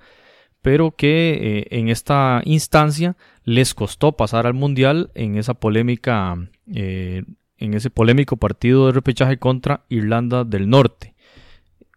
[0.63, 6.37] pero que eh, en esta instancia les costó pasar al mundial en esa polémica,
[6.73, 7.23] eh,
[7.57, 11.15] en ese polémico partido de repechaje contra Irlanda del Norte.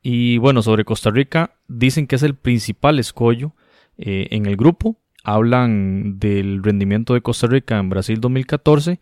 [0.02, 3.54] Y bueno, sobre Costa Rica, dicen que es el principal escollo
[3.98, 4.98] eh, en el grupo.
[5.22, 8.98] Hablan del rendimiento de Costa Rica en Brasil 2014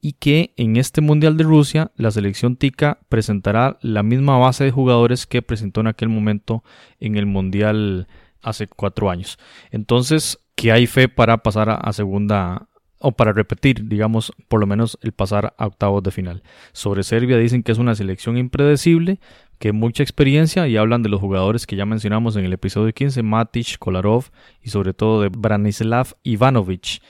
[0.00, 4.70] y que en este Mundial de Rusia la selección TICA presentará la misma base de
[4.70, 6.62] jugadores que presentó en aquel momento
[7.00, 8.06] en el Mundial
[8.42, 9.38] hace cuatro años.
[9.70, 12.68] Entonces, que hay fe para pasar a, segunda
[12.98, 16.42] o para repetir, digamos, por lo menos el pasar a octavos de final.
[16.72, 19.20] Sobre Serbia dicen que es una selección impredecible,
[19.58, 23.22] que mucha experiencia y hablan de los jugadores que ya mencionamos en el episodio 15,
[23.22, 24.26] Matic, Kolarov
[24.62, 27.00] y sobre todo de Branislav Ivanovic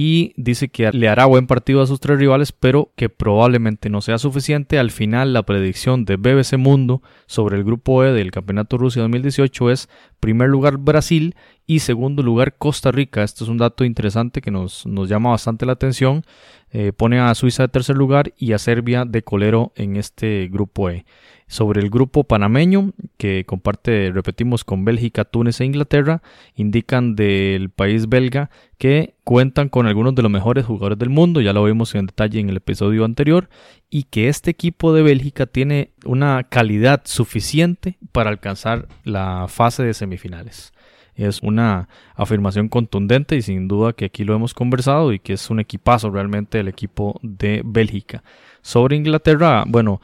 [0.00, 4.00] y dice que le hará buen partido a sus tres rivales, pero que probablemente no
[4.00, 4.78] sea suficiente.
[4.78, 9.72] Al final, la predicción de BBC Mundo sobre el grupo E del Campeonato Rusia 2018
[9.72, 9.88] es
[10.20, 11.34] primer lugar Brasil
[11.68, 13.22] y segundo lugar Costa Rica.
[13.22, 16.24] Esto es un dato interesante que nos, nos llama bastante la atención.
[16.72, 20.90] Eh, pone a Suiza de tercer lugar y a Serbia de colero en este grupo
[20.90, 21.04] E
[21.48, 26.22] sobre el grupo panameño que comparte, repetimos, con Bélgica, Túnez e Inglaterra,
[26.54, 31.54] indican del país belga que cuentan con algunos de los mejores jugadores del mundo, ya
[31.54, 33.48] lo vimos en detalle en el episodio anterior,
[33.90, 39.94] y que este equipo de Bélgica tiene una calidad suficiente para alcanzar la fase de
[39.94, 40.72] semifinales.
[41.18, 45.50] Es una afirmación contundente y sin duda que aquí lo hemos conversado y que es
[45.50, 48.22] un equipazo realmente el equipo de Bélgica.
[48.62, 50.00] Sobre Inglaterra, bueno,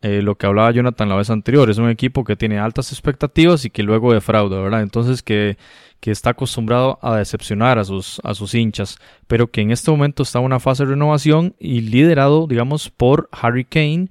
[0.00, 3.64] eh, lo que hablaba Jonathan la vez anterior, es un equipo que tiene altas expectativas
[3.64, 4.82] y que luego defrauda, ¿verdad?
[4.82, 5.58] Entonces que,
[6.00, 10.22] que está acostumbrado a decepcionar a sus, a sus hinchas, pero que en este momento
[10.22, 14.08] está en una fase de renovación y liderado, digamos, por Harry Kane,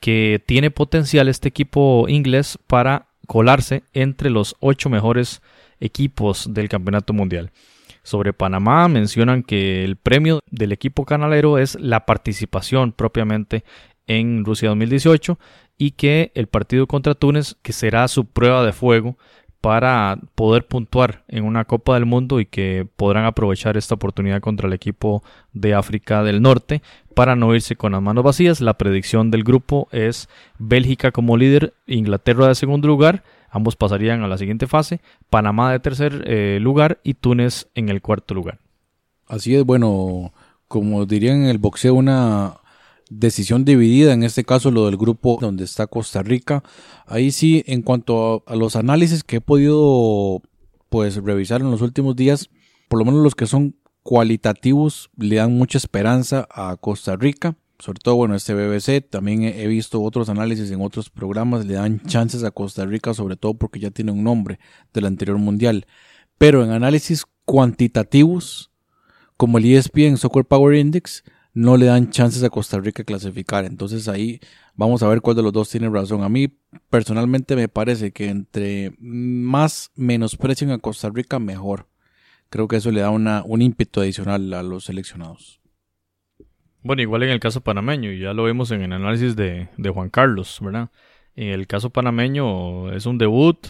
[0.00, 5.42] que tiene potencial este equipo inglés para colarse entre los ocho mejores
[5.82, 7.50] equipos del campeonato mundial.
[8.02, 13.64] Sobre Panamá mencionan que el premio del equipo canalero es la participación propiamente
[14.06, 15.38] en Rusia 2018
[15.78, 19.16] y que el partido contra Túnez, que será su prueba de fuego
[19.60, 24.66] para poder puntuar en una Copa del Mundo y que podrán aprovechar esta oportunidad contra
[24.66, 25.22] el equipo
[25.52, 26.82] de África del Norte
[27.14, 28.60] para no irse con las manos vacías.
[28.60, 30.28] La predicción del grupo es
[30.58, 33.22] Bélgica como líder, Inglaterra de segundo lugar,
[33.52, 35.00] ambos pasarían a la siguiente fase,
[35.30, 38.58] Panamá de tercer eh, lugar y Túnez en el cuarto lugar.
[39.28, 40.32] Así es, bueno,
[40.66, 42.56] como dirían en el boxeo, una
[43.10, 46.64] decisión dividida, en este caso lo del grupo donde está Costa Rica.
[47.06, 50.40] Ahí sí, en cuanto a, los análisis que he podido
[50.88, 52.48] pues revisar en los últimos días,
[52.88, 57.56] por lo menos los que son cualitativos le dan mucha esperanza a Costa Rica.
[57.82, 61.98] Sobre todo, bueno, este BBC, también he visto otros análisis en otros programas, le dan
[62.02, 64.60] chances a Costa Rica, sobre todo porque ya tiene un nombre
[64.94, 65.88] del anterior mundial.
[66.38, 68.70] Pero en análisis cuantitativos,
[69.36, 73.64] como el ESPN Soccer Power Index, no le dan chances a Costa Rica clasificar.
[73.64, 74.38] Entonces ahí
[74.76, 76.22] vamos a ver cuál de los dos tiene razón.
[76.22, 76.56] A mí
[76.88, 81.88] personalmente me parece que entre más menosprecien a Costa Rica, mejor.
[82.48, 85.61] Creo que eso le da un ímpetu adicional a los seleccionados.
[86.82, 90.58] Bueno, igual en el caso panameño, ya lo vemos en el análisis de, Juan Carlos,
[90.60, 90.90] ¿verdad?
[91.36, 93.68] En el caso panameño es un debut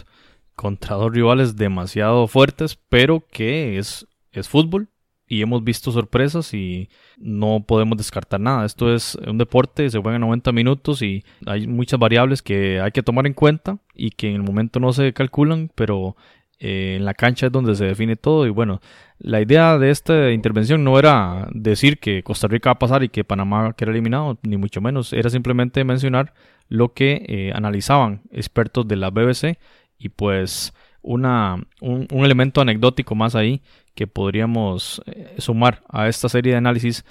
[0.55, 4.89] contra dos rivales demasiado fuertes, pero que es, es fútbol
[5.27, 8.65] y hemos visto sorpresas y no podemos descartar nada.
[8.65, 12.91] Esto es un deporte, se juega en 90 minutos y hay muchas variables que hay
[12.91, 16.15] que tomar en cuenta y que en el momento no se calculan, pero
[16.63, 18.79] eh, en la cancha es donde se define todo y bueno,
[19.19, 23.09] la idea de esta intervención no era decir que Costa Rica va a pasar y
[23.09, 26.33] que Panamá queda eliminado, ni mucho menos, era simplemente mencionar
[26.69, 29.59] lo que eh, analizaban expertos de la BBC
[29.97, 33.61] y pues una, un, un elemento anecdótico más ahí
[33.93, 37.03] que podríamos eh, sumar a esta serie de análisis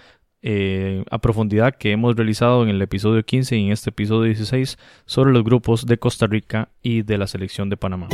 [0.45, 4.79] eh, a profundidad que hemos realizado en el episodio 15 y en este episodio 16
[5.07, 8.09] sobre los grupos de Costa Rica y de la selección de Panamá.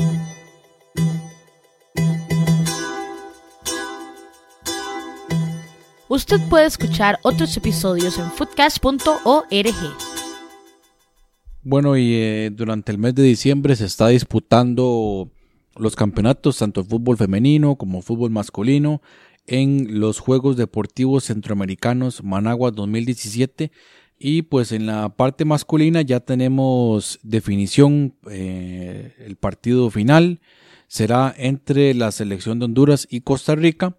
[6.10, 9.74] Usted puede escuchar otros episodios en foodcast.org.
[11.62, 15.30] Bueno, y eh, durante el mes de diciembre se está disputando
[15.76, 19.02] los campeonatos, tanto fútbol femenino como fútbol masculino,
[19.46, 23.70] en los Juegos Deportivos Centroamericanos Managua 2017.
[24.18, 30.40] Y pues en la parte masculina ya tenemos definición, eh, el partido final
[30.86, 33.98] será entre la selección de Honduras y Costa Rica.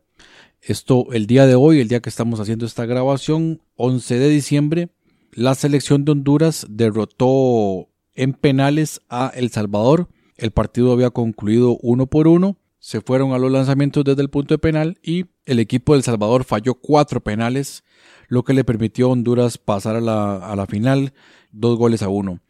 [0.61, 4.90] Esto el día de hoy, el día que estamos haciendo esta grabación, 11 de diciembre,
[5.31, 10.10] la selección de Honduras derrotó en penales a El Salvador.
[10.36, 12.57] El partido había concluido uno por uno.
[12.80, 16.03] Se fueron a los lanzamientos desde el punto de penal y el equipo de El
[16.03, 17.84] Salvador falló cuatro penales,
[18.27, 21.14] lo que le permitió a Honduras pasar a la, final
[21.52, 22.41] dos goles a uno.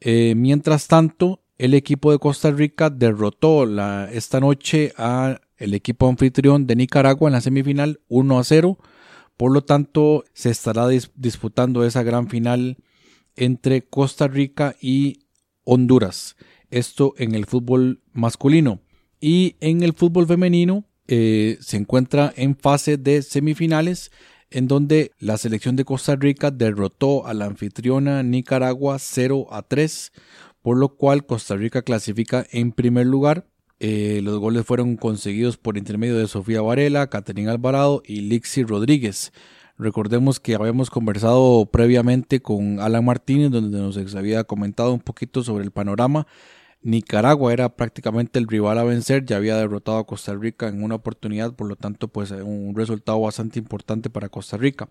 [0.00, 6.08] Eh, mientras tanto, el equipo de Costa Rica derrotó la, esta noche a el equipo
[6.08, 8.78] anfitrión de Nicaragua en la semifinal 1 a 0.
[9.36, 12.78] Por lo tanto, se estará disputando esa gran final
[13.36, 15.20] entre Costa Rica y
[15.64, 16.36] Honduras.
[16.70, 18.80] Esto en el fútbol masculino.
[19.20, 24.10] Y en el fútbol femenino eh, se encuentra en fase de semifinales
[24.50, 30.12] en donde la selección de Costa Rica derrotó a la anfitriona Nicaragua 0 a 3,
[30.62, 33.46] por lo cual Costa Rica clasifica en primer lugar
[33.80, 39.32] eh, los goles fueron conseguidos por intermedio de Sofía Varela, Caterina Alvarado y Lixi Rodríguez.
[39.78, 45.64] Recordemos que habíamos conversado previamente con Alan Martínez, donde nos había comentado un poquito sobre
[45.64, 46.26] el panorama.
[46.82, 50.96] Nicaragua era prácticamente el rival a vencer, ya había derrotado a Costa Rica en una
[50.96, 54.90] oportunidad, por lo tanto, pues un resultado bastante importante para Costa Rica,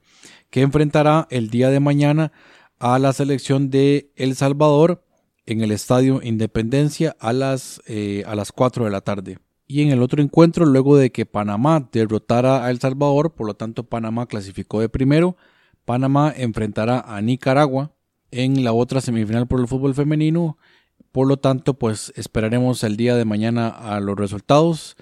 [0.50, 2.32] que enfrentará el día de mañana
[2.80, 5.04] a la selección de El Salvador
[5.50, 9.40] en el Estadio Independencia a las, eh, a las 4 de la tarde.
[9.66, 13.56] Y en el otro encuentro, luego de que Panamá derrotara a El Salvador, por lo
[13.56, 15.38] tanto Panamá clasificó de primero,
[15.86, 17.92] Panamá enfrentará a Nicaragua
[18.30, 20.60] en la otra semifinal por el fútbol femenino.
[21.12, 24.98] Por lo tanto, pues esperaremos el día de mañana a los resultados.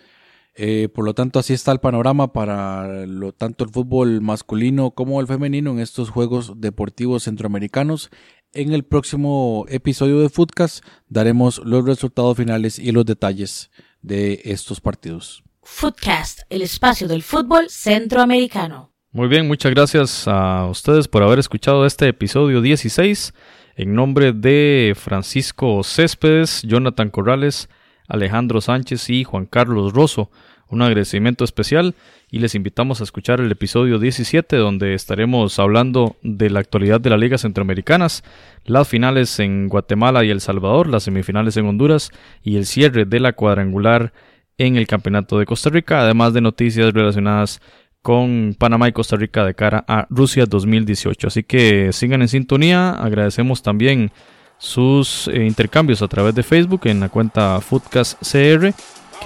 [0.56, 5.20] Eh, por lo tanto, así está el panorama para lo, tanto el fútbol masculino como
[5.20, 8.10] el femenino en estos Juegos Deportivos Centroamericanos
[8.54, 13.72] en el próximo episodio de Footcast daremos los resultados finales y los detalles
[14.02, 15.44] de estos partidos.
[15.64, 18.94] Footcast, el espacio del fútbol centroamericano.
[19.12, 23.34] Muy bien, muchas gracias a ustedes por haber escuchado este episodio 16.
[23.76, 27.70] En nombre de Francisco Céspedes, Jonathan Corrales,
[28.08, 30.32] Alejandro Sánchez y Juan Carlos Rosso,
[30.70, 31.96] un agradecimiento especial
[32.30, 37.10] y les invitamos a escuchar el episodio 17 donde estaremos hablando de la actualidad de
[37.10, 38.24] las ligas centroamericanas,
[38.66, 42.12] las finales en Guatemala y El Salvador, las semifinales en Honduras
[42.44, 44.14] y el cierre de la cuadrangular
[44.58, 47.62] en el Campeonato de Costa Rica, además de noticias relacionadas
[48.02, 51.28] con Panamá y Costa Rica de cara a Rusia 2018.
[51.28, 54.12] Así que sigan en sintonía, agradecemos también
[54.58, 58.74] sus eh, intercambios a través de Facebook en la cuenta FoodcastCR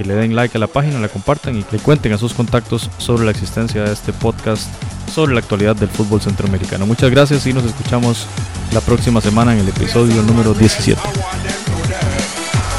[0.02, 2.90] que le den like a la página, la compartan y le cuenten a sus contactos
[2.98, 4.68] sobre la existencia de este podcast
[5.14, 6.86] sobre la actualidad del fútbol centroamericano.
[6.86, 8.26] Muchas gracias y nos escuchamos
[8.73, 10.99] la próxima semana en el episodio número 17.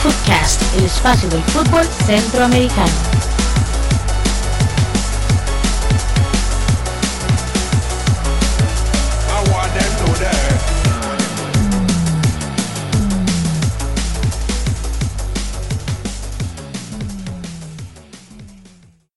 [0.03, 3.22] Footcast, el espacio del fútbol centroamericano.